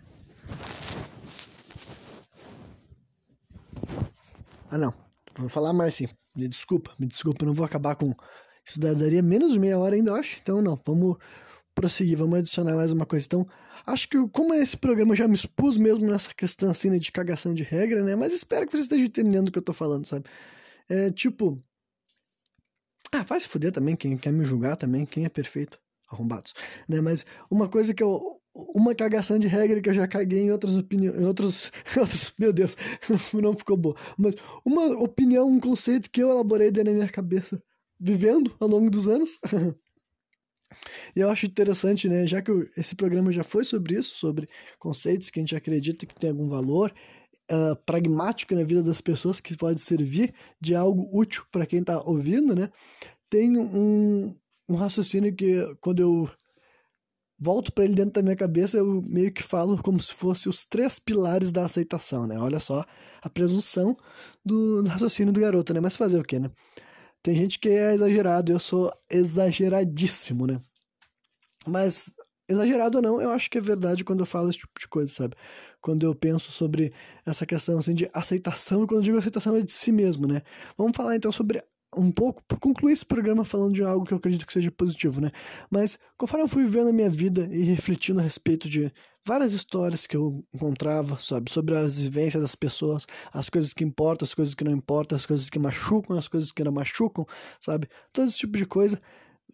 ah, 4.70 4.78
não. 4.78 4.94
Vou 5.38 5.50
falar 5.50 5.74
mais 5.74 5.96
sim. 5.96 6.08
Me 6.38 6.48
desculpa, 6.48 6.94
me 7.00 7.08
desculpa, 7.08 7.44
eu 7.44 7.48
não 7.48 7.54
vou 7.54 7.66
acabar 7.66 7.96
com. 7.96 8.14
Isso 8.66 8.80
daria 8.80 9.22
menos 9.22 9.54
de 9.54 9.60
meia 9.60 9.80
hora 9.80 9.96
ainda, 9.96 10.14
acho. 10.14 10.38
Então, 10.42 10.62
não, 10.62 10.80
vamos 10.86 11.18
prosseguir, 11.74 12.18
vamos 12.18 12.40
adicionar 12.40 12.76
mais 12.76 12.92
uma 12.92 13.06
coisa. 13.06 13.26
Então, 13.26 13.48
acho 13.86 14.10
que 14.10 14.18
como 14.30 14.54
esse 14.54 14.76
programa 14.78 15.14
eu 15.14 15.16
já 15.18 15.28
me 15.28 15.36
expus 15.36 15.78
mesmo 15.78 16.08
nessa 16.08 16.34
questão 16.34 16.72
assim 16.72 16.90
né, 16.90 16.98
de 16.98 17.12
cagação 17.12 17.54
de 17.54 17.64
regra, 17.64 18.04
né? 18.04 18.16
Mas 18.16 18.34
espero 18.34 18.66
que 18.66 18.76
você 18.76 18.82
esteja 18.82 19.06
entendendo 19.06 19.48
o 19.48 19.52
que 19.52 19.58
eu 19.58 19.64
tô 19.64 19.74
falando, 19.74 20.06
sabe? 20.06 20.26
É 20.90 21.12
tipo. 21.12 21.58
Ah, 23.12 23.24
faz 23.24 23.44
se 23.44 23.50
fuder 23.50 23.72
também, 23.72 23.96
quem 23.96 24.18
quer 24.18 24.32
me 24.32 24.44
julgar 24.44 24.76
também, 24.76 25.06
quem 25.06 25.26
é 25.26 25.30
perfeito, 25.30 25.80
arrombados. 26.10 26.54
Né? 26.88 27.02
Mas 27.02 27.26
uma 27.50 27.68
coisa 27.70 27.94
que 27.94 28.04
eu. 28.04 28.42
Uma 28.74 28.96
cagação 28.96 29.38
de 29.38 29.48
regra 29.48 29.82
que 29.82 29.90
eu 29.90 29.94
já 29.94 30.08
caguei 30.08 30.40
em 30.40 30.52
outras 30.52 30.78
opiniões. 30.78 31.20
Em 31.20 31.26
outros, 31.26 31.74
outros. 31.98 32.34
Meu 32.40 32.54
Deus, 32.54 32.78
não 33.34 33.54
ficou 33.54 33.76
boa. 33.76 33.96
Mas 34.18 34.36
uma 34.64 34.88
opinião, 34.98 35.50
um 35.50 35.60
conceito 35.60 36.10
que 36.10 36.24
eu 36.24 36.30
elaborei 36.30 36.72
dentro 36.72 36.92
da 36.92 36.98
minha 36.98 37.10
cabeça, 37.10 37.62
vivendo 38.00 38.56
ao 38.60 38.68
longo 38.68 38.90
dos 38.90 39.08
anos. 39.08 39.38
E 41.16 41.20
eu 41.20 41.30
acho 41.30 41.46
interessante, 41.46 42.08
né, 42.10 42.26
já 42.28 42.42
que 42.42 42.52
esse 42.78 42.96
programa 42.96 43.32
já 43.32 43.44
foi 43.44 43.64
sobre 43.64 43.96
isso, 43.96 44.18
sobre 44.18 44.48
conceitos 44.80 45.30
que 45.30 45.40
a 45.40 45.42
gente 45.42 45.56
acredita 45.56 46.06
que 46.06 46.16
tem 46.16 46.30
algum 46.30 46.50
valor 46.50 46.94
uh, 47.52 47.76
pragmático 47.86 48.56
na 48.56 48.64
vida 48.64 48.84
das 48.84 49.02
pessoas, 49.02 49.40
que 49.40 49.56
pode 49.56 49.80
servir 49.82 50.34
de 50.60 50.76
algo 50.76 51.10
útil 51.12 51.44
para 51.52 51.66
quem 51.66 51.80
está 51.80 52.02
ouvindo, 52.02 52.56
né? 52.56 52.70
Tem 53.30 53.58
um, 53.58 54.36
um 54.68 54.76
raciocínio 54.76 55.36
que 55.36 55.76
quando 55.82 56.00
eu 56.00 56.30
volto 57.38 57.72
para 57.72 57.84
ele 57.84 57.96
dentro 57.96 58.14
da 58.14 58.24
minha 58.24 58.36
cabeça, 58.36 58.78
eu 58.78 59.02
meio 59.06 59.32
que 59.32 59.44
falo 59.44 59.82
como 59.82 60.02
se 60.02 60.14
fosse 60.14 60.48
os 60.48 60.64
três 60.64 61.00
pilares 61.00 61.52
da 61.52 61.66
aceitação, 61.66 62.26
né? 62.26 62.38
Olha 62.38 62.60
só 62.60 62.84
a 63.22 63.30
presunção 63.30 63.96
do, 64.44 64.84
do 64.84 64.90
raciocínio 64.90 65.34
do 65.34 65.40
garoto, 65.40 65.74
né? 65.74 65.80
Mas 65.80 65.96
fazer 65.96 66.20
o 66.20 66.24
quê, 66.24 66.40
né? 66.40 66.50
Tem 67.26 67.34
gente 67.34 67.58
que 67.58 67.70
é 67.70 67.96
exagerado, 67.96 68.52
eu 68.52 68.60
sou 68.60 68.94
exageradíssimo, 69.10 70.46
né? 70.46 70.62
Mas, 71.66 72.14
exagerado 72.48 73.00
ou 73.00 73.02
não, 73.02 73.20
eu 73.20 73.32
acho 73.32 73.50
que 73.50 73.58
é 73.58 73.62
verdade 73.62 74.04
quando 74.04 74.20
eu 74.20 74.28
falo 74.28 74.48
esse 74.48 74.60
tipo 74.60 74.80
de 74.80 74.88
coisa, 74.88 75.12
sabe? 75.12 75.36
Quando 75.82 76.06
eu 76.06 76.14
penso 76.14 76.52
sobre 76.52 76.94
essa 77.26 77.44
questão 77.44 77.80
assim, 77.80 77.96
de 77.96 78.08
aceitação, 78.14 78.84
e 78.84 78.88
quando 78.88 79.00
eu 79.00 79.06
digo 79.06 79.18
aceitação 79.18 79.56
é 79.56 79.62
de 79.62 79.72
si 79.72 79.92
mesmo, 79.92 80.28
né? 80.28 80.44
Vamos 80.78 80.96
falar 80.96 81.16
então 81.16 81.32
sobre 81.32 81.64
um 81.96 82.12
pouco, 82.12 82.44
concluir 82.60 82.94
esse 82.94 83.06
programa 83.06 83.44
falando 83.44 83.74
de 83.74 83.84
algo 83.84 84.06
que 84.06 84.14
eu 84.14 84.20
acredito 84.20 84.46
que 84.46 84.54
seja 84.54 84.70
positivo, 84.70 85.20
né? 85.20 85.32
Mas 85.72 85.98
conforme 86.20 86.44
eu 86.44 86.48
fui 86.48 86.64
vivendo 86.64 86.90
a 86.90 86.94
minha 86.94 87.10
vida 87.10 87.50
e 87.52 87.64
refletindo 87.64 88.20
a 88.20 88.24
respeito 88.24 88.70
de 88.70 88.94
várias 89.26 89.54
histórias 89.54 90.06
que 90.08 90.16
eu 90.16 90.46
encontrava, 90.54 91.18
sabe, 91.20 91.52
sobre 91.52 91.76
as 91.76 91.98
vivências 92.00 92.42
das 92.42 92.56
pessoas, 92.56 93.06
as 93.34 93.50
coisas 93.50 93.74
que 93.74 93.84
importam, 93.84 94.26
as 94.26 94.34
coisas 94.34 94.54
que 94.54 94.64
não 94.64 94.72
importam, 94.72 95.16
as 95.16 95.26
coisas 95.26 95.50
que 95.50 95.60
machucam, 95.60 96.18
as 96.18 96.28
coisas 96.28 96.52
que 96.52 96.64
não 96.64 96.72
machucam, 96.72 97.26
sabe? 97.60 97.88
Todo 98.14 98.28
esse 98.28 98.38
tipo 98.38 98.58
de 98.58 98.66
coisa. 98.66 99.02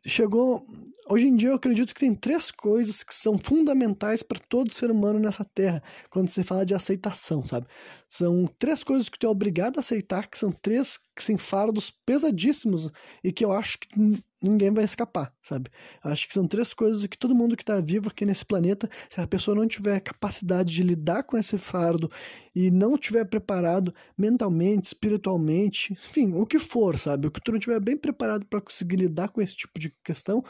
chegou. 0.06 0.64
Hoje 1.10 1.28
em 1.28 1.36
dia 1.36 1.50
eu 1.50 1.56
acredito 1.56 1.94
que 1.94 2.00
tem 2.00 2.16
três 2.16 2.52
coisas 2.52 3.04
que 3.04 3.14
são 3.14 3.38
fundamentais 3.38 4.24
para 4.24 4.40
todo 4.50 4.72
ser 4.74 4.92
humano 4.92 5.20
nessa 5.20 5.44
terra, 5.46 5.82
quando 6.10 6.30
se 6.30 6.44
fala 6.44 6.66
de 6.66 6.74
aceitação, 6.74 7.46
sabe? 7.46 7.68
São 8.10 8.48
três 8.60 8.84
coisas 8.84 9.10
que 9.10 9.20
tu 9.20 9.28
é 9.28 9.30
obrigado 9.30 9.78
a 9.78 9.80
aceitar, 9.82 10.28
que 10.30 10.38
são 10.38 10.52
três 10.52 11.00
assim, 11.18 11.38
fardos 11.38 11.92
pesadíssimos 12.06 12.90
e 13.24 13.32
que 13.32 13.44
eu 13.44 13.52
acho 13.52 13.80
que 13.80 14.24
ninguém 14.42 14.72
vai 14.72 14.84
escapar, 14.84 15.34
sabe? 15.44 15.70
Acho 16.04 16.28
que 16.28 16.34
são 16.34 16.48
três 16.48 16.74
coisas 16.74 17.06
que 17.06 17.18
todo 17.18 17.36
mundo 17.36 17.56
que 17.56 17.64
está 17.64 17.80
vivo 17.80 18.10
aqui 18.10 18.26
nesse 18.26 18.46
planeta, 18.46 18.90
se 19.10 19.22
a 19.22 19.28
pessoa 19.28 19.56
não 19.56 19.68
tiver 19.68 20.00
capacidade 20.00 20.74
de 20.74 20.84
lidar 20.84 21.24
com 21.24 21.38
esse 21.38 21.58
fardo 21.58 22.10
e 22.56 22.72
não 22.72 22.98
tiver 22.98 23.26
preparado 23.26 23.94
mentalmente, 24.18 24.88
espiritualmente, 24.88 25.94
enfim, 25.94 26.34
o 26.34 26.46
que 26.46 26.60
for, 26.60 26.98
sabe? 26.98 27.28
O 27.28 27.32
que 27.32 27.42
tu 27.42 27.52
não 27.52 27.60
tiver 27.60 27.80
bem 27.80 27.98
preparado 27.98 28.46
para 28.46 28.62
conseguir 28.62 28.98
lidar 28.98 29.30
com 29.30 29.42
esse 29.42 29.56
tipo 29.56 29.80
de 29.80 29.90
questão, 30.04 30.44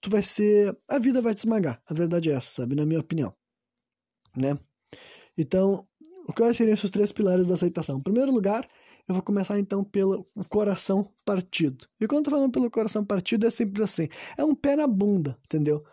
tu 0.00 0.10
vai 0.10 0.22
ser, 0.22 0.76
a 0.88 0.98
vida 0.98 1.20
vai 1.20 1.34
te 1.34 1.38
esmagar. 1.38 1.82
A 1.88 1.94
verdade 1.94 2.30
é 2.30 2.34
essa, 2.34 2.62
sabe? 2.62 2.74
Na 2.74 2.86
minha 2.86 3.00
opinião, 3.00 3.34
né? 4.36 4.58
Então, 5.36 5.86
o 6.28 6.32
que 6.32 6.54
seriam 6.54 6.74
esses 6.74 6.90
três 6.90 7.10
pilares 7.10 7.46
da 7.46 7.54
aceitação? 7.54 7.98
Em 7.98 8.02
primeiro 8.02 8.30
lugar, 8.32 8.66
eu 9.08 9.14
vou 9.14 9.22
começar 9.22 9.58
então 9.58 9.82
pelo 9.82 10.26
coração 10.48 11.12
partido. 11.24 11.86
E 12.00 12.06
quando 12.06 12.18
eu 12.20 12.24
tô 12.24 12.30
falando 12.30 12.52
pelo 12.52 12.70
coração 12.70 13.04
partido, 13.04 13.46
é 13.46 13.50
simples 13.50 13.82
assim: 13.82 14.08
é 14.36 14.44
um 14.44 14.54
pé 14.54 14.76
na 14.76 14.86
bunda, 14.86 15.34
entendeu? 15.44 15.84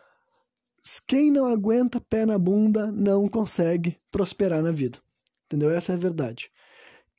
Quem 1.08 1.32
não 1.32 1.46
aguenta 1.46 2.00
pé 2.00 2.26
na 2.26 2.38
bunda 2.38 2.92
não 2.92 3.28
consegue 3.28 3.98
prosperar 4.10 4.62
na 4.62 4.72
vida. 4.72 5.00
Entendeu? 5.46 5.70
Essa 5.70 5.94
é 5.94 5.96
a 5.96 6.00
verdade. 6.00 6.52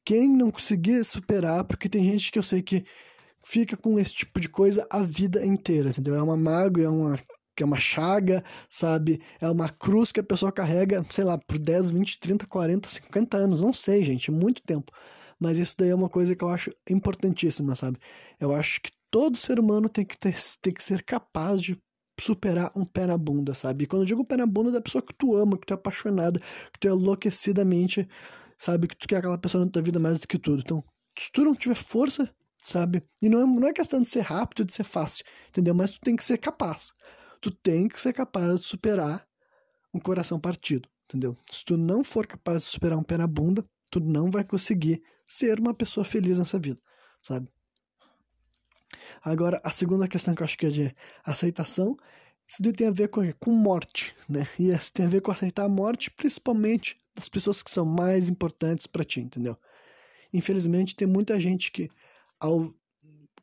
Quem 0.04 0.28
não 0.30 0.50
conseguir 0.50 1.04
superar, 1.04 1.64
porque 1.64 1.88
tem 1.88 2.04
gente 2.04 2.32
que 2.32 2.38
eu 2.38 2.42
sei 2.42 2.62
que 2.62 2.84
fica 3.42 3.76
com 3.76 3.98
esse 3.98 4.14
tipo 4.14 4.40
de 4.40 4.48
coisa 4.48 4.86
a 4.90 5.02
vida 5.02 5.44
inteira, 5.44 5.90
entendeu? 5.90 6.14
É 6.14 6.22
uma 6.22 6.36
mágoa, 6.36 6.84
é 6.84 6.88
uma 6.88 7.18
é 7.62 7.64
uma 7.64 7.76
chaga, 7.76 8.42
sabe? 8.70 9.20
É 9.40 9.48
uma 9.48 9.68
cruz 9.68 10.10
que 10.10 10.20
a 10.20 10.22
pessoa 10.22 10.50
carrega, 10.50 11.04
sei 11.10 11.24
lá, 11.24 11.36
por 11.36 11.58
10, 11.58 11.90
20, 11.90 12.18
30, 12.18 12.46
40, 12.46 12.88
50 12.88 13.36
anos, 13.36 13.60
não 13.60 13.72
sei, 13.72 14.02
gente, 14.02 14.30
muito 14.30 14.62
tempo. 14.62 14.90
Mas 15.40 15.58
isso 15.58 15.74
daí 15.78 15.88
é 15.88 15.94
uma 15.94 16.08
coisa 16.08 16.36
que 16.36 16.44
eu 16.44 16.48
acho 16.48 16.70
importantíssima, 16.88 17.74
sabe? 17.74 17.98
Eu 18.38 18.54
acho 18.54 18.80
que 18.82 18.90
todo 19.10 19.36
ser 19.36 19.58
humano 19.58 19.88
tem 19.88 20.04
que, 20.04 20.18
ter, 20.18 20.36
tem 20.60 20.72
que 20.72 20.82
ser 20.82 21.02
capaz 21.02 21.62
de 21.62 21.80
superar 22.20 22.70
um 22.76 22.84
pé 22.84 23.06
na 23.06 23.16
bunda, 23.16 23.54
sabe? 23.54 23.84
E 23.84 23.86
quando 23.86 24.02
eu 24.02 24.06
digo 24.06 24.24
pé 24.24 24.36
na 24.36 24.46
bunda, 24.46 24.68
é 24.68 24.72
da 24.74 24.80
pessoa 24.80 25.02
que 25.02 25.14
tu 25.14 25.34
ama, 25.34 25.58
que 25.58 25.66
tu 25.66 25.72
é 25.72 25.74
apaixonada, 25.74 26.38
que 26.38 26.78
tu 26.78 26.88
é 26.88 26.90
enlouquecidamente, 26.90 28.06
sabe? 28.58 28.86
Que 28.86 28.96
tu 28.96 29.08
quer 29.08 29.16
aquela 29.16 29.38
pessoa 29.38 29.64
na 29.64 29.70
tua 29.70 29.82
vida 29.82 29.98
mais 29.98 30.18
do 30.18 30.28
que 30.28 30.38
tudo. 30.38 30.60
Então, 30.60 30.84
se 31.18 31.32
tu 31.32 31.42
não 31.42 31.54
tiver 31.54 31.74
força, 31.74 32.32
sabe? 32.62 33.02
E 33.22 33.28
não 33.28 33.40
é, 33.40 33.46
não 33.46 33.68
é 33.68 33.72
questão 33.72 34.02
de 34.02 34.08
ser 34.08 34.20
rápido, 34.20 34.64
de 34.64 34.74
ser 34.74 34.84
fácil, 34.84 35.24
entendeu? 35.48 35.74
Mas 35.74 35.92
tu 35.92 36.00
tem 36.00 36.14
que 36.14 36.24
ser 36.24 36.38
capaz. 36.38 36.92
Tu 37.40 37.50
tem 37.50 37.88
que 37.88 37.98
ser 37.98 38.12
capaz 38.12 38.60
de 38.60 38.66
superar 38.66 39.26
um 39.94 39.98
coração 39.98 40.38
partido, 40.38 40.88
entendeu? 41.08 41.36
Se 41.50 41.64
tu 41.64 41.76
não 41.76 42.04
for 42.04 42.26
capaz 42.26 42.64
de 42.64 42.66
superar 42.66 42.98
um 42.98 43.02
pé 43.02 43.16
na 43.16 43.26
bunda, 43.26 43.64
tu 43.90 44.00
não 44.00 44.30
vai 44.30 44.44
conseguir 44.44 45.02
ser 45.26 45.60
uma 45.60 45.74
pessoa 45.74 46.04
feliz 46.04 46.38
nessa 46.38 46.58
vida, 46.58 46.80
sabe? 47.22 47.48
Agora, 49.24 49.60
a 49.64 49.70
segunda 49.70 50.08
questão 50.08 50.34
que 50.34 50.42
eu 50.42 50.44
acho 50.44 50.58
que 50.58 50.66
é 50.66 50.70
de 50.70 50.94
aceitação, 51.24 51.96
isso 52.46 52.72
tem 52.72 52.88
a 52.88 52.90
ver 52.90 53.08
com, 53.08 53.20
com 53.34 53.50
morte, 53.52 54.14
né? 54.28 54.46
E 54.58 54.70
isso 54.70 54.92
tem 54.92 55.06
a 55.06 55.08
ver 55.08 55.20
com 55.20 55.30
aceitar 55.30 55.64
a 55.64 55.68
morte, 55.68 56.10
principalmente 56.10 56.96
das 57.14 57.28
pessoas 57.28 57.62
que 57.62 57.70
são 57.70 57.84
mais 57.84 58.28
importantes 58.28 58.86
para 58.86 59.04
ti, 59.04 59.20
entendeu? 59.20 59.56
Infelizmente, 60.32 60.96
tem 60.96 61.06
muita 61.06 61.38
gente 61.38 61.70
que, 61.70 61.88
ao, 62.38 62.72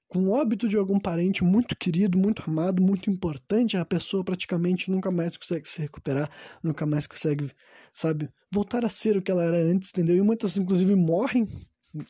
com 0.07 0.19
o 0.19 0.31
óbito 0.31 0.67
de 0.67 0.77
algum 0.77 0.99
parente 0.99 1.43
muito 1.43 1.75
querido, 1.75 2.17
muito 2.17 2.43
amado, 2.47 2.81
muito 2.81 3.09
importante, 3.09 3.75
a 3.75 3.85
pessoa 3.85 4.23
praticamente 4.23 4.89
nunca 4.89 5.11
mais 5.11 5.35
consegue 5.35 5.67
se 5.67 5.81
recuperar, 5.81 6.29
nunca 6.63 6.85
mais 6.85 7.05
consegue, 7.05 7.51
sabe, 7.93 8.29
voltar 8.51 8.85
a 8.85 8.89
ser 8.89 9.17
o 9.17 9.21
que 9.21 9.29
ela 9.29 9.43
era 9.43 9.57
antes, 9.57 9.89
entendeu? 9.89 10.15
E 10.15 10.21
muitas, 10.21 10.57
inclusive, 10.57 10.95
morrem 10.95 11.47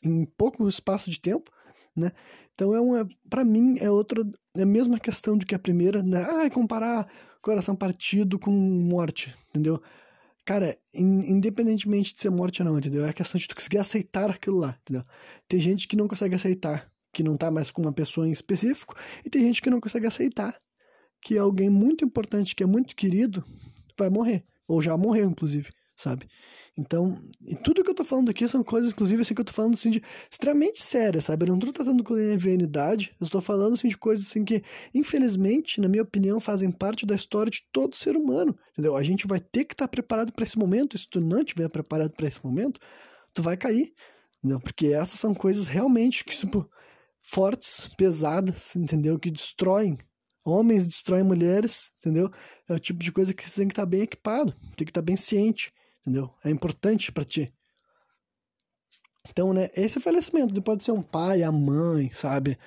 em 0.04 0.26
pouco 0.26 0.68
espaço 0.68 1.10
de 1.10 1.20
tempo, 1.20 1.52
né? 1.96 2.12
Então 2.54 2.74
é 2.74 2.80
uma, 2.80 3.08
para 3.30 3.44
mim 3.44 3.78
é 3.80 3.90
outra, 3.90 4.24
é 4.56 4.62
a 4.62 4.66
mesma 4.66 5.00
questão 5.00 5.38
do 5.38 5.46
que 5.46 5.56
a 5.56 5.60
primeira, 5.60 6.04
né? 6.04 6.24
Ah, 6.24 6.50
comparar 6.50 7.08
coração 7.42 7.76
partido 7.76 8.38
com 8.38 8.52
morte, 8.52 9.34
entendeu? 9.50 9.82
Cara, 10.46 10.78
in, 10.94 11.32
independentemente 11.32 12.14
de 12.14 12.22
ser 12.22 12.30
morte 12.30 12.62
ou 12.62 12.70
não, 12.70 12.78
entendeu? 12.78 13.06
É 13.06 13.10
a 13.10 13.14
questão 13.14 13.40
de 13.40 13.48
tu 13.48 13.56
conseguir 13.56 13.80
aceitar 13.80 14.30
aquilo 14.30 14.58
lá, 14.58 14.78
entendeu? 14.82 15.04
Tem 15.48 15.60
gente 15.60 15.88
que 15.88 15.98
não 15.98 16.08
consegue 16.08 16.36
aceitar 16.36 16.90
que 17.12 17.24
não 17.24 17.38
tá 17.38 17.50
mais 17.52 17.72
com 17.72 17.82
uma 17.82 17.94
pessoa 17.94 18.28
em 18.28 18.32
específico, 18.32 18.96
e 19.26 19.30
tem 19.30 19.42
gente 19.42 19.62
que 19.62 19.70
não 19.70 19.80
consegue 19.80 20.08
aceitar 20.08 20.56
que 21.22 21.38
alguém 21.38 21.70
muito 21.70 22.06
importante, 22.06 22.56
que 22.56 22.64
é 22.64 22.68
muito 22.68 22.96
querido, 22.96 23.44
vai 23.98 24.10
morrer, 24.10 24.46
ou 24.68 24.82
já 24.82 24.96
morreu, 24.96 25.30
inclusive 25.30 25.70
sabe? 25.98 26.28
Então, 26.78 27.20
e 27.44 27.56
tudo 27.56 27.84
que 27.84 27.90
eu 27.90 27.96
tô 27.96 28.04
falando 28.04 28.30
aqui 28.30 28.48
são 28.48 28.64
coisas, 28.64 28.92
inclusive, 28.92 29.24
assim, 29.24 29.34
que 29.34 29.42
eu 29.42 29.46
tô 29.46 29.52
falando, 29.52 29.74
assim, 29.74 29.90
de 29.90 30.02
extremamente 30.30 30.82
sérias, 30.82 31.26
sabe? 31.26 31.44
Eu 31.44 31.50
não 31.50 31.60
tô 31.60 31.74
tratando 31.74 32.04
com 32.04 32.16
ingenuidade, 32.16 33.16
eu 33.20 33.26
estou 33.26 33.42
falando, 33.42 33.74
assim, 33.74 33.88
de 33.88 33.98
coisas, 33.98 34.28
assim, 34.28 34.46
que, 34.46 34.64
infelizmente, 34.94 35.82
na 35.82 35.88
minha 35.88 36.04
opinião, 36.04 36.40
fazem 36.40 36.72
parte 36.72 37.04
da 37.04 37.16
história 37.16 37.50
de 37.50 37.64
todo 37.74 37.96
ser 37.96 38.16
humano, 38.16 38.56
entendeu? 38.72 38.96
A 38.96 39.02
gente 39.02 39.26
vai 39.26 39.40
ter 39.40 39.66
que 39.66 39.74
estar 39.74 39.86
tá 39.86 39.90
preparado 39.90 40.32
para 40.32 40.44
esse 40.44 40.58
momento, 40.58 40.96
e 40.96 41.00
se 41.00 41.10
tu 41.10 41.20
não 41.20 41.40
estiver 41.40 41.68
preparado 41.68 42.12
para 42.12 42.28
esse 42.28 42.46
momento, 42.46 42.80
tu 43.34 43.42
vai 43.42 43.58
cair, 43.58 43.92
entendeu? 44.38 44.60
Porque 44.60 44.88
essas 44.88 45.20
são 45.20 45.34
coisas 45.34 45.68
realmente 45.68 46.24
que, 46.24 46.36
tipo, 46.36 46.70
fortes, 47.30 47.90
pesadas, 47.96 48.76
entendeu? 48.76 49.20
Que 49.20 49.32
destroem 49.32 49.98
homens 50.46 50.88
destroem 50.88 51.24
mulheres, 51.24 51.92
entendeu? 51.98 52.32
É 52.70 52.74
o 52.74 52.80
tipo 52.80 53.04
de 53.04 53.12
coisa 53.12 53.34
que 53.34 53.44
você 53.44 53.56
tem 53.58 53.68
que 53.68 53.74
estar 53.74 53.82
tá 53.82 53.90
bem 53.90 54.04
equipado, 54.04 54.54
tem 54.78 54.86
que 54.86 54.92
estar 54.92 55.02
tá 55.02 55.06
bem 55.06 55.18
ciente 55.18 55.74
entendeu? 56.08 56.34
É 56.44 56.50
importante 56.50 57.12
para 57.12 57.26
ti. 57.26 57.54
Então, 59.30 59.54
né, 59.54 59.68
esse 59.76 60.00
falecimento 60.00 60.62
pode 60.62 60.86
ser 60.86 60.94
um 60.94 61.04
pai, 61.04 61.44
a 61.44 61.52
mãe, 61.52 62.10
sabe? 62.14 62.58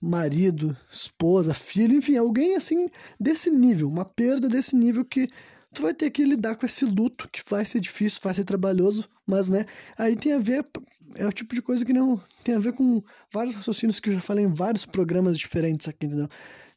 Marido, 0.00 0.76
esposa, 0.90 1.54
filho, 1.54 1.96
enfim, 1.96 2.18
alguém 2.18 2.54
assim 2.54 2.88
desse 3.18 3.50
nível, 3.50 3.88
uma 3.88 4.04
perda 4.04 4.48
desse 4.48 4.76
nível 4.76 5.04
que 5.04 5.26
tu 5.74 5.82
vai 5.82 5.94
ter 5.94 6.10
que 6.10 6.24
lidar 6.24 6.56
com 6.56 6.66
esse 6.66 6.84
luto, 6.84 7.28
que 7.30 7.42
vai 7.48 7.64
ser 7.64 7.80
difícil, 7.80 8.20
vai 8.22 8.34
ser 8.34 8.44
trabalhoso, 8.44 9.08
mas, 9.26 9.48
né, 9.48 9.66
aí 9.98 10.16
tem 10.16 10.32
a 10.32 10.38
ver, 10.38 10.66
é 11.14 11.26
o 11.26 11.32
tipo 11.32 11.54
de 11.54 11.62
coisa 11.62 11.84
que 11.84 11.92
não 11.92 12.20
tem 12.42 12.54
a 12.54 12.58
ver 12.58 12.72
com 12.72 13.02
vários 13.32 13.54
raciocínios 13.54 14.00
que 14.00 14.10
eu 14.10 14.14
já 14.14 14.20
falei 14.20 14.44
em 14.44 14.52
vários 14.52 14.86
programas 14.86 15.38
diferentes 15.38 15.88
aqui, 15.88 16.06
entendeu? 16.06 16.28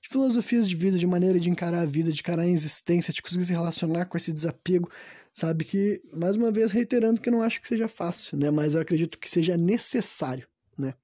De 0.01 0.09
filosofias 0.09 0.67
de 0.67 0.75
vida, 0.75 0.97
de 0.97 1.05
maneira 1.05 1.39
de 1.39 1.49
encarar 1.49 1.81
a 1.81 1.85
vida, 1.85 2.11
de 2.11 2.19
encarar 2.19 2.41
a 2.41 2.47
existência, 2.47 3.13
de 3.13 3.21
conseguir 3.21 3.45
se 3.45 3.53
relacionar 3.53 4.05
com 4.05 4.17
esse 4.17 4.33
desapego, 4.33 4.89
sabe? 5.31 5.63
Que, 5.63 6.01
mais 6.13 6.35
uma 6.35 6.51
vez, 6.51 6.71
reiterando 6.71 7.21
que 7.21 7.29
eu 7.29 7.33
não 7.33 7.43
acho 7.43 7.61
que 7.61 7.67
seja 7.67 7.87
fácil, 7.87 8.37
né? 8.37 8.49
Mas 8.49 8.73
eu 8.73 8.81
acredito 8.81 9.19
que 9.19 9.29
seja 9.29 9.55
necessário, 9.55 10.47
né? 10.77 10.95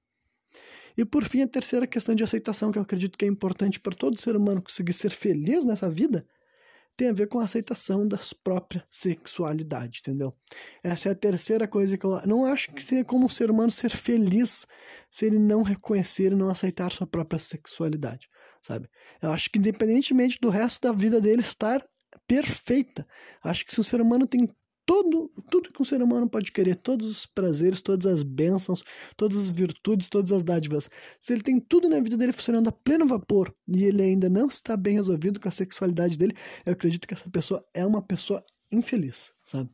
E 0.97 1.05
por 1.05 1.23
fim, 1.23 1.43
a 1.43 1.47
terceira 1.47 1.85
questão 1.85 2.15
de 2.15 2.23
aceitação, 2.23 2.71
que 2.71 2.79
eu 2.79 2.81
acredito 2.81 3.17
que 3.17 3.23
é 3.23 3.27
importante 3.27 3.79
para 3.79 3.95
todo 3.95 4.19
ser 4.19 4.35
humano 4.35 4.63
conseguir 4.63 4.93
ser 4.93 5.11
feliz 5.11 5.63
nessa 5.63 5.87
vida, 5.87 6.25
tem 6.97 7.09
a 7.09 7.13
ver 7.13 7.27
com 7.27 7.39
a 7.39 7.43
aceitação 7.43 8.07
da 8.07 8.17
própria 8.43 8.83
sexualidade, 8.89 9.99
entendeu? 10.01 10.35
Essa 10.83 11.09
é 11.09 11.11
a 11.11 11.15
terceira 11.15 11.67
coisa 11.67 11.95
que 11.95 12.03
eu 12.03 12.19
não 12.25 12.45
acho 12.45 12.73
que 12.73 12.83
tenha 12.83 13.05
como 13.05 13.27
um 13.27 13.29
ser 13.29 13.51
humano 13.51 13.71
ser 13.71 13.91
feliz 13.91 14.65
se 15.09 15.27
ele 15.27 15.37
não 15.37 15.61
reconhecer 15.61 16.31
e 16.31 16.35
não 16.35 16.49
aceitar 16.49 16.91
sua 16.91 17.05
própria 17.05 17.39
sexualidade, 17.39 18.27
sabe? 18.61 18.89
Eu 19.21 19.31
acho 19.31 19.49
que 19.51 19.59
independentemente 19.59 20.39
do 20.41 20.49
resto 20.49 20.81
da 20.81 20.91
vida 20.91 21.21
dele 21.21 21.41
estar 21.41 21.87
perfeita. 22.27 23.07
Acho 23.43 23.63
que 23.63 23.73
se 23.73 23.79
o 23.79 23.83
ser 23.83 24.01
humano 24.01 24.25
tem 24.25 24.47
todo, 24.87 25.29
tudo 25.51 25.71
que 25.71 25.81
um 25.81 25.85
ser 25.85 26.01
humano 26.01 26.29
pode 26.29 26.49
querer, 26.49 26.77
todos 26.77 27.07
os 27.07 27.25
prazeres, 27.25 27.81
todas 27.81 28.05
as 28.05 28.23
bênçãos, 28.23 28.83
todas 29.17 29.37
as 29.37 29.51
virtudes, 29.51 30.07
todas 30.07 30.31
as 30.31 30.45
dádivas, 30.45 30.89
se 31.19 31.33
ele 31.33 31.43
tem 31.43 31.59
tudo 31.59 31.89
na 31.89 31.99
vida 31.99 32.15
dele 32.15 32.31
funcionando 32.31 32.69
a 32.69 32.71
pleno 32.71 33.05
vapor 33.05 33.53
e 33.67 33.83
ele 33.83 34.01
ainda 34.01 34.29
não 34.29 34.47
está 34.47 34.77
bem 34.77 34.95
resolvido 34.95 35.41
com 35.41 35.47
a 35.49 35.51
sexualidade 35.51 36.17
dele, 36.17 36.33
eu 36.65 36.71
acredito 36.71 37.05
que 37.05 37.13
essa 37.13 37.29
pessoa 37.29 37.63
é 37.73 37.85
uma 37.85 38.01
pessoa 38.01 38.41
infeliz, 38.71 39.33
sabe? 39.43 39.69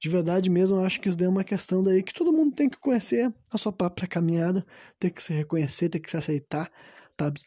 De 0.00 0.08
verdade 0.08 0.50
mesmo, 0.50 0.78
eu 0.78 0.84
acho 0.84 1.00
que 1.00 1.08
isso 1.08 1.16
daí 1.16 1.26
é 1.26 1.30
uma 1.30 1.44
questão 1.44 1.80
daí 1.82 2.02
que 2.02 2.12
todo 2.12 2.32
mundo 2.32 2.56
tem 2.56 2.68
que 2.68 2.80
conhecer 2.80 3.32
a 3.52 3.56
sua 3.56 3.72
própria 3.72 4.08
caminhada, 4.08 4.66
tem 4.98 5.10
que 5.10 5.22
se 5.22 5.32
reconhecer, 5.32 5.90
tem 5.90 6.00
que 6.00 6.10
se 6.10 6.16
aceitar? 6.16 6.72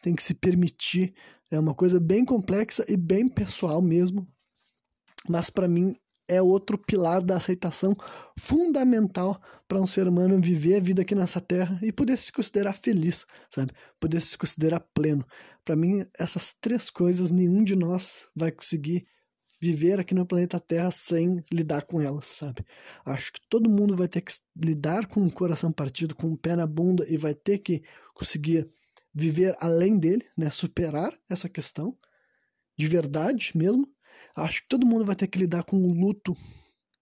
Tem 0.00 0.14
que 0.14 0.22
se 0.22 0.34
permitir. 0.34 1.12
É 1.50 1.58
uma 1.58 1.74
coisa 1.74 1.98
bem 1.98 2.24
complexa 2.24 2.84
e 2.88 2.96
bem 2.96 3.28
pessoal 3.28 3.82
mesmo. 3.82 4.24
Mas 5.28 5.50
para 5.50 5.66
mim 5.66 5.96
é 6.28 6.40
outro 6.40 6.78
pilar 6.78 7.22
da 7.22 7.36
aceitação 7.36 7.96
fundamental 8.38 9.40
para 9.68 9.80
um 9.80 9.86
ser 9.86 10.06
humano 10.06 10.40
viver 10.40 10.76
a 10.76 10.80
vida 10.80 11.02
aqui 11.02 11.14
nessa 11.14 11.40
terra 11.40 11.78
e 11.82 11.92
poder 11.92 12.16
se 12.18 12.32
considerar 12.32 12.72
feliz, 12.72 13.26
sabe? 13.48 13.72
Poder 13.98 14.20
se 14.20 14.36
considerar 14.36 14.80
pleno. 14.94 15.24
Para 15.64 15.76
mim, 15.76 16.06
essas 16.18 16.54
três 16.60 16.90
coisas 16.90 17.30
nenhum 17.30 17.64
de 17.64 17.76
nós 17.76 18.28
vai 18.34 18.50
conseguir 18.50 19.06
viver 19.60 19.98
aqui 19.98 20.14
no 20.14 20.26
planeta 20.26 20.60
Terra 20.60 20.90
sem 20.90 21.42
lidar 21.50 21.86
com 21.86 22.00
elas, 22.00 22.26
sabe? 22.26 22.64
Acho 23.04 23.32
que 23.32 23.40
todo 23.48 23.70
mundo 23.70 23.96
vai 23.96 24.06
ter 24.06 24.20
que 24.20 24.34
lidar 24.54 25.06
com 25.06 25.24
o 25.24 25.32
coração 25.32 25.72
partido, 25.72 26.14
com 26.14 26.30
o 26.30 26.36
pé 26.36 26.54
na 26.54 26.66
bunda 26.66 27.06
e 27.08 27.16
vai 27.16 27.34
ter 27.34 27.58
que 27.58 27.82
conseguir 28.14 28.70
viver 29.14 29.56
além 29.60 29.98
dele, 29.98 30.26
né? 30.36 30.50
Superar 30.50 31.18
essa 31.30 31.48
questão 31.48 31.96
de 32.76 32.86
verdade 32.86 33.52
mesmo. 33.54 33.86
Acho 34.36 34.62
que 34.62 34.68
todo 34.68 34.86
mundo 34.86 35.04
vai 35.04 35.16
ter 35.16 35.26
que 35.26 35.38
lidar 35.38 35.64
com 35.64 35.76
um 35.76 35.92
luto 35.92 36.36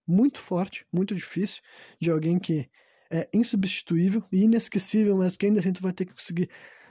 muito 0.07 0.39
forte, 0.39 0.85
muito 0.91 1.15
difícil, 1.15 1.61
de 1.99 2.11
alguém 2.11 2.37
que 2.37 2.69
é 3.11 3.29
insubstituível 3.33 4.23
e 4.31 4.43
inesquecível, 4.43 5.17
mas 5.17 5.37
que 5.37 5.45
ainda 5.45 5.59
assim 5.59 5.71
tu 5.71 5.81
vai 5.81 5.93
ter 5.93 6.05
que 6.05 6.13
conseguir 6.13 6.49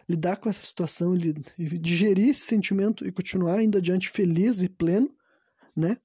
lidar 0.08 0.36
com 0.36 0.48
essa 0.48 0.62
situação, 0.62 1.16
digerir 1.58 2.30
esse 2.30 2.46
sentimento 2.46 3.06
e 3.06 3.12
continuar 3.12 3.62
indo 3.62 3.78
adiante 3.78 4.08
feliz 4.08 4.62
e 4.62 4.68
pleno, 4.68 5.14
né? 5.76 5.96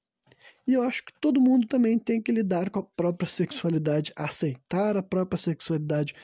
E 0.66 0.74
eu 0.74 0.82
acho 0.82 1.04
que 1.04 1.12
todo 1.20 1.40
mundo 1.40 1.66
também 1.66 1.98
tem 1.98 2.20
que 2.20 2.32
lidar 2.32 2.70
com 2.70 2.80
a 2.80 2.82
própria 2.82 3.28
sexualidade, 3.28 4.12
aceitar 4.16 4.96
a 4.96 5.02
própria 5.02 5.38
sexualidade, 5.38 6.14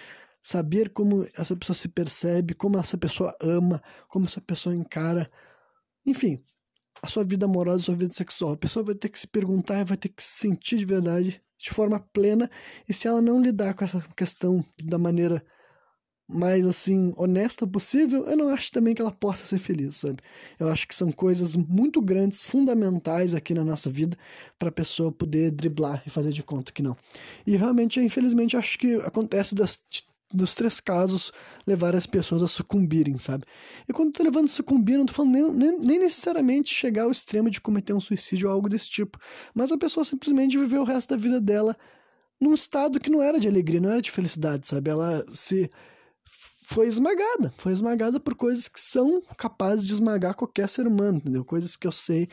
saber 0.42 0.90
como 0.90 1.26
essa 1.36 1.56
pessoa 1.56 1.74
se 1.74 1.88
percebe, 1.88 2.54
como 2.54 2.78
essa 2.78 2.98
pessoa 2.98 3.34
ama, 3.40 3.82
como 4.08 4.26
essa 4.26 4.40
pessoa 4.40 4.74
encara, 4.74 5.30
enfim, 6.04 6.42
a 7.02 7.06
sua 7.06 7.24
vida 7.24 7.46
amorosa, 7.46 7.78
a 7.78 7.82
sua 7.82 7.96
vida 7.96 8.14
sexual. 8.14 8.52
A 8.52 8.56
pessoa 8.56 8.84
vai 8.84 8.94
ter 8.94 9.08
que 9.08 9.18
se 9.18 9.26
perguntar 9.26 9.80
e 9.80 9.84
vai 9.84 9.96
ter 9.96 10.08
que 10.08 10.22
se 10.22 10.38
sentir 10.38 10.76
de 10.78 10.84
verdade, 10.84 11.42
de 11.58 11.70
forma 11.70 12.00
plena, 12.12 12.50
e 12.88 12.92
se 12.92 13.06
ela 13.06 13.22
não 13.22 13.40
lidar 13.40 13.74
com 13.74 13.84
essa 13.84 14.00
questão 14.16 14.64
da 14.82 14.98
maneira 14.98 15.44
mais 16.26 16.66
assim 16.66 17.12
honesta 17.16 17.66
possível, 17.66 18.24
eu 18.26 18.36
não 18.36 18.48
acho 18.48 18.72
também 18.72 18.94
que 18.94 19.02
ela 19.02 19.10
possa 19.10 19.44
ser 19.44 19.58
feliz, 19.58 19.96
sabe? 19.96 20.18
Eu 20.58 20.68
acho 20.68 20.88
que 20.88 20.94
são 20.94 21.12
coisas 21.12 21.54
muito 21.54 22.00
grandes, 22.00 22.44
fundamentais 22.44 23.34
aqui 23.34 23.52
na 23.52 23.62
nossa 23.62 23.90
vida 23.90 24.16
para 24.58 24.70
a 24.70 24.72
pessoa 24.72 25.12
poder 25.12 25.50
driblar 25.50 26.02
e 26.06 26.10
fazer 26.10 26.32
de 26.32 26.42
conta 26.42 26.72
que 26.72 26.82
não. 26.82 26.96
E 27.46 27.56
realmente, 27.56 28.00
infelizmente, 28.00 28.56
acho 28.56 28.78
que 28.78 28.94
acontece 28.96 29.54
das, 29.54 29.78
dos 30.34 30.54
três 30.54 30.80
casos 30.80 31.32
levar 31.66 31.94
as 31.94 32.06
pessoas 32.06 32.42
a 32.42 32.48
sucumbirem, 32.48 33.18
sabe? 33.18 33.44
E 33.88 33.92
quando 33.92 34.08
eu 34.08 34.12
tô 34.12 34.22
levando 34.22 34.46
a 34.46 34.48
sucumbir, 34.48 34.98
não 34.98 35.06
tô 35.06 35.12
falando 35.12 35.32
nem, 35.32 35.52
nem, 35.52 35.78
nem, 35.78 35.98
necessariamente 36.00 36.74
chegar 36.74 37.04
ao 37.04 37.10
extremo 37.10 37.48
de 37.48 37.60
cometer 37.60 37.92
um 37.92 38.00
suicídio 38.00 38.48
ou 38.48 38.54
algo 38.54 38.68
desse 38.68 38.90
tipo, 38.90 39.18
mas 39.54 39.70
a 39.70 39.78
pessoa 39.78 40.04
simplesmente 40.04 40.58
viveu 40.58 40.82
o 40.82 40.84
resto 40.84 41.10
da 41.10 41.16
vida 41.16 41.40
dela 41.40 41.76
num 42.40 42.54
estado 42.54 43.00
que 43.00 43.10
não 43.10 43.22
era 43.22 43.38
de 43.38 43.48
alegria, 43.48 43.80
não 43.80 43.90
era 43.90 44.02
de 44.02 44.10
felicidade, 44.10 44.68
sabe? 44.68 44.90
Ela 44.90 45.24
se 45.30 45.70
foi 46.66 46.88
esmagada, 46.88 47.52
foi 47.58 47.72
esmagada 47.72 48.18
por 48.18 48.34
coisas 48.34 48.68
que 48.68 48.80
são 48.80 49.22
capazes 49.36 49.86
de 49.86 49.92
esmagar 49.92 50.34
qualquer 50.34 50.68
ser 50.68 50.86
humano, 50.86 51.18
entendeu? 51.18 51.44
Coisas 51.44 51.76
que 51.76 51.86
eu 51.86 51.92
sei 51.92 52.28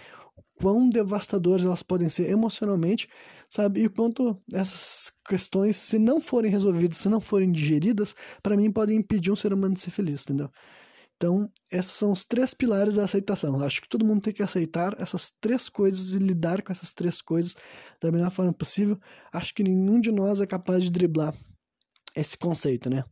quão 0.61 0.87
devastadoras 0.87 1.65
elas 1.65 1.81
podem 1.81 2.07
ser 2.07 2.29
emocionalmente, 2.29 3.09
sabe? 3.49 3.83
E 3.83 3.89
quanto 3.89 4.39
essas 4.53 5.11
questões, 5.27 5.75
se 5.75 5.97
não 5.97 6.21
forem 6.21 6.51
resolvidas, 6.51 6.97
se 6.97 7.09
não 7.09 7.19
forem 7.19 7.51
digeridas, 7.51 8.15
para 8.43 8.55
mim 8.55 8.71
podem 8.71 8.97
impedir 8.97 9.31
um 9.31 9.35
ser 9.35 9.51
humano 9.51 9.73
de 9.73 9.81
ser 9.81 9.91
feliz, 9.91 10.21
entendeu? 10.21 10.49
Então, 11.17 11.51
esses 11.71 11.91
são 11.91 12.11
os 12.11 12.25
três 12.25 12.53
pilares 12.53 12.95
da 12.95 13.03
aceitação. 13.03 13.59
Eu 13.59 13.65
acho 13.65 13.81
que 13.81 13.89
todo 13.89 14.05
mundo 14.05 14.21
tem 14.21 14.33
que 14.33 14.41
aceitar 14.41 14.95
essas 14.99 15.31
três 15.39 15.69
coisas 15.69 16.13
e 16.13 16.17
lidar 16.17 16.63
com 16.63 16.71
essas 16.71 16.93
três 16.93 17.21
coisas 17.21 17.55
da 18.01 18.11
melhor 18.11 18.31
forma 18.31 18.53
possível. 18.53 18.99
Acho 19.31 19.53
que 19.53 19.63
nenhum 19.63 19.99
de 19.99 20.11
nós 20.11 20.41
é 20.41 20.47
capaz 20.47 20.83
de 20.83 20.91
driblar 20.91 21.35
esse 22.15 22.37
conceito, 22.37 22.89
né? 22.89 23.03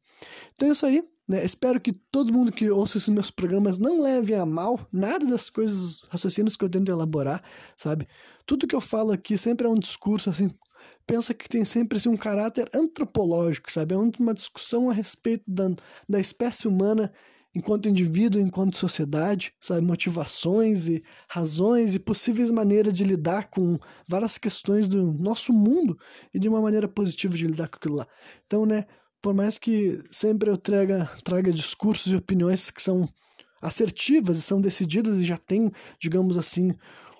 Então 0.55 0.69
é 0.69 0.71
isso 0.71 0.85
aí. 0.85 1.03
Né? 1.29 1.45
Espero 1.45 1.79
que 1.79 1.93
todo 1.93 2.33
mundo 2.33 2.51
que 2.51 2.71
ouça 2.71 2.97
esses 2.97 3.09
meus 3.09 3.29
programas 3.29 3.77
não 3.77 4.01
leve 4.01 4.33
a 4.33 4.47
mal 4.47 4.79
nada 4.91 5.27
das 5.27 5.47
coisas, 5.47 6.01
raciocínios 6.09 6.57
que 6.57 6.65
eu 6.65 6.69
tento 6.69 6.91
elaborar, 6.91 7.43
sabe? 7.77 8.07
Tudo 8.47 8.65
que 8.65 8.75
eu 8.75 8.81
falo 8.81 9.11
aqui 9.11 9.37
sempre 9.37 9.67
é 9.67 9.69
um 9.69 9.77
discurso, 9.77 10.31
assim, 10.31 10.49
pensa 11.05 11.31
que 11.31 11.47
tem 11.47 11.63
sempre 11.63 11.99
assim, 11.99 12.09
um 12.09 12.17
caráter 12.17 12.67
antropológico, 12.73 13.71
sabe? 13.71 13.93
É 13.93 13.97
uma 13.97 14.33
discussão 14.33 14.89
a 14.89 14.93
respeito 14.93 15.43
da, 15.47 15.69
da 16.09 16.19
espécie 16.19 16.67
humana 16.67 17.13
enquanto 17.53 17.89
indivíduo, 17.89 18.41
enquanto 18.41 18.77
sociedade, 18.77 19.53
sabe? 19.61 19.81
Motivações 19.81 20.87
e 20.87 21.03
razões 21.27 21.93
e 21.93 21.99
possíveis 21.99 22.49
maneiras 22.49 22.93
de 22.93 23.03
lidar 23.03 23.51
com 23.51 23.77
várias 24.07 24.39
questões 24.39 24.87
do 24.87 25.13
nosso 25.13 25.53
mundo 25.53 25.95
e 26.33 26.39
de 26.39 26.49
uma 26.49 26.59
maneira 26.59 26.87
positiva 26.87 27.37
de 27.37 27.45
lidar 27.45 27.67
com 27.67 27.75
aquilo 27.75 27.97
lá. 27.97 28.07
Então, 28.47 28.65
né? 28.65 28.85
Por 29.21 29.33
mais 29.33 29.57
que 29.59 30.01
sempre 30.11 30.49
eu 30.49 30.57
traga, 30.57 31.09
traga 31.23 31.51
discursos 31.51 32.11
e 32.11 32.15
opiniões 32.15 32.71
que 32.71 32.81
são 32.81 33.07
assertivas 33.61 34.37
e 34.37 34.41
são 34.41 34.61
decididas 34.61 35.17
e 35.17 35.25
já 35.25 35.37
tem, 35.37 35.71
digamos 35.99 36.37
assim, 36.37 36.73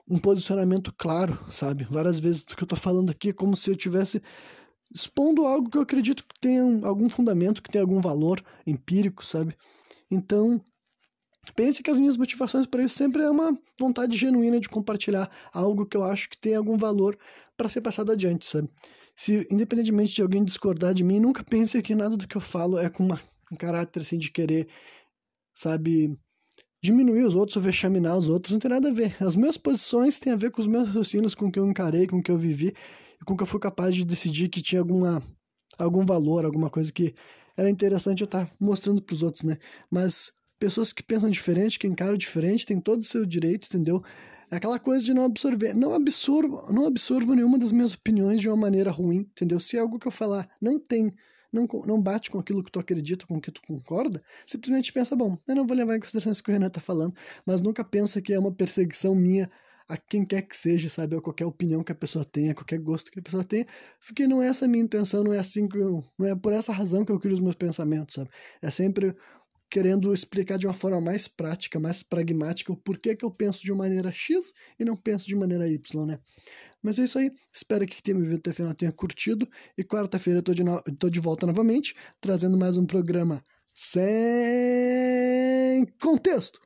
um 0.09 0.17
posicionamento 0.17 0.93
claro, 0.97 1.37
sabe? 1.51 1.87
Várias 1.89 2.19
vezes 2.19 2.41
o 2.41 2.55
que 2.55 2.63
eu 2.63 2.67
tô 2.67 2.75
falando 2.75 3.11
aqui 3.11 3.29
é 3.29 3.33
como 3.33 3.55
se 3.55 3.69
eu 3.69 3.75
tivesse 3.75 4.21
expondo 4.93 5.45
algo 5.45 5.69
que 5.69 5.77
eu 5.77 5.81
acredito 5.81 6.23
que 6.23 6.39
tenha 6.39 6.63
algum 6.85 7.09
fundamento, 7.09 7.61
que 7.61 7.69
tenha 7.69 7.83
algum 7.83 8.01
valor 8.01 8.43
empírico, 8.65 9.23
sabe? 9.23 9.55
Então, 10.09 10.59
pense 11.53 11.83
que 11.83 11.89
as 11.89 11.99
minhas 11.99 12.17
motivações 12.17 12.65
para 12.65 12.83
isso 12.83 12.95
sempre 12.95 13.23
é 13.23 13.29
uma 13.29 13.57
vontade 13.79 14.17
genuína 14.17 14.59
de 14.59 14.69
compartilhar 14.69 15.29
algo 15.53 15.85
que 15.85 15.97
eu 15.97 16.03
acho 16.03 16.29
que 16.29 16.37
tem 16.37 16.55
algum 16.55 16.77
valor 16.77 17.17
para 17.57 17.69
ser 17.69 17.81
passado 17.81 18.11
adiante, 18.11 18.45
sabe? 18.45 18.69
Se, 19.15 19.47
independentemente 19.51 20.13
de 20.13 20.21
alguém 20.21 20.43
discordar 20.43 20.93
de 20.93 21.03
mim, 21.03 21.19
nunca 21.19 21.43
pense 21.43 21.81
que 21.81 21.93
nada 21.93 22.15
do 22.15 22.27
que 22.27 22.37
eu 22.37 22.41
falo 22.41 22.77
é 22.77 22.89
com 22.89 23.03
uma, 23.03 23.19
um 23.51 23.55
caráter 23.55 24.01
assim 24.01 24.17
de 24.17 24.31
querer, 24.31 24.67
sabe, 25.53 26.17
diminuir 26.81 27.23
os 27.23 27.35
outros 27.35 27.57
ou 27.57 27.61
vexaminar 27.61 28.17
os 28.17 28.29
outros, 28.29 28.53
não 28.53 28.59
tem 28.59 28.71
nada 28.71 28.89
a 28.89 28.93
ver. 28.93 29.15
As 29.21 29.35
minhas 29.35 29.57
posições 29.57 30.19
têm 30.19 30.31
a 30.31 30.37
ver 30.37 30.51
com 30.51 30.61
os 30.61 30.67
meus 30.67 30.87
raciocínios, 30.87 31.35
com 31.35 31.47
o 31.47 31.51
que 31.51 31.59
eu 31.59 31.67
encarei, 31.69 32.07
com 32.07 32.19
o 32.19 32.23
que 32.23 32.31
eu 32.31 32.37
vivi 32.37 32.73
e 33.21 33.25
com 33.25 33.33
o 33.33 33.37
que 33.37 33.43
eu 33.43 33.47
fui 33.47 33.59
capaz 33.59 33.93
de 33.95 34.05
decidir 34.05 34.47
que 34.49 34.61
tinha 34.61 34.79
alguma, 34.79 35.21
algum 35.77 36.05
valor, 36.05 36.45
alguma 36.45 36.69
coisa 36.69 36.91
que 36.91 37.13
era 37.57 37.69
interessante 37.69 38.21
eu 38.21 38.25
estar 38.25 38.49
mostrando 38.57 39.01
para 39.01 39.13
os 39.13 39.21
outros, 39.21 39.43
né? 39.43 39.57
Mas 39.91 40.31
pessoas 40.59 40.91
que 40.91 41.01
pensam 41.01 41.29
diferente, 41.29 41.79
que 41.79 41.87
encaram 41.87 42.17
diferente, 42.17 42.65
têm 42.65 42.79
todo 42.79 43.01
o 43.01 43.05
seu 43.05 43.25
direito, 43.25 43.67
entendeu? 43.67 44.03
É 44.51 44.55
aquela 44.55 44.79
coisa 44.79 45.05
de 45.05 45.13
não 45.13 45.25
absorver. 45.25 45.73
Não 45.73 45.93
absorvo, 45.93 46.71
não 46.71 46.85
absorvo 46.85 47.33
nenhuma 47.33 47.57
das 47.57 47.71
minhas 47.71 47.93
opiniões 47.93 48.41
de 48.41 48.49
uma 48.49 48.57
maneira 48.57 48.91
ruim, 48.91 49.19
entendeu? 49.19 49.59
Se 49.59 49.77
é 49.77 49.79
algo 49.79 49.99
que 49.99 50.07
eu 50.07 50.11
falar 50.11 50.49
não 50.59 50.79
tem, 50.79 51.13
não, 51.51 51.67
não 51.85 52.01
bate 52.01 52.29
com 52.29 52.39
aquilo 52.39 52.63
que 52.63 52.71
tu 52.71 52.79
acredita, 52.79 53.25
com 53.25 53.37
o 53.37 53.41
que 53.41 53.51
tu 53.51 53.61
concorda, 53.61 54.21
simplesmente 54.45 54.91
pensa, 54.91 55.15
bom, 55.15 55.37
eu 55.47 55.55
não 55.55 55.67
vou 55.67 55.77
levar 55.77 55.95
em 55.95 55.99
consideração 55.99 56.31
isso 56.31 56.43
que 56.43 56.49
o 56.49 56.53
Renan 56.53 56.69
tá 56.69 56.81
falando, 56.81 57.13
mas 57.45 57.61
nunca 57.61 57.83
pensa 57.83 58.21
que 58.21 58.33
é 58.33 58.39
uma 58.39 58.51
perseguição 58.51 59.15
minha 59.15 59.49
a 59.87 59.97
quem 59.97 60.23
quer 60.23 60.43
que 60.43 60.55
seja, 60.55 60.87
sabe? 60.87 61.15
Ou 61.15 61.21
qualquer 61.21 61.45
opinião 61.45 61.83
que 61.83 61.91
a 61.91 61.95
pessoa 61.95 62.23
tenha, 62.23 62.53
qualquer 62.53 62.77
gosto 62.77 63.11
que 63.11 63.19
a 63.19 63.23
pessoa 63.23 63.43
tenha, 63.43 63.65
porque 64.05 64.27
não 64.27 64.41
é 64.41 64.47
essa 64.47 64.65
a 64.65 64.67
minha 64.67 64.83
intenção, 64.83 65.23
não 65.23 65.33
é 65.33 65.39
assim 65.39 65.67
que 65.67 65.77
eu, 65.77 66.03
não 66.17 66.27
é 66.27 66.35
por 66.35 66.53
essa 66.53 66.71
razão 66.71 67.03
que 67.03 67.11
eu 67.11 67.19
crio 67.19 67.33
os 67.33 67.41
meus 67.41 67.55
pensamentos, 67.55 68.13
sabe? 68.15 68.29
É 68.61 68.69
sempre 68.69 69.15
querendo 69.69 70.13
explicar 70.13 70.57
de 70.57 70.65
uma 70.65 70.73
forma 70.73 70.99
mais 70.99 71.27
prática, 71.27 71.79
mais 71.79 72.01
pragmática, 72.03 72.73
o 72.73 72.77
porquê 72.77 73.15
que 73.15 73.23
eu 73.23 73.31
penso 73.31 73.61
de 73.61 73.71
uma 73.71 73.83
maneira 73.83 74.11
X 74.11 74.53
e 74.79 74.85
não 74.85 74.95
penso 74.95 75.27
de 75.27 75.35
maneira 75.35 75.67
Y, 75.67 76.05
né? 76.05 76.19
Mas 76.81 76.97
é 76.97 77.03
isso 77.03 77.19
aí. 77.19 77.31
Espero 77.53 77.85
que 77.85 78.01
tenha 78.01 78.17
me 78.17 78.25
visto 78.25 78.39
até 78.39 78.51
o 78.51 78.53
final 78.53 78.73
tenha 78.73 78.91
curtido. 78.91 79.47
E 79.77 79.83
quarta-feira 79.83 80.39
eu 80.39 80.43
tô 80.43 80.53
de, 80.53 80.63
no... 80.63 80.81
tô 80.97 81.09
de 81.09 81.19
volta 81.19 81.45
novamente, 81.45 81.93
trazendo 82.21 82.57
mais 82.57 82.77
um 82.77 82.85
programa 82.85 83.43
sem 83.73 84.25
contexto. 86.01 86.59